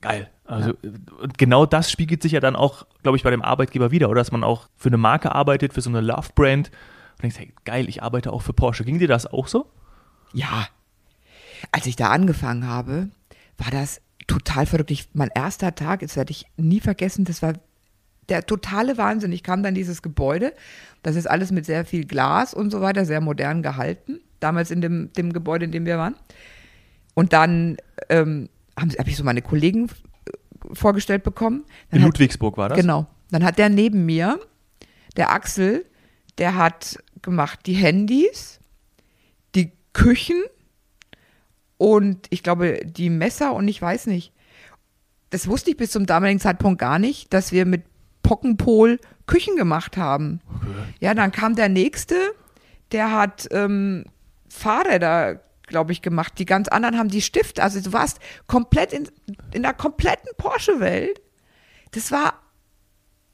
geil. 0.00 0.30
Also 0.46 0.74
und 1.22 1.38
genau 1.38 1.64
das 1.64 1.90
spiegelt 1.90 2.22
sich 2.22 2.32
ja 2.32 2.40
dann 2.40 2.54
auch, 2.54 2.86
glaube 3.02 3.16
ich, 3.16 3.22
bei 3.22 3.30
dem 3.30 3.42
Arbeitgeber 3.42 3.90
wieder, 3.90 4.10
oder 4.10 4.20
dass 4.20 4.32
man 4.32 4.44
auch 4.44 4.68
für 4.76 4.90
eine 4.90 4.98
Marke 4.98 5.34
arbeitet, 5.34 5.72
für 5.72 5.80
so 5.80 5.88
eine 5.88 6.02
Love-Brand 6.02 6.68
und 6.68 7.22
denkst, 7.22 7.38
hey, 7.38 7.52
geil, 7.64 7.88
ich 7.88 8.02
arbeite 8.02 8.32
auch 8.32 8.42
für 8.42 8.52
Porsche. 8.52 8.84
Ging 8.84 8.98
dir 8.98 9.08
das 9.08 9.26
auch 9.26 9.48
so? 9.48 9.70
Ja. 10.34 10.68
Als 11.72 11.86
ich 11.86 11.96
da 11.96 12.10
angefangen 12.10 12.66
habe, 12.66 13.08
war 13.56 13.70
das 13.70 14.02
total 14.26 14.66
verrückt. 14.66 14.90
Ich, 14.90 15.08
mein 15.14 15.30
erster 15.34 15.74
Tag, 15.74 16.00
das 16.00 16.16
werde 16.16 16.32
ich 16.32 16.46
nie 16.56 16.80
vergessen, 16.80 17.24
das 17.24 17.40
war 17.40 17.54
der 18.28 18.44
totale 18.44 18.98
Wahnsinn. 18.98 19.32
Ich 19.32 19.42
kam 19.42 19.62
dann 19.62 19.70
in 19.70 19.76
dieses 19.76 20.02
Gebäude, 20.02 20.52
das 21.02 21.16
ist 21.16 21.26
alles 21.26 21.52
mit 21.52 21.64
sehr 21.64 21.84
viel 21.84 22.04
Glas 22.04 22.52
und 22.52 22.70
so 22.70 22.80
weiter, 22.80 23.04
sehr 23.04 23.20
modern 23.20 23.62
gehalten, 23.62 24.20
damals 24.40 24.70
in 24.70 24.80
dem, 24.80 25.12
dem 25.12 25.32
Gebäude, 25.32 25.64
in 25.64 25.72
dem 25.72 25.86
wir 25.86 25.98
waren. 25.98 26.16
Und 27.14 27.32
dann 27.32 27.76
ähm, 28.08 28.48
habe 28.78 28.90
hab 28.98 29.06
ich 29.08 29.16
so 29.16 29.24
meine 29.24 29.42
Kollegen 29.42 29.88
äh, 29.88 30.74
vorgestellt 30.74 31.22
bekommen. 31.22 31.64
Dann 31.90 31.98
In 32.00 32.04
hat- 32.04 32.08
Ludwigsburg 32.12 32.56
war 32.56 32.68
das? 32.68 32.78
Genau. 32.78 33.06
Dann 33.30 33.44
hat 33.44 33.58
der 33.58 33.68
neben 33.68 34.04
mir, 34.06 34.38
der 35.16 35.32
Axel, 35.32 35.84
der 36.38 36.56
hat 36.56 36.98
gemacht 37.22 37.60
die 37.66 37.74
Handys, 37.74 38.60
die 39.54 39.72
Küchen 39.92 40.42
und 41.76 42.26
ich 42.30 42.42
glaube 42.42 42.80
die 42.84 43.10
Messer 43.10 43.54
und 43.54 43.68
ich 43.68 43.80
weiß 43.80 44.06
nicht. 44.06 44.32
Das 45.30 45.48
wusste 45.48 45.70
ich 45.70 45.76
bis 45.76 45.90
zum 45.90 46.06
damaligen 46.06 46.38
Zeitpunkt 46.40 46.78
gar 46.80 46.98
nicht, 46.98 47.32
dass 47.32 47.50
wir 47.50 47.66
mit 47.66 47.82
Pockenpol 48.22 49.00
Küchen 49.26 49.56
gemacht 49.56 49.96
haben. 49.96 50.40
Ja, 51.00 51.14
dann 51.14 51.32
kam 51.32 51.56
der 51.56 51.68
nächste, 51.68 52.14
der 52.92 53.10
hat 53.12 53.48
ähm, 53.50 54.04
Fahrräder, 54.48 55.40
glaube 55.66 55.92
ich, 55.92 56.02
gemacht. 56.02 56.34
Die 56.38 56.44
ganz 56.44 56.68
anderen 56.68 56.98
haben 56.98 57.08
die 57.08 57.22
Stifte. 57.22 57.62
Also 57.62 57.80
du 57.80 57.92
warst 57.92 58.18
komplett 58.46 58.92
in, 58.92 59.08
in 59.52 59.62
der 59.62 59.74
kompletten 59.74 60.30
Porsche-Welt. 60.36 61.20
Das 61.92 62.10
war 62.10 62.34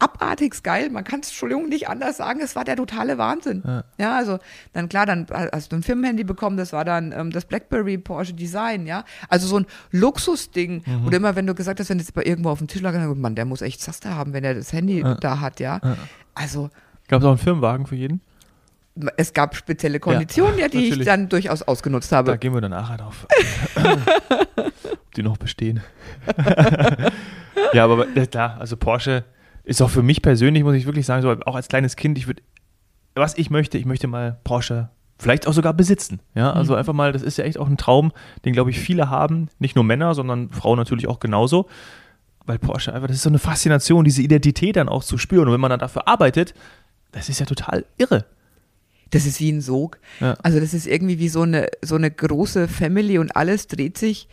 abartigst 0.01 0.65
geil. 0.65 0.91
Man 0.91 1.05
kann 1.05 1.21
es, 1.21 1.29
Entschuldigung, 1.29 1.69
nicht 1.69 1.89
anders 1.89 2.17
sagen. 2.17 2.41
Es 2.41 2.57
war 2.57 2.65
der 2.65 2.77
totale 2.77 3.19
Wahnsinn. 3.19 3.63
Ja. 3.65 3.85
ja, 3.99 4.17
also 4.17 4.39
dann 4.73 4.89
klar, 4.89 5.07
dann 5.07 5.27
hast 5.31 5.73
du 5.73 5.77
ein 5.77 5.83
Firmenhandy 5.83 6.25
bekommen, 6.25 6.57
das 6.57 6.73
war 6.73 6.85
dann 6.85 7.13
ähm, 7.13 7.31
das 7.31 7.45
BlackBerry 7.45 7.99
Porsche 7.99 8.33
Design, 8.33 8.87
ja. 8.87 9.05
Also 9.29 9.47
so 9.47 9.59
ein 9.59 9.67
Luxusding. 9.91 10.83
Mhm. 10.85 11.07
Oder 11.07 11.19
immer, 11.19 11.37
wenn 11.37 11.47
du 11.47 11.55
gesagt 11.55 11.81
hast, 11.81 11.91
wenn 11.91 11.99
das 11.99 12.11
bei 12.13 12.25
irgendwo 12.25 12.51
auf 12.51 12.59
dem 12.59 12.67
Tisch 12.67 12.81
lag, 12.81 12.93
dann, 12.93 13.21
Mann, 13.21 13.35
der 13.35 13.45
muss 13.45 13.63
echt 13.63 13.81
Zaster 13.81 14.17
haben, 14.17 14.33
wenn 14.33 14.43
er 14.43 14.55
das 14.55 14.73
Handy 14.73 15.01
ja. 15.01 15.15
da 15.15 15.41
hat, 15.41 15.61
ja. 15.61 15.81
ja. 15.83 15.97
Also. 16.35 16.71
Gab 17.09 17.21
es 17.21 17.27
auch 17.27 17.31
einen 17.31 17.39
Firmenwagen 17.39 17.87
für 17.87 17.97
jeden? 17.97 18.23
Es 19.17 19.33
gab 19.33 19.55
spezielle 19.55 20.01
Konditionen, 20.01 20.59
ja, 20.59 20.69
die 20.69 20.79
natürlich. 20.79 21.01
ich 21.01 21.07
dann 21.07 21.29
durchaus 21.29 21.63
ausgenutzt 21.63 22.13
habe. 22.13 22.33
Da 22.33 22.37
gehen 22.37 22.53
wir 22.53 22.61
dann 22.61 22.73
nachher 22.73 22.99
drauf. 22.99 23.27
die 25.17 25.23
noch 25.23 25.37
bestehen. 25.37 25.81
ja, 27.73 27.85
aber 27.85 28.07
klar, 28.27 28.57
also 28.59 28.77
Porsche 28.77 29.25
ist 29.65 29.81
auch 29.81 29.91
für 29.91 30.03
mich 30.03 30.23
persönlich, 30.23 30.65
muss 30.65 30.75
ich 30.75 30.87
wirklich 30.87 31.07
sagen, 31.07 31.23
so 31.23 31.31
auch 31.31 31.55
als 31.55 31.69
kleines 31.69 31.97
Kind, 31.97 32.19
ich 32.19 32.27
würde, 32.27 32.43
was 33.15 33.39
ich 33.39 33.51
möchte, 33.51 33.79
ich 33.79 33.87
möchte 33.87 34.09
mal 34.09 34.39
Porsche 34.45 34.91
vielleicht 35.21 35.47
auch 35.47 35.53
sogar 35.53 35.75
besitzen. 35.75 36.21
Ja, 36.35 36.53
also 36.53 36.73
mhm. 36.73 36.79
einfach 36.79 36.93
mal, 36.93 37.13
das 37.13 37.23
ist 37.23 37.37
ja 37.37 37.45
echt 37.45 37.59
auch 37.59 37.69
ein 37.69 37.77
Traum, 37.77 38.13
den 38.45 38.53
glaube 38.53 38.71
ich 38.71 38.81
viele 38.81 39.11
haben, 39.11 39.49
nicht 39.59 39.77
nur 39.77 39.85
Männer, 39.85 40.15
sondern 40.15 40.51
Frauen 40.51 40.79
natürlich 40.79 41.07
auch 41.09 41.21
genauso. 41.21 41.69
Weil 42.47 42.59
Porsche 42.59 42.93
einfach, 42.95 43.07
das 43.07 43.17
ist 43.17 43.23
so 43.23 43.29
eine 43.29 43.39
Faszination, 43.39 44.05
diese 44.05 44.23
Identität 44.23 44.77
dann 44.77 44.89
auch 44.89 45.05
zu 45.05 45.19
spüren. 45.19 45.47
Und 45.47 45.53
wenn 45.53 45.61
man 45.61 45.71
dann 45.71 45.79
dafür 45.79 46.09
arbeitet, 46.09 46.55
das 47.13 47.29
ist 47.29 47.39
ja 47.39 47.47
total 47.47 47.85
irre. 47.99 48.25
Das 49.11 49.27
ist 49.27 49.41
wie 49.41 49.51
ein 49.51 49.61
Sog. 49.61 49.99
Ja. 50.21 50.37
Also 50.43 50.61
das 50.61 50.75
ist 50.75 50.87
irgendwie 50.87 51.19
wie 51.19 51.29
so 51.29 51.43
eine, 51.43 51.69
so 51.83 51.97
eine 51.97 52.11
große 52.11 52.69
Family 52.69 53.19
und 53.19 53.35
alles 53.37 53.67
dreht 53.67 53.99
sich 53.99 54.29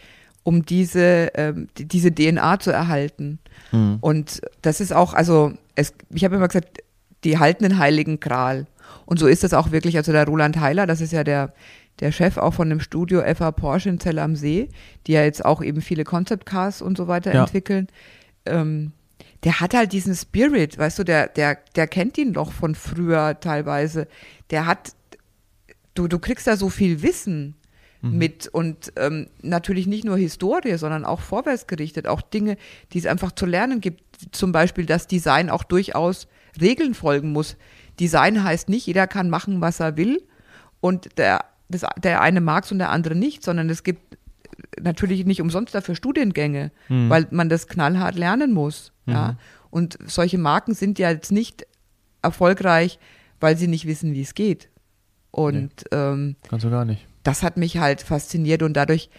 um 0.48 0.66
diese, 0.66 1.32
ähm, 1.36 1.68
die, 1.78 1.86
diese 1.86 2.10
DNA 2.10 2.60
zu 2.60 2.72
erhalten. 2.72 3.40
Mhm. 3.74 3.98
Und 4.00 4.42
das 4.62 4.80
ist 4.80 4.94
auch, 4.94 5.14
also 5.14 5.52
es, 5.76 5.94
ich 6.10 6.24
habe 6.24 6.38
immer 6.38 6.48
gesagt, 6.48 6.78
die 7.26 7.38
halten 7.38 7.64
den 7.64 7.78
heiligen 7.80 8.22
Gral. 8.22 8.66
Und 9.06 9.20
so 9.20 9.28
ist 9.28 9.44
das 9.44 9.54
auch 9.54 9.72
wirklich. 9.72 9.98
Also 9.98 10.14
der 10.14 10.26
Roland 10.26 10.58
Heiler, 10.58 10.88
das 10.88 11.02
ist 11.02 11.12
ja 11.12 11.26
der, 11.26 11.54
der 12.00 12.14
Chef 12.14 12.38
auch 12.38 12.54
von 12.54 12.70
dem 12.70 12.80
Studio 12.80 13.22
FA 13.36 13.52
Porsche 13.52 13.90
in 13.90 14.00
Zell 14.00 14.20
am 14.20 14.38
See, 14.38 14.70
die 15.06 15.14
ja 15.14 15.24
jetzt 15.24 15.44
auch 15.44 15.62
eben 15.62 15.82
viele 15.82 16.06
Concept 16.06 16.46
Cars 16.46 16.82
und 16.82 16.98
so 16.98 17.10
weiter 17.10 17.34
ja. 17.34 17.44
entwickeln. 17.44 17.88
Ähm, 18.46 18.94
der 19.44 19.60
hat 19.60 19.74
halt 19.74 19.94
diesen 19.94 20.16
Spirit, 20.16 20.78
weißt 20.78 21.00
du, 21.00 21.04
der, 21.04 21.28
der, 21.28 21.60
der 21.76 21.88
kennt 21.88 22.18
ihn 22.18 22.34
doch 22.34 22.52
von 22.52 22.76
früher 22.76 23.40
teilweise. 23.40 24.08
Der 24.50 24.66
hat, 24.66 24.94
du, 25.94 26.08
du 26.08 26.20
kriegst 26.20 26.48
da 26.48 26.58
so 26.58 26.70
viel 26.70 27.02
Wissen 27.02 27.56
mhm. 28.02 28.18
mit 28.18 28.48
und 28.48 28.94
ähm, 28.96 29.28
natürlich 29.42 29.88
nicht 29.88 30.06
nur 30.06 30.18
Historie, 30.18 30.78
sondern 30.78 31.06
auch 31.06 31.22
vorwärtsgerichtet, 31.22 32.08
auch 32.08 32.22
Dinge, 32.22 32.58
die 32.94 33.00
es 33.00 33.06
einfach 33.06 33.32
zu 33.32 33.46
lernen 33.46 33.82
gibt. 33.82 34.04
Zum 34.32 34.52
Beispiel, 34.52 34.86
dass 34.86 35.08
Design 35.08 35.50
auch 35.50 35.64
durchaus 35.64 36.28
Regeln 36.60 36.96
folgen 36.96 37.32
muss. 37.32 37.56
Design 38.00 38.44
heißt 38.44 38.70
nicht, 38.70 38.88
jeder 38.88 39.08
kann 39.08 39.30
machen, 39.30 39.62
was 39.62 39.80
er 39.80 39.98
will 39.98 40.24
und 40.80 41.18
der, 41.18 41.46
das, 41.70 41.86
der 41.98 42.22
eine 42.22 42.42
mag 42.42 42.64
es 42.64 42.72
und 42.72 42.80
der 42.80 42.90
andere 42.90 43.16
nicht, 43.16 43.44
sondern 43.44 43.70
es 43.70 43.84
gibt 43.84 44.18
natürlich 44.82 45.26
nicht 45.26 45.42
umsonst 45.42 45.76
dafür 45.76 45.96
Studiengänge, 45.96 46.72
mhm. 46.90 47.10
weil 47.10 47.28
man 47.32 47.50
das 47.50 47.68
knallhart 47.68 48.16
lernen 48.16 48.54
muss. 48.54 48.92
Mhm. 49.08 49.14
Ja? 49.14 49.38
Und 49.72 49.98
solche 50.06 50.38
Marken 50.38 50.76
sind 50.76 51.00
ja 51.00 51.10
jetzt 51.10 51.32
nicht 51.32 51.66
erfolgreich, 52.22 53.00
weil 53.40 53.58
sie 53.58 53.68
nicht 53.68 53.88
wissen, 53.88 54.14
wie 54.14 54.22
es 54.22 54.36
geht. 54.36 54.70
Und 55.32 55.84
nee, 55.92 55.98
ähm, 55.98 56.36
kannst 56.48 56.66
du 56.66 56.70
gar 56.70 56.86
nicht 56.86 57.06
das 57.28 57.44
hat 57.44 57.58
mich 57.58 57.78
halt 57.78 58.02
fasziniert 58.02 58.64
und 58.64 58.74
dadurch, 58.74 59.10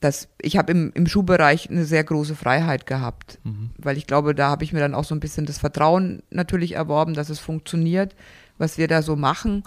dass 0.00 0.28
ich 0.40 0.56
habe 0.56 0.72
im, 0.72 0.90
im 0.94 1.06
Schuhbereich 1.06 1.68
eine 1.70 1.84
sehr 1.84 2.02
große 2.02 2.34
Freiheit 2.34 2.86
gehabt, 2.86 3.38
mhm. 3.44 3.70
weil 3.76 3.98
ich 3.98 4.06
glaube, 4.06 4.34
da 4.34 4.48
habe 4.48 4.64
ich 4.64 4.72
mir 4.72 4.80
dann 4.80 4.94
auch 4.94 5.04
so 5.04 5.14
ein 5.14 5.20
bisschen 5.20 5.44
das 5.44 5.58
Vertrauen 5.58 6.22
natürlich 6.30 6.72
erworben, 6.72 7.12
dass 7.12 7.28
es 7.28 7.38
funktioniert, 7.38 8.16
was 8.56 8.78
wir 8.78 8.88
da 8.88 9.02
so 9.02 9.16
machen. 9.16 9.64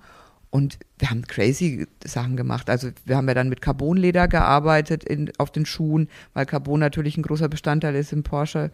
Und 0.52 0.80
wir 0.98 1.12
haben 1.12 1.22
crazy 1.28 1.86
Sachen 2.04 2.36
gemacht. 2.36 2.70
Also 2.70 2.90
wir 3.06 3.18
haben 3.18 3.28
ja 3.28 3.36
dann 3.36 3.50
mit 3.50 3.62
Carbonleder 3.62 4.28
gearbeitet 4.28 5.04
in, 5.04 5.32
auf 5.38 5.52
den 5.52 5.66
Schuhen, 5.66 6.10
weil 6.34 6.48
Carbon 6.48 6.80
natürlich 6.80 7.18
ein 7.18 7.22
großer 7.24 7.48
Bestandteil 7.50 7.96
ist 7.96 8.14
im 8.14 8.24
Porsche. 8.24 8.72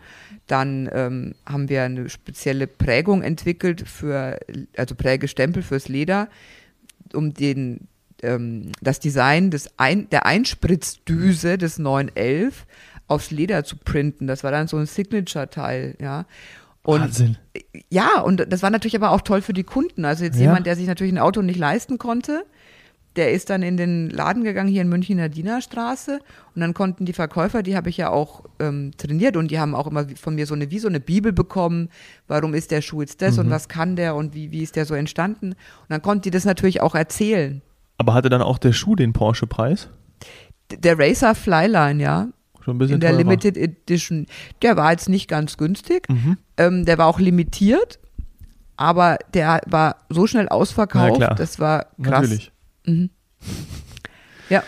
Dann 0.48 0.90
ähm, 0.94 1.36
haben 1.46 1.68
wir 1.68 1.84
eine 1.84 2.10
spezielle 2.10 2.68
Prägung 2.68 3.24
entwickelt 3.24 3.82
für, 3.88 4.40
also 4.78 4.96
Prägestempel 4.96 5.64
fürs 5.64 5.90
Leder, 5.90 6.30
um 7.14 7.34
den 7.34 7.88
ähm, 8.24 8.72
das 8.82 9.02
Design 9.02 9.52
des 9.52 9.78
Ein 9.78 10.10
der 10.10 10.26
Einspritzdüse 10.26 11.58
des 11.58 11.78
911 11.78 12.66
aufs 13.08 13.32
Leder 13.32 13.66
zu 13.66 13.76
printen. 13.78 14.28
Das 14.28 14.44
war 14.44 14.52
dann 14.52 14.68
so 14.68 14.78
ein 14.78 14.86
Signature-Teil, 14.86 15.96
ja. 16.00 16.26
Und, 16.86 17.02
Wahnsinn. 17.02 17.38
Ja, 17.90 18.22
und 18.22 18.46
das 18.50 18.62
war 18.62 18.70
natürlich 18.70 18.96
aber 18.96 19.12
auch 19.12 19.22
toll 19.22 19.42
für 19.42 19.54
die 19.54 19.64
Kunden. 19.64 20.06
Also 20.06 20.24
jetzt 20.24 20.36
ja. 20.36 20.44
jemand, 20.44 20.68
der 20.68 20.76
sich 20.76 20.88
natürlich 20.88 21.14
ein 21.14 21.18
Auto 21.18 21.42
nicht 21.42 21.58
leisten 21.58 21.98
konnte, 21.98 22.46
der 23.16 23.32
ist 23.32 23.50
dann 23.50 23.64
in 23.64 23.78
den 23.78 24.10
Laden 24.10 24.44
gegangen 24.44 24.70
hier 24.70 24.82
in 24.82 24.90
München 24.90 25.14
in 25.14 25.18
der 25.18 25.30
Dienerstraße 25.30 26.20
und 26.54 26.62
dann 26.62 26.74
konnten 26.74 27.06
die 27.06 27.14
Verkäufer, 27.14 27.64
die 27.64 27.76
habe 27.76 27.90
ich 27.90 27.98
ja 27.98 28.10
auch 28.10 28.44
ähm, 28.60 28.92
trainiert 28.98 29.38
und 29.38 29.52
die 29.52 29.60
haben 29.60 29.74
auch 29.74 29.88
immer 29.88 30.06
von 30.16 30.36
mir 30.36 30.46
so 30.46 30.54
eine 30.54 30.70
wie 30.70 30.80
so 30.80 30.88
eine 30.88 31.00
Bibel 31.00 31.32
bekommen, 31.32 31.90
warum 32.28 32.54
ist 32.54 32.72
der 32.72 32.82
Schuh 32.82 33.02
jetzt 33.02 33.22
das 33.22 33.36
mhm. 33.36 33.46
und 33.46 33.50
was 33.52 33.70
kann 33.70 33.96
der 33.96 34.16
und 34.16 34.36
wie, 34.36 34.52
wie 34.52 34.62
ist 34.62 34.76
der 34.76 34.86
so 34.86 34.94
entstanden 34.94 35.52
und 35.52 35.90
dann 35.90 36.02
konnten 36.02 36.24
die 36.24 36.32
das 36.32 36.46
natürlich 36.46 36.82
auch 36.82 36.94
erzählen. 36.94 37.62
Aber 37.98 38.14
hatte 38.14 38.30
dann 38.30 38.42
auch 38.42 38.58
der 38.58 38.74
Schuh 38.74 38.96
den 38.96 39.14
Porsche-Preis? 39.14 39.90
Der 40.72 41.00
Racer 41.00 41.36
Flyline, 41.36 42.04
ja. 42.04 42.28
Schon 42.66 42.78
ein 42.78 42.80
bisschen 42.80 42.96
In 42.96 43.02
der 43.02 43.12
teurer. 43.12 43.22
Limited 43.22 43.58
Edition. 43.58 44.26
Der 44.64 44.76
war 44.76 44.92
jetzt 44.92 45.08
nicht 45.08 45.28
ganz 45.28 45.56
günstig. 45.56 46.10
Mhm. 46.10 46.38
Ähm, 46.58 46.84
der 46.86 46.98
war 46.98 47.06
auch 47.06 47.20
limitiert, 47.20 48.00
aber 48.76 49.20
der 49.36 49.62
war 49.68 49.98
so 50.10 50.26
schnell 50.26 50.50
ausverkauft. 50.50 51.22
Das 51.38 51.60
war 51.60 51.86
krass. 52.02 52.24
Natürlich. 52.24 52.52
Mhm. 52.88 53.12
Ja. 54.50 54.64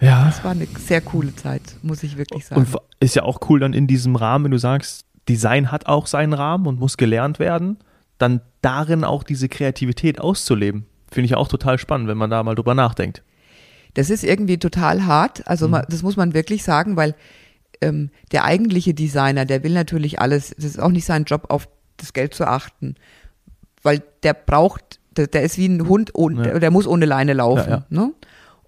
Ja. 0.00 0.24
Das 0.24 0.42
war 0.42 0.52
eine 0.52 0.66
sehr 0.78 1.02
coole 1.02 1.36
Zeit, 1.36 1.76
muss 1.82 2.02
ich 2.02 2.16
wirklich 2.16 2.46
sagen. 2.46 2.62
Und 2.62 2.80
ist 2.98 3.14
ja 3.14 3.24
auch 3.24 3.40
cool 3.50 3.60
dann 3.60 3.74
in 3.74 3.86
diesem 3.86 4.16
Rahmen, 4.16 4.46
wenn 4.46 4.50
du 4.50 4.58
sagst, 4.58 5.04
Design 5.28 5.70
hat 5.70 5.84
auch 5.84 6.06
seinen 6.06 6.32
Rahmen 6.32 6.66
und 6.66 6.80
muss 6.80 6.96
gelernt 6.96 7.38
werden, 7.38 7.76
dann 8.16 8.40
darin 8.62 9.04
auch 9.04 9.22
diese 9.22 9.50
Kreativität 9.50 10.18
auszuleben. 10.18 10.86
Finde 11.10 11.26
ich 11.26 11.34
auch 11.34 11.48
total 11.48 11.76
spannend, 11.76 12.08
wenn 12.08 12.16
man 12.16 12.30
da 12.30 12.42
mal 12.42 12.54
drüber 12.54 12.74
nachdenkt. 12.74 13.22
Das 13.94 14.10
ist 14.10 14.24
irgendwie 14.24 14.58
total 14.58 15.06
hart. 15.06 15.46
Also 15.46 15.68
mhm. 15.68 15.82
das 15.88 16.02
muss 16.02 16.16
man 16.16 16.34
wirklich 16.34 16.64
sagen, 16.64 16.96
weil 16.96 17.14
ähm, 17.80 18.10
der 18.32 18.44
eigentliche 18.44 18.94
Designer, 18.94 19.44
der 19.44 19.62
will 19.62 19.72
natürlich 19.72 20.20
alles, 20.20 20.54
das 20.56 20.64
ist 20.64 20.80
auch 20.80 20.90
nicht 20.90 21.04
sein 21.04 21.24
Job, 21.24 21.46
auf 21.48 21.68
das 21.96 22.12
Geld 22.12 22.34
zu 22.34 22.46
achten. 22.46 22.96
Weil 23.82 24.02
der 24.22 24.34
braucht, 24.34 24.98
der, 25.16 25.26
der 25.26 25.42
ist 25.42 25.58
wie 25.58 25.68
ein 25.68 25.88
Hund, 25.88 26.10
ohne, 26.14 26.48
ja. 26.48 26.58
der 26.58 26.70
muss 26.70 26.86
ohne 26.86 27.06
Leine 27.06 27.34
laufen. 27.34 27.70
Ja, 27.70 27.76
ja. 27.76 27.86
Ne? 27.88 28.12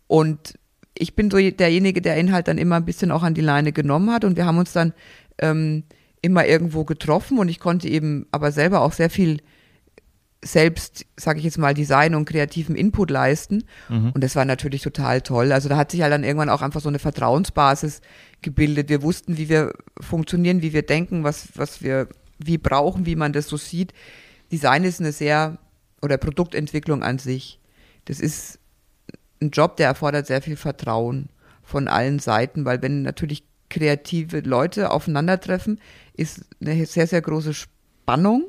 Und 0.06 0.54
ich 0.98 1.14
bin 1.14 1.30
so 1.30 1.38
derjenige, 1.38 2.00
der 2.00 2.18
ihn 2.18 2.32
halt 2.32 2.48
dann 2.48 2.58
immer 2.58 2.76
ein 2.76 2.84
bisschen 2.84 3.10
auch 3.10 3.22
an 3.22 3.34
die 3.34 3.40
Leine 3.40 3.72
genommen 3.72 4.10
hat 4.12 4.24
und 4.24 4.36
wir 4.36 4.46
haben 4.46 4.58
uns 4.58 4.72
dann 4.72 4.92
ähm, 5.38 5.84
immer 6.22 6.46
irgendwo 6.46 6.84
getroffen 6.84 7.38
und 7.38 7.48
ich 7.48 7.60
konnte 7.60 7.88
eben 7.88 8.26
aber 8.30 8.52
selber 8.52 8.80
auch 8.80 8.92
sehr 8.92 9.10
viel 9.10 9.40
selbst, 10.44 11.06
sage 11.16 11.38
ich 11.38 11.44
jetzt 11.44 11.58
mal, 11.58 11.74
Design 11.74 12.14
und 12.14 12.24
kreativen 12.24 12.76
Input 12.76 13.10
leisten. 13.10 13.64
Mhm. 13.88 14.12
Und 14.12 14.22
das 14.22 14.36
war 14.36 14.44
natürlich 14.44 14.82
total 14.82 15.20
toll. 15.22 15.52
Also 15.52 15.68
da 15.68 15.76
hat 15.76 15.90
sich 15.90 16.02
halt 16.02 16.12
dann 16.12 16.24
irgendwann 16.24 16.50
auch 16.50 16.62
einfach 16.62 16.80
so 16.80 16.88
eine 16.88 16.98
Vertrauensbasis 16.98 18.00
gebildet. 18.42 18.88
Wir 18.88 19.02
wussten, 19.02 19.38
wie 19.38 19.48
wir 19.48 19.72
funktionieren, 20.00 20.62
wie 20.62 20.72
wir 20.72 20.82
denken, 20.82 21.24
was, 21.24 21.48
was 21.54 21.82
wir 21.82 22.08
wie 22.38 22.58
brauchen, 22.58 23.06
wie 23.06 23.16
man 23.16 23.32
das 23.32 23.48
so 23.48 23.56
sieht. 23.56 23.92
Design 24.52 24.84
ist 24.84 25.00
eine 25.00 25.12
sehr, 25.12 25.58
oder 26.02 26.18
Produktentwicklung 26.18 27.02
an 27.02 27.18
sich. 27.18 27.58
Das 28.04 28.20
ist 28.20 28.58
ein 29.40 29.50
Job, 29.50 29.76
der 29.76 29.88
erfordert 29.88 30.26
sehr 30.26 30.42
viel 30.42 30.56
Vertrauen 30.56 31.28
von 31.62 31.88
allen 31.88 32.18
Seiten, 32.18 32.64
weil 32.64 32.82
wenn 32.82 33.02
natürlich 33.02 33.44
kreative 33.68 34.40
Leute 34.40 34.90
aufeinandertreffen, 34.90 35.80
ist 36.14 36.44
eine 36.60 36.86
sehr, 36.86 37.06
sehr 37.06 37.20
große 37.20 37.54
Spannung 37.54 38.44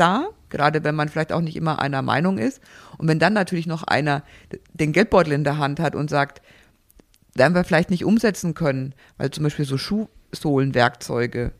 da, 0.00 0.28
gerade 0.48 0.82
wenn 0.84 0.94
man 0.94 1.08
vielleicht 1.08 1.32
auch 1.32 1.40
nicht 1.40 1.56
immer 1.56 1.80
einer 1.80 2.02
Meinung 2.02 2.38
ist. 2.38 2.60
Und 2.98 3.08
wenn 3.08 3.18
dann 3.18 3.32
natürlich 3.32 3.66
noch 3.66 3.82
einer 3.84 4.22
den 4.72 4.92
Geldbeutel 4.92 5.32
in 5.32 5.44
der 5.44 5.58
Hand 5.58 5.80
hat 5.80 5.94
und 5.94 6.10
sagt, 6.10 6.42
werden 7.34 7.54
wir 7.54 7.64
vielleicht 7.64 7.90
nicht 7.90 8.04
umsetzen 8.04 8.54
können, 8.54 8.94
weil 9.16 9.30
zum 9.30 9.44
Beispiel 9.44 9.64
so 9.64 9.78
Schuhsohlenwerkzeuge, 9.78 11.52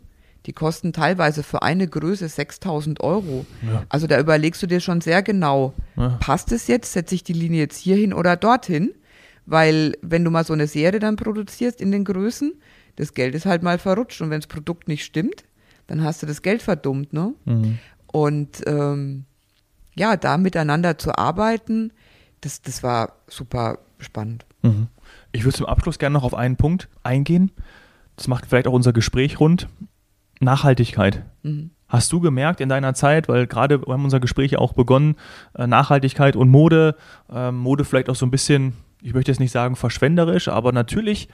die 0.46 0.53
kosten 0.53 0.92
teilweise 0.92 1.42
für 1.42 1.62
eine 1.62 1.87
Größe 1.87 2.29
6000 2.29 3.00
Euro. 3.00 3.44
Ja. 3.62 3.85
Also 3.88 4.07
da 4.07 4.18
überlegst 4.18 4.62
du 4.62 4.66
dir 4.66 4.81
schon 4.81 5.00
sehr 5.00 5.22
genau, 5.22 5.74
ja. 5.96 6.16
passt 6.20 6.50
es 6.50 6.66
jetzt, 6.66 6.92
setze 6.92 7.14
ich 7.14 7.22
die 7.22 7.35
Linie 7.35 7.61
jetzt 7.61 7.79
hierhin 7.79 8.12
oder 8.12 8.37
dorthin? 8.37 8.92
Weil 9.46 9.96
wenn 10.03 10.24
du 10.24 10.31
mal 10.31 10.44
so 10.44 10.53
eine 10.53 10.66
Serie 10.66 11.00
dann 11.00 11.16
produzierst 11.16 11.81
in 11.81 11.92
den 11.92 12.05
Größen, 12.05 12.55
das 12.96 13.14
Geld 13.14 13.35
ist 13.35 13.46
halt 13.46 13.62
mal 13.62 13.79
verrutscht 13.79 14.20
und 14.20 14.31
wenn 14.31 14.40
das 14.40 14.46
Produkt 14.46 14.88
nicht 14.88 15.05
stimmt, 15.05 15.44
dann 15.87 16.05
hast 16.05 16.22
du 16.22 16.26
das 16.26 16.42
Geld 16.42 16.62
verdummt, 16.62 17.12
ne? 17.12 17.35
Mhm. 17.44 17.79
Und 18.12 18.62
ähm, 18.66 19.24
ja, 19.94 20.16
da 20.16 20.38
miteinander 20.38 20.98
zu 20.98 21.16
arbeiten, 21.16 21.92
das, 22.40 22.62
das 22.62 22.82
war 22.82 23.12
super 23.26 23.78
spannend. 23.98 24.46
Mhm. 24.62 24.88
Ich 25.32 25.44
würde 25.44 25.56
zum 25.56 25.66
Abschluss 25.66 25.98
gerne 25.98 26.14
noch 26.14 26.24
auf 26.24 26.34
einen 26.34 26.56
Punkt 26.56 26.88
eingehen. 27.02 27.50
Das 28.16 28.28
macht 28.28 28.46
vielleicht 28.46 28.66
auch 28.66 28.72
unser 28.72 28.92
Gespräch 28.92 29.40
rund. 29.40 29.68
Nachhaltigkeit. 30.40 31.24
Mhm. 31.42 31.70
Hast 31.88 32.12
du 32.12 32.20
gemerkt 32.20 32.61
in 32.61 32.68
deiner 32.68 32.94
Zeit, 32.94 33.28
weil 33.28 33.46
gerade 33.46 33.86
wir 33.86 33.92
haben 33.92 34.04
unser 34.04 34.20
Gespräch 34.20 34.52
ja 34.52 34.58
auch 34.58 34.72
begonnen, 34.72 35.16
äh, 35.54 35.66
Nachhaltigkeit 35.66 36.36
und 36.36 36.48
Mode, 36.48 36.96
äh, 37.32 37.50
Mode 37.50 37.84
vielleicht 37.84 38.08
auch 38.08 38.14
so 38.14 38.24
ein 38.24 38.30
bisschen, 38.30 38.74
ich 39.02 39.12
möchte 39.12 39.30
jetzt 39.32 39.40
nicht 39.40 39.50
sagen 39.50 39.76
verschwenderisch, 39.76 40.48
aber 40.48 40.72
natürlich, 40.72 41.28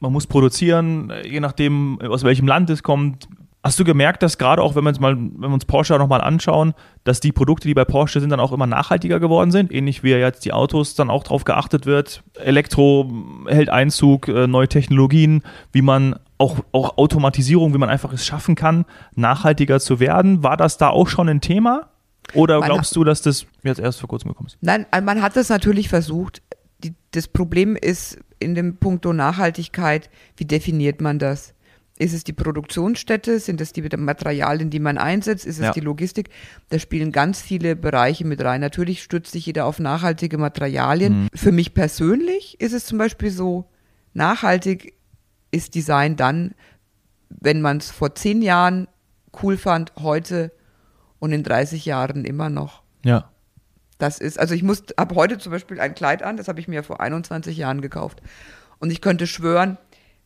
man 0.00 0.12
muss 0.12 0.26
produzieren, 0.26 1.10
äh, 1.10 1.28
je 1.28 1.40
nachdem, 1.40 2.00
aus 2.02 2.24
welchem 2.24 2.48
Land 2.48 2.70
es 2.70 2.82
kommt, 2.82 3.28
Hast 3.62 3.78
du 3.78 3.84
gemerkt, 3.84 4.22
dass 4.22 4.38
gerade 4.38 4.62
auch, 4.62 4.74
wenn 4.74 4.84
wir 4.84 4.88
uns 4.88 5.00
mal, 5.00 5.14
wenn 5.16 5.38
wir 5.38 5.52
uns 5.52 5.66
Porsche 5.66 5.98
nochmal 5.98 6.22
anschauen, 6.22 6.72
dass 7.04 7.20
die 7.20 7.30
Produkte, 7.30 7.68
die 7.68 7.74
bei 7.74 7.84
Porsche 7.84 8.20
sind, 8.20 8.30
dann 8.30 8.40
auch 8.40 8.52
immer 8.52 8.66
nachhaltiger 8.66 9.20
geworden 9.20 9.50
sind? 9.50 9.70
Ähnlich 9.70 10.02
wie 10.02 10.10
jetzt 10.12 10.46
die 10.46 10.54
Autos 10.54 10.94
dann 10.94 11.10
auch 11.10 11.24
drauf 11.24 11.44
geachtet 11.44 11.84
wird. 11.84 12.22
Elektro 12.34 13.10
hält 13.46 13.68
Einzug, 13.68 14.28
äh, 14.28 14.46
neue 14.46 14.68
Technologien, 14.68 15.42
wie 15.72 15.82
man 15.82 16.18
auch, 16.38 16.56
auch 16.72 16.96
Automatisierung, 16.96 17.74
wie 17.74 17.78
man 17.78 17.90
einfach 17.90 18.14
es 18.14 18.24
schaffen 18.24 18.54
kann, 18.54 18.86
nachhaltiger 19.14 19.78
zu 19.78 20.00
werden. 20.00 20.42
War 20.42 20.56
das 20.56 20.78
da 20.78 20.88
auch 20.88 21.08
schon 21.08 21.28
ein 21.28 21.42
Thema? 21.42 21.90
Oder 22.32 22.60
man 22.60 22.68
glaubst 22.70 22.96
du, 22.96 23.04
dass 23.04 23.20
das 23.20 23.44
jetzt 23.62 23.80
erst 23.80 24.00
vor 24.00 24.08
kurzem 24.08 24.30
gekommen 24.30 24.46
ist? 24.46 24.58
Nein, 24.62 24.86
man 25.02 25.20
hat 25.20 25.36
das 25.36 25.50
natürlich 25.50 25.90
versucht. 25.90 26.40
Die, 26.82 26.94
das 27.10 27.28
Problem 27.28 27.76
ist 27.76 28.18
in 28.38 28.54
dem 28.54 28.76
Punkto 28.76 29.12
Nachhaltigkeit, 29.12 30.08
wie 30.36 30.46
definiert 30.46 31.02
man 31.02 31.18
das? 31.18 31.52
Ist 32.00 32.14
es 32.14 32.24
die 32.24 32.32
Produktionsstätte? 32.32 33.38
Sind 33.40 33.60
es 33.60 33.74
die 33.74 33.82
Materialien, 33.82 34.70
die 34.70 34.78
man 34.78 34.96
einsetzt? 34.96 35.44
Ist 35.44 35.58
es 35.58 35.66
ja. 35.66 35.72
die 35.72 35.80
Logistik? 35.80 36.30
Da 36.70 36.78
spielen 36.78 37.12
ganz 37.12 37.42
viele 37.42 37.76
Bereiche 37.76 38.24
mit 38.24 38.42
rein. 38.42 38.62
Natürlich 38.62 39.02
stützt 39.02 39.32
sich 39.32 39.44
jeder 39.44 39.66
auf 39.66 39.78
nachhaltige 39.78 40.38
Materialien. 40.38 41.24
Mhm. 41.24 41.28
Für 41.34 41.52
mich 41.52 41.74
persönlich 41.74 42.58
ist 42.58 42.72
es 42.72 42.86
zum 42.86 42.96
Beispiel 42.96 43.30
so, 43.30 43.68
nachhaltig 44.14 44.94
ist 45.50 45.74
Design 45.74 46.16
dann, 46.16 46.54
wenn 47.28 47.60
man 47.60 47.76
es 47.76 47.90
vor 47.90 48.14
zehn 48.14 48.40
Jahren 48.40 48.88
cool 49.42 49.58
fand, 49.58 49.92
heute 49.98 50.52
und 51.18 51.32
in 51.32 51.42
30 51.42 51.84
Jahren 51.84 52.24
immer 52.24 52.48
noch. 52.48 52.82
Ja. 53.04 53.30
Das 53.98 54.20
ist, 54.20 54.40
also 54.40 54.54
ich 54.54 54.62
muss, 54.62 54.84
habe 54.98 55.16
heute 55.16 55.36
zum 55.36 55.52
Beispiel 55.52 55.78
ein 55.78 55.94
Kleid 55.94 56.22
an, 56.22 56.38
das 56.38 56.48
habe 56.48 56.60
ich 56.60 56.66
mir 56.66 56.82
vor 56.82 57.02
21 57.02 57.58
Jahren 57.58 57.82
gekauft. 57.82 58.22
Und 58.78 58.90
ich 58.90 59.02
könnte 59.02 59.26
schwören, 59.26 59.76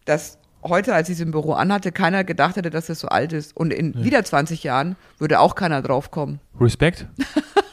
dass 0.05 0.39
heute, 0.64 0.94
als 0.94 1.08
ich 1.08 1.16
es 1.16 1.20
im 1.20 1.30
Büro 1.30 1.52
anhatte, 1.52 1.92
keiner 1.92 2.24
gedacht 2.24 2.56
hätte, 2.56 2.70
dass 2.70 2.88
es 2.88 3.00
so 3.00 3.08
alt 3.08 3.32
ist. 3.32 3.56
Und 3.56 3.72
in 3.72 3.92
ja. 3.92 4.04
wieder 4.04 4.24
20 4.24 4.64
Jahren 4.64 4.96
würde 5.18 5.40
auch 5.40 5.54
keiner 5.54 5.82
drauf 5.82 6.10
kommen. 6.10 6.40
Respekt. 6.60 7.06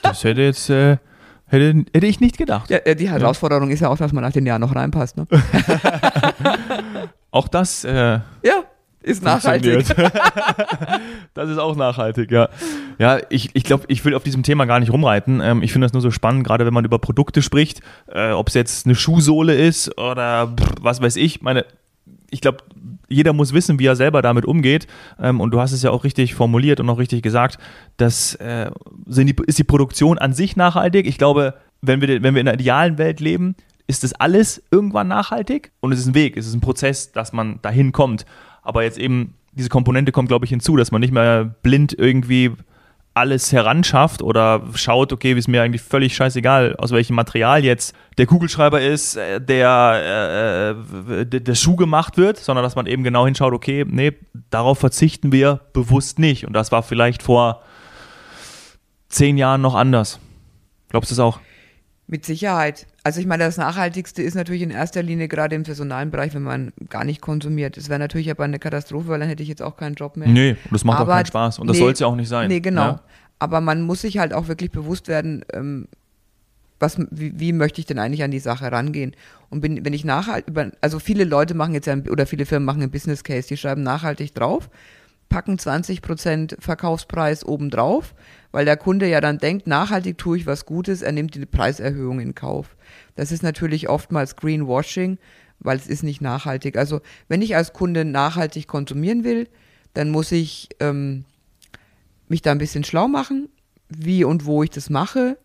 Das 0.04 0.24
hätte 0.24 0.42
jetzt, 0.42 0.70
äh, 0.70 0.98
hätte, 1.46 1.86
hätte 1.94 2.08
ich 2.08 2.20
nicht 2.20 2.38
gedacht. 2.38 2.70
Ja, 2.70 2.80
die 2.80 3.10
Herausforderung 3.10 3.70
ja. 3.70 3.74
ist 3.74 3.80
ja 3.80 3.90
auch, 3.90 3.98
dass 3.98 4.12
man 4.12 4.24
nach 4.24 4.34
den 4.34 4.46
Jahren 4.46 4.62
noch 4.62 4.76
reinpasst. 4.76 5.18
Ne? 5.18 5.26
auch 7.32 7.48
das. 7.48 7.84
Äh, 7.84 8.20
ja. 8.44 8.64
Ist 9.04 9.24
nachhaltig. 9.24 9.88
das 11.34 11.50
ist 11.50 11.58
auch 11.58 11.76
nachhaltig, 11.76 12.30
ja. 12.30 12.50
Ja, 13.00 13.18
ich, 13.30 13.50
ich 13.54 13.64
glaube, 13.64 13.86
ich 13.88 14.06
will 14.06 14.14
auf 14.14 14.22
diesem 14.22 14.44
Thema 14.44 14.66
gar 14.66 14.80
nicht 14.80 14.94
rumreiten. 14.94 15.42
Ähm, 15.42 15.64
ich 15.64 15.72
finde 15.72 15.86
das 15.86 15.94
nur 15.94 16.04
so 16.04 16.12
spannend, 16.12 16.46
gerade 16.46 16.68
wenn 16.68 16.74
man 16.74 16.86
über 16.86 17.00
Produkte 17.00 17.42
spricht, 17.42 17.82
äh, 18.08 18.30
ob 18.30 18.50
es 18.50 18.54
jetzt 18.54 18.86
eine 18.86 18.94
Schuhsohle 18.94 19.56
ist 19.56 19.98
oder 19.98 20.54
was 20.80 21.02
weiß 21.02 21.16
ich. 21.16 21.42
Meine, 21.42 21.66
ich 22.32 22.42
glaube, 22.42 22.60
jeder 23.08 23.34
muss 23.34 23.54
wissen, 23.54 23.78
wie 23.78 23.86
er 23.86 23.96
selber 23.96 24.22
damit 24.22 24.46
umgeht. 24.46 24.88
Ähm, 25.20 25.40
und 25.40 25.52
du 25.52 25.60
hast 25.60 25.74
es 25.74 25.84
ja 25.84 25.92
auch 25.92 26.04
richtig 26.04 26.34
formuliert 26.34 26.80
und 26.80 26.90
auch 26.90 26.98
richtig 26.98 27.22
gesagt, 27.22 27.60
das 27.98 28.36
äh, 28.36 28.72
die, 29.06 29.36
ist 29.46 29.60
die 29.60 29.64
Produktion 29.64 30.18
an 30.18 30.34
sich 30.34 30.56
nachhaltig. 30.56 31.06
Ich 31.06 31.18
glaube, 31.18 31.54
wenn 31.82 32.02
wir, 32.02 32.24
wenn 32.24 32.34
wir 32.34 32.42
in 32.42 32.48
einer 32.48 32.60
idealen 32.60 32.98
Welt 32.98 33.20
leben, 33.20 33.56
ist 33.88 34.04
das 34.04 34.14
alles 34.14 34.64
irgendwann 34.72 35.10
nachhaltig 35.10 35.72
und 35.82 35.92
es 35.92 36.00
ist 36.00 36.08
ein 36.08 36.16
Weg, 36.16 36.38
es 36.38 36.48
ist 36.48 36.54
ein 36.54 36.62
Prozess, 36.62 37.12
dass 37.12 37.34
man 37.34 37.60
dahin 37.62 37.92
kommt. 37.92 38.26
Aber 38.62 38.84
jetzt 38.84 38.98
eben 38.98 39.34
diese 39.52 39.70
Komponente 39.70 40.12
kommt, 40.12 40.30
glaube 40.30 40.46
ich, 40.46 40.50
hinzu, 40.50 40.78
dass 40.78 40.92
man 40.92 41.02
nicht 41.02 41.14
mehr 41.14 41.44
blind 41.44 41.94
irgendwie 41.98 42.52
alles 43.14 43.52
heranschafft 43.52 44.22
oder 44.22 44.62
schaut, 44.76 45.12
okay, 45.12 45.34
ist 45.34 45.48
mir 45.48 45.62
eigentlich 45.62 45.82
völlig 45.82 46.16
scheißegal, 46.16 46.76
aus 46.78 46.92
welchem 46.92 47.16
Material 47.16 47.64
jetzt 47.64 47.94
der 48.18 48.26
Kugelschreiber 48.26 48.82
ist, 48.82 49.18
äh, 49.18 49.42
der, 49.42 50.76
äh, 51.12 51.26
der, 51.26 51.42
der 51.42 51.56
Schuh 51.56 51.76
gemacht 51.76 52.18
wird, 52.18 52.38
sondern 52.38 52.64
dass 52.64 52.76
man 52.76 52.86
eben 52.88 53.04
genau 53.04 53.26
hinschaut, 53.26 53.54
okay, 53.54 53.86
nee, 53.88 54.14
darauf 54.50 54.80
verzichten 54.80 55.32
wir 55.32 55.60
bewusst 55.74 56.20
nicht. 56.20 56.48
Und 56.48 56.54
das 56.54 56.72
war 56.72 56.84
vielleicht 56.84 57.22
vor 57.22 57.62
zehn 59.10 59.38
Jahren 59.38 59.62
noch 59.62 59.76
anders. 59.76 60.20
Glaubst 60.90 61.12
du 61.12 61.16
es 61.16 61.20
auch? 61.20 61.40
Mit 62.12 62.26
Sicherheit. 62.26 62.88
Also 63.04 63.22
ich 63.22 63.26
meine, 63.26 63.46
das 63.46 63.56
Nachhaltigste 63.56 64.22
ist 64.22 64.36
natürlich 64.36 64.64
in 64.64 64.70
erster 64.70 65.02
Linie 65.02 65.30
gerade 65.30 65.56
im 65.56 65.64
saisonalen 65.64 66.12
Bereich, 66.12 66.36
wenn 66.36 66.42
man 66.42 66.74
gar 66.90 67.06
nicht 67.06 67.22
konsumiert. 67.22 67.78
Es 67.78 67.88
wäre 67.88 68.00
natürlich 68.00 68.30
aber 68.30 68.44
eine 68.44 68.60
Katastrophe, 68.60 69.08
weil 69.08 69.20
dann 69.22 69.30
hätte 69.30 69.42
ich 69.44 69.48
jetzt 69.48 69.62
auch 69.62 69.78
keinen 69.78 69.96
Job 69.96 70.18
mehr. 70.18 70.28
Nee, 70.28 70.58
das 70.70 70.84
macht 70.84 71.00
aber, 71.00 71.14
auch 71.14 71.16
keinen 71.16 71.26
Spaß. 71.28 71.60
Und 71.60 71.68
das 71.68 71.78
nee, 71.78 71.84
soll 71.84 71.94
es 71.94 72.00
ja 72.00 72.08
auch 72.08 72.16
nicht 72.18 72.28
sein. 72.28 72.50
Nee, 72.50 72.60
genau. 72.60 72.82
Ja? 72.82 73.02
Aber 73.40 73.62
man 73.62 73.82
muss 73.82 74.02
sich 74.02 74.18
halt 74.18 74.34
auch 74.34 74.50
wirklich 74.50 74.72
bewusst 74.72 75.08
werden, 75.08 75.46
ähm, 75.54 75.88
was, 76.80 76.98
wie, 77.12 77.40
wie, 77.40 77.54
möchte 77.54 77.80
ich 77.80 77.88
denn 77.88 77.98
eigentlich 77.98 78.24
an 78.24 78.32
die 78.32 78.40
Sache 78.40 78.70
rangehen? 78.70 79.16
Und 79.50 79.62
bin, 79.62 79.86
wenn 79.86 79.94
ich 79.94 80.04
nachhaltig, 80.04 80.54
also 80.82 81.00
viele 81.00 81.24
Leute 81.24 81.54
machen 81.54 81.74
jetzt 81.74 81.88
ja, 81.88 81.96
oder 82.10 82.26
viele 82.26 82.46
Firmen 82.46 82.66
machen 82.66 82.82
einen 82.82 82.92
Business 82.92 83.24
Case, 83.24 83.48
die 83.48 83.56
schreiben 83.56 83.84
nachhaltig 83.84 84.36
drauf, 84.36 84.70
packen 85.30 85.58
20 85.58 86.02
Prozent 86.02 86.58
Verkaufspreis 86.60 87.46
obendrauf, 87.46 88.14
weil 88.52 88.66
der 88.66 88.78
Kunde 88.78 89.08
ja 89.08 89.22
dann 89.22 89.38
denkt, 89.38 89.68
nachhaltig 89.68 90.18
tue 90.18 90.38
ich 90.38 90.46
was 90.46 90.66
Gutes, 90.66 91.02
er 91.02 91.12
nimmt 91.12 91.36
die 91.36 91.46
Preiserhöhung 91.46 92.20
in 92.20 92.36
Kauf. 92.36 92.76
Das 93.16 93.32
ist 93.32 93.44
natürlich 93.44 93.90
oftmals 93.90 94.36
Greenwashing, 94.36 95.18
weil 95.60 95.78
es 95.78 95.88
ist 95.88 96.04
nicht 96.04 96.22
nachhaltig. 96.22 96.78
Also 96.78 97.02
wenn 97.28 97.42
ich 97.42 97.56
als 97.56 97.74
Kunde 97.74 98.06
nachhaltig 98.06 98.68
konsumieren 98.68 99.24
will, 99.24 99.48
dann 99.94 100.10
muss 100.10 100.32
ich 100.32 100.70
ähm, 100.80 101.26
mich 102.28 102.42
da 102.42 102.52
ein 102.52 102.58
bisschen 102.58 102.84
schlau 102.84 103.08
machen, 103.08 103.50
wie 103.90 104.24
und 104.24 104.46
wo 104.46 104.64
ich 104.64 104.70
das 104.70 104.90
mache. 104.90 105.38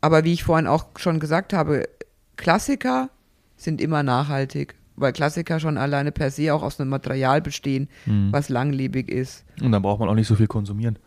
Aber 0.00 0.24
wie 0.24 0.32
ich 0.32 0.44
vorhin 0.44 0.66
auch 0.66 0.86
schon 0.96 1.20
gesagt 1.20 1.52
habe, 1.52 1.88
Klassiker 2.36 3.10
sind 3.56 3.80
immer 3.80 4.02
nachhaltig, 4.02 4.74
weil 4.94 5.12
Klassiker 5.12 5.58
schon 5.58 5.78
alleine 5.78 6.12
per 6.12 6.30
se 6.30 6.54
auch 6.54 6.62
aus 6.62 6.78
einem 6.78 6.90
Material 6.90 7.40
bestehen, 7.40 7.88
mhm. 8.04 8.30
was 8.30 8.48
langlebig 8.48 9.10
ist. 9.10 9.44
Und 9.60 9.72
dann 9.72 9.82
braucht 9.82 10.00
man 10.00 10.08
auch 10.08 10.14
nicht 10.14 10.28
so 10.28 10.34
viel 10.34 10.46
konsumieren. 10.46 10.98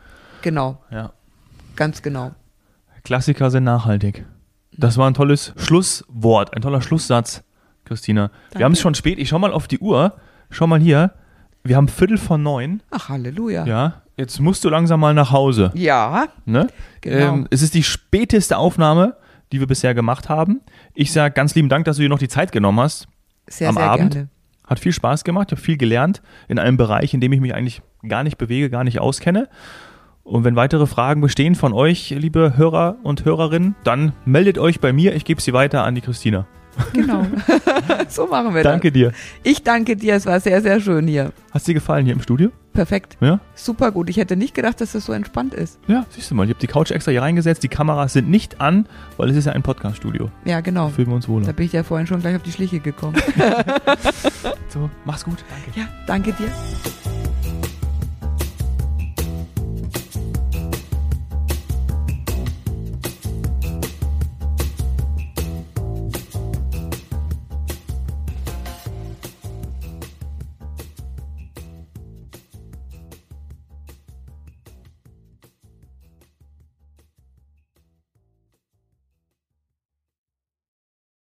Genau. 0.42 0.82
Ja. 0.92 1.12
Ganz 1.76 2.02
genau. 2.02 2.32
Klassiker 3.04 3.50
sind 3.50 3.64
nachhaltig. 3.64 4.26
Das 4.72 4.98
war 4.98 5.10
ein 5.10 5.14
tolles 5.14 5.54
Schlusswort, 5.58 6.56
ein 6.56 6.62
toller 6.62 6.82
Schlusssatz, 6.82 7.44
Christina. 7.86 8.28
Danke. 8.28 8.60
Wir 8.60 8.66
haben 8.66 8.74
es 8.74 8.80
schon 8.80 8.96
spät. 8.96 9.20
Ich 9.20 9.30
schau 9.30 9.40
mal 9.40 9.52
auf 9.52 9.68
die 9.68 9.80
Uhr. 9.80 10.14
Schau 10.50 10.68
mal 10.68 10.80
hier. 10.80 11.14
Wir 11.64 11.76
haben 11.76 11.88
Viertel 11.88 12.18
von 12.18 12.42
neun. 12.42 12.82
Ach, 12.92 13.10
Halleluja. 13.10 13.66
Ja, 13.66 14.02
jetzt 14.16 14.40
musst 14.40 14.64
du 14.64 14.70
langsam 14.70 15.00
mal 15.00 15.14
nach 15.14 15.32
Hause. 15.32 15.72
Ja. 15.74 16.28
Ne? 16.46 16.68
Genau. 17.02 17.34
Ähm, 17.34 17.48
es 17.50 17.62
ist 17.62 17.74
die 17.74 17.84
späteste 17.84 18.58
Aufnahme, 18.58 19.18
die 19.52 19.60
wir 19.60 19.68
bisher 19.68 19.94
gemacht 19.94 20.30
haben. 20.30 20.62
Ich 20.94 21.12
sage 21.12 21.34
ganz 21.34 21.56
lieben 21.56 21.70
Dank, 21.70 21.86
dass 21.86 21.98
du 21.98 22.04
dir 22.04 22.10
noch 22.10 22.20
die 22.20 22.30
Zeit 22.30 22.52
genommen 22.52 22.80
hast. 22.80 23.08
Sehr, 23.48 23.70
am 23.70 23.76
sehr 23.76 23.84
Abend. 23.84 24.14
gerne. 24.14 24.30
Hat 24.66 24.80
viel 24.80 24.94
Spaß 24.94 25.24
gemacht, 25.24 25.48
ich 25.50 25.54
habe 25.54 25.62
viel 25.62 25.78
gelernt 25.78 26.22
in 26.48 26.60
einem 26.60 26.78
Bereich, 26.78 27.14
in 27.16 27.22
dem 27.22 27.34
ich 27.34 27.42
mich 27.42 27.56
eigentlich 27.56 27.82
gar 28.08 28.24
nicht 28.24 28.38
bewege, 28.38 28.70
gar 28.70 28.84
nicht 28.84 29.00
auskenne. 29.00 29.50
Und 30.24 30.44
wenn 30.44 30.56
weitere 30.56 30.86
Fragen 30.86 31.22
bestehen 31.22 31.56
von 31.56 31.74
euch, 31.74 32.12
liebe 32.12 32.54
Hörer 32.56 32.98
und 33.04 33.26
Hörerinnen, 33.26 33.76
dann 33.84 34.14
meldet 34.26 34.58
euch 34.58 34.80
bei 34.80 34.94
mir. 34.94 35.16
Ich 35.16 35.26
gebe 35.26 35.42
sie 35.42 35.54
weiter 35.54 35.84
an 35.84 35.96
die 35.96 36.02
Christina. 36.02 36.46
Genau. 36.94 37.26
so 38.10 38.28
machen 38.28 38.54
wir 38.54 38.64
das. 38.64 38.72
Danke 38.72 38.92
dir. 38.92 39.12
Ich 39.44 39.64
danke 39.64 39.96
dir. 39.96 40.16
Es 40.16 40.26
war 40.26 40.40
sehr, 40.40 40.62
sehr 40.62 40.80
schön 40.80 41.08
hier. 41.08 41.34
Hast 41.52 41.68
dir 41.68 41.74
gefallen 41.74 42.06
hier 42.06 42.14
im 42.14 42.22
Studio? 42.22 42.52
Perfekt. 42.74 43.18
Ja? 43.20 43.40
Super 43.56 43.92
gut. 43.92 44.10
Ich 44.10 44.18
hätte 44.18 44.36
nicht 44.36 44.54
gedacht, 44.54 44.80
dass 44.80 44.94
das 44.94 45.06
so 45.06 45.14
entspannt 45.14 45.54
ist. 45.54 45.80
Ja, 45.88 46.06
siehst 46.10 46.32
du 46.32 46.36
mal. 46.36 46.44
Ich 46.44 46.52
habe 46.52 46.60
die 46.60 46.68
Couch 46.68 46.92
extra 46.92 47.12
hier 47.12 47.22
reingesetzt. 47.22 47.64
Die 47.64 47.68
Kameras 47.68 48.14
sind 48.14 48.30
nicht 48.30 48.62
an, 48.62 48.88
weil 49.18 49.30
es 49.30 49.36
ist 49.36 49.46
ja 49.46 49.54
ein 49.54 49.64
Podcast-Studio. 49.64 50.30
Ja, 50.46 50.62
genau. 50.62 50.88
Da 50.88 50.94
fühlen 50.94 51.08
wir 51.10 51.16
uns 51.16 51.28
wohl. 51.28 51.44
Da 51.44 51.52
bin 51.52 51.66
ich 51.66 51.74
ja 51.74 51.84
vorhin 51.84 52.08
schon 52.08 52.22
gleich 52.22 52.36
auf 52.36 52.44
die 52.44 52.52
Schliche 52.52 52.80
gekommen. 52.80 53.18
so, 54.70 54.90
mach's 55.06 55.26
gut. 55.26 55.44
Danke. 55.50 55.80
Ja, 55.80 55.88
danke 56.06 56.34
dir. 56.34 57.29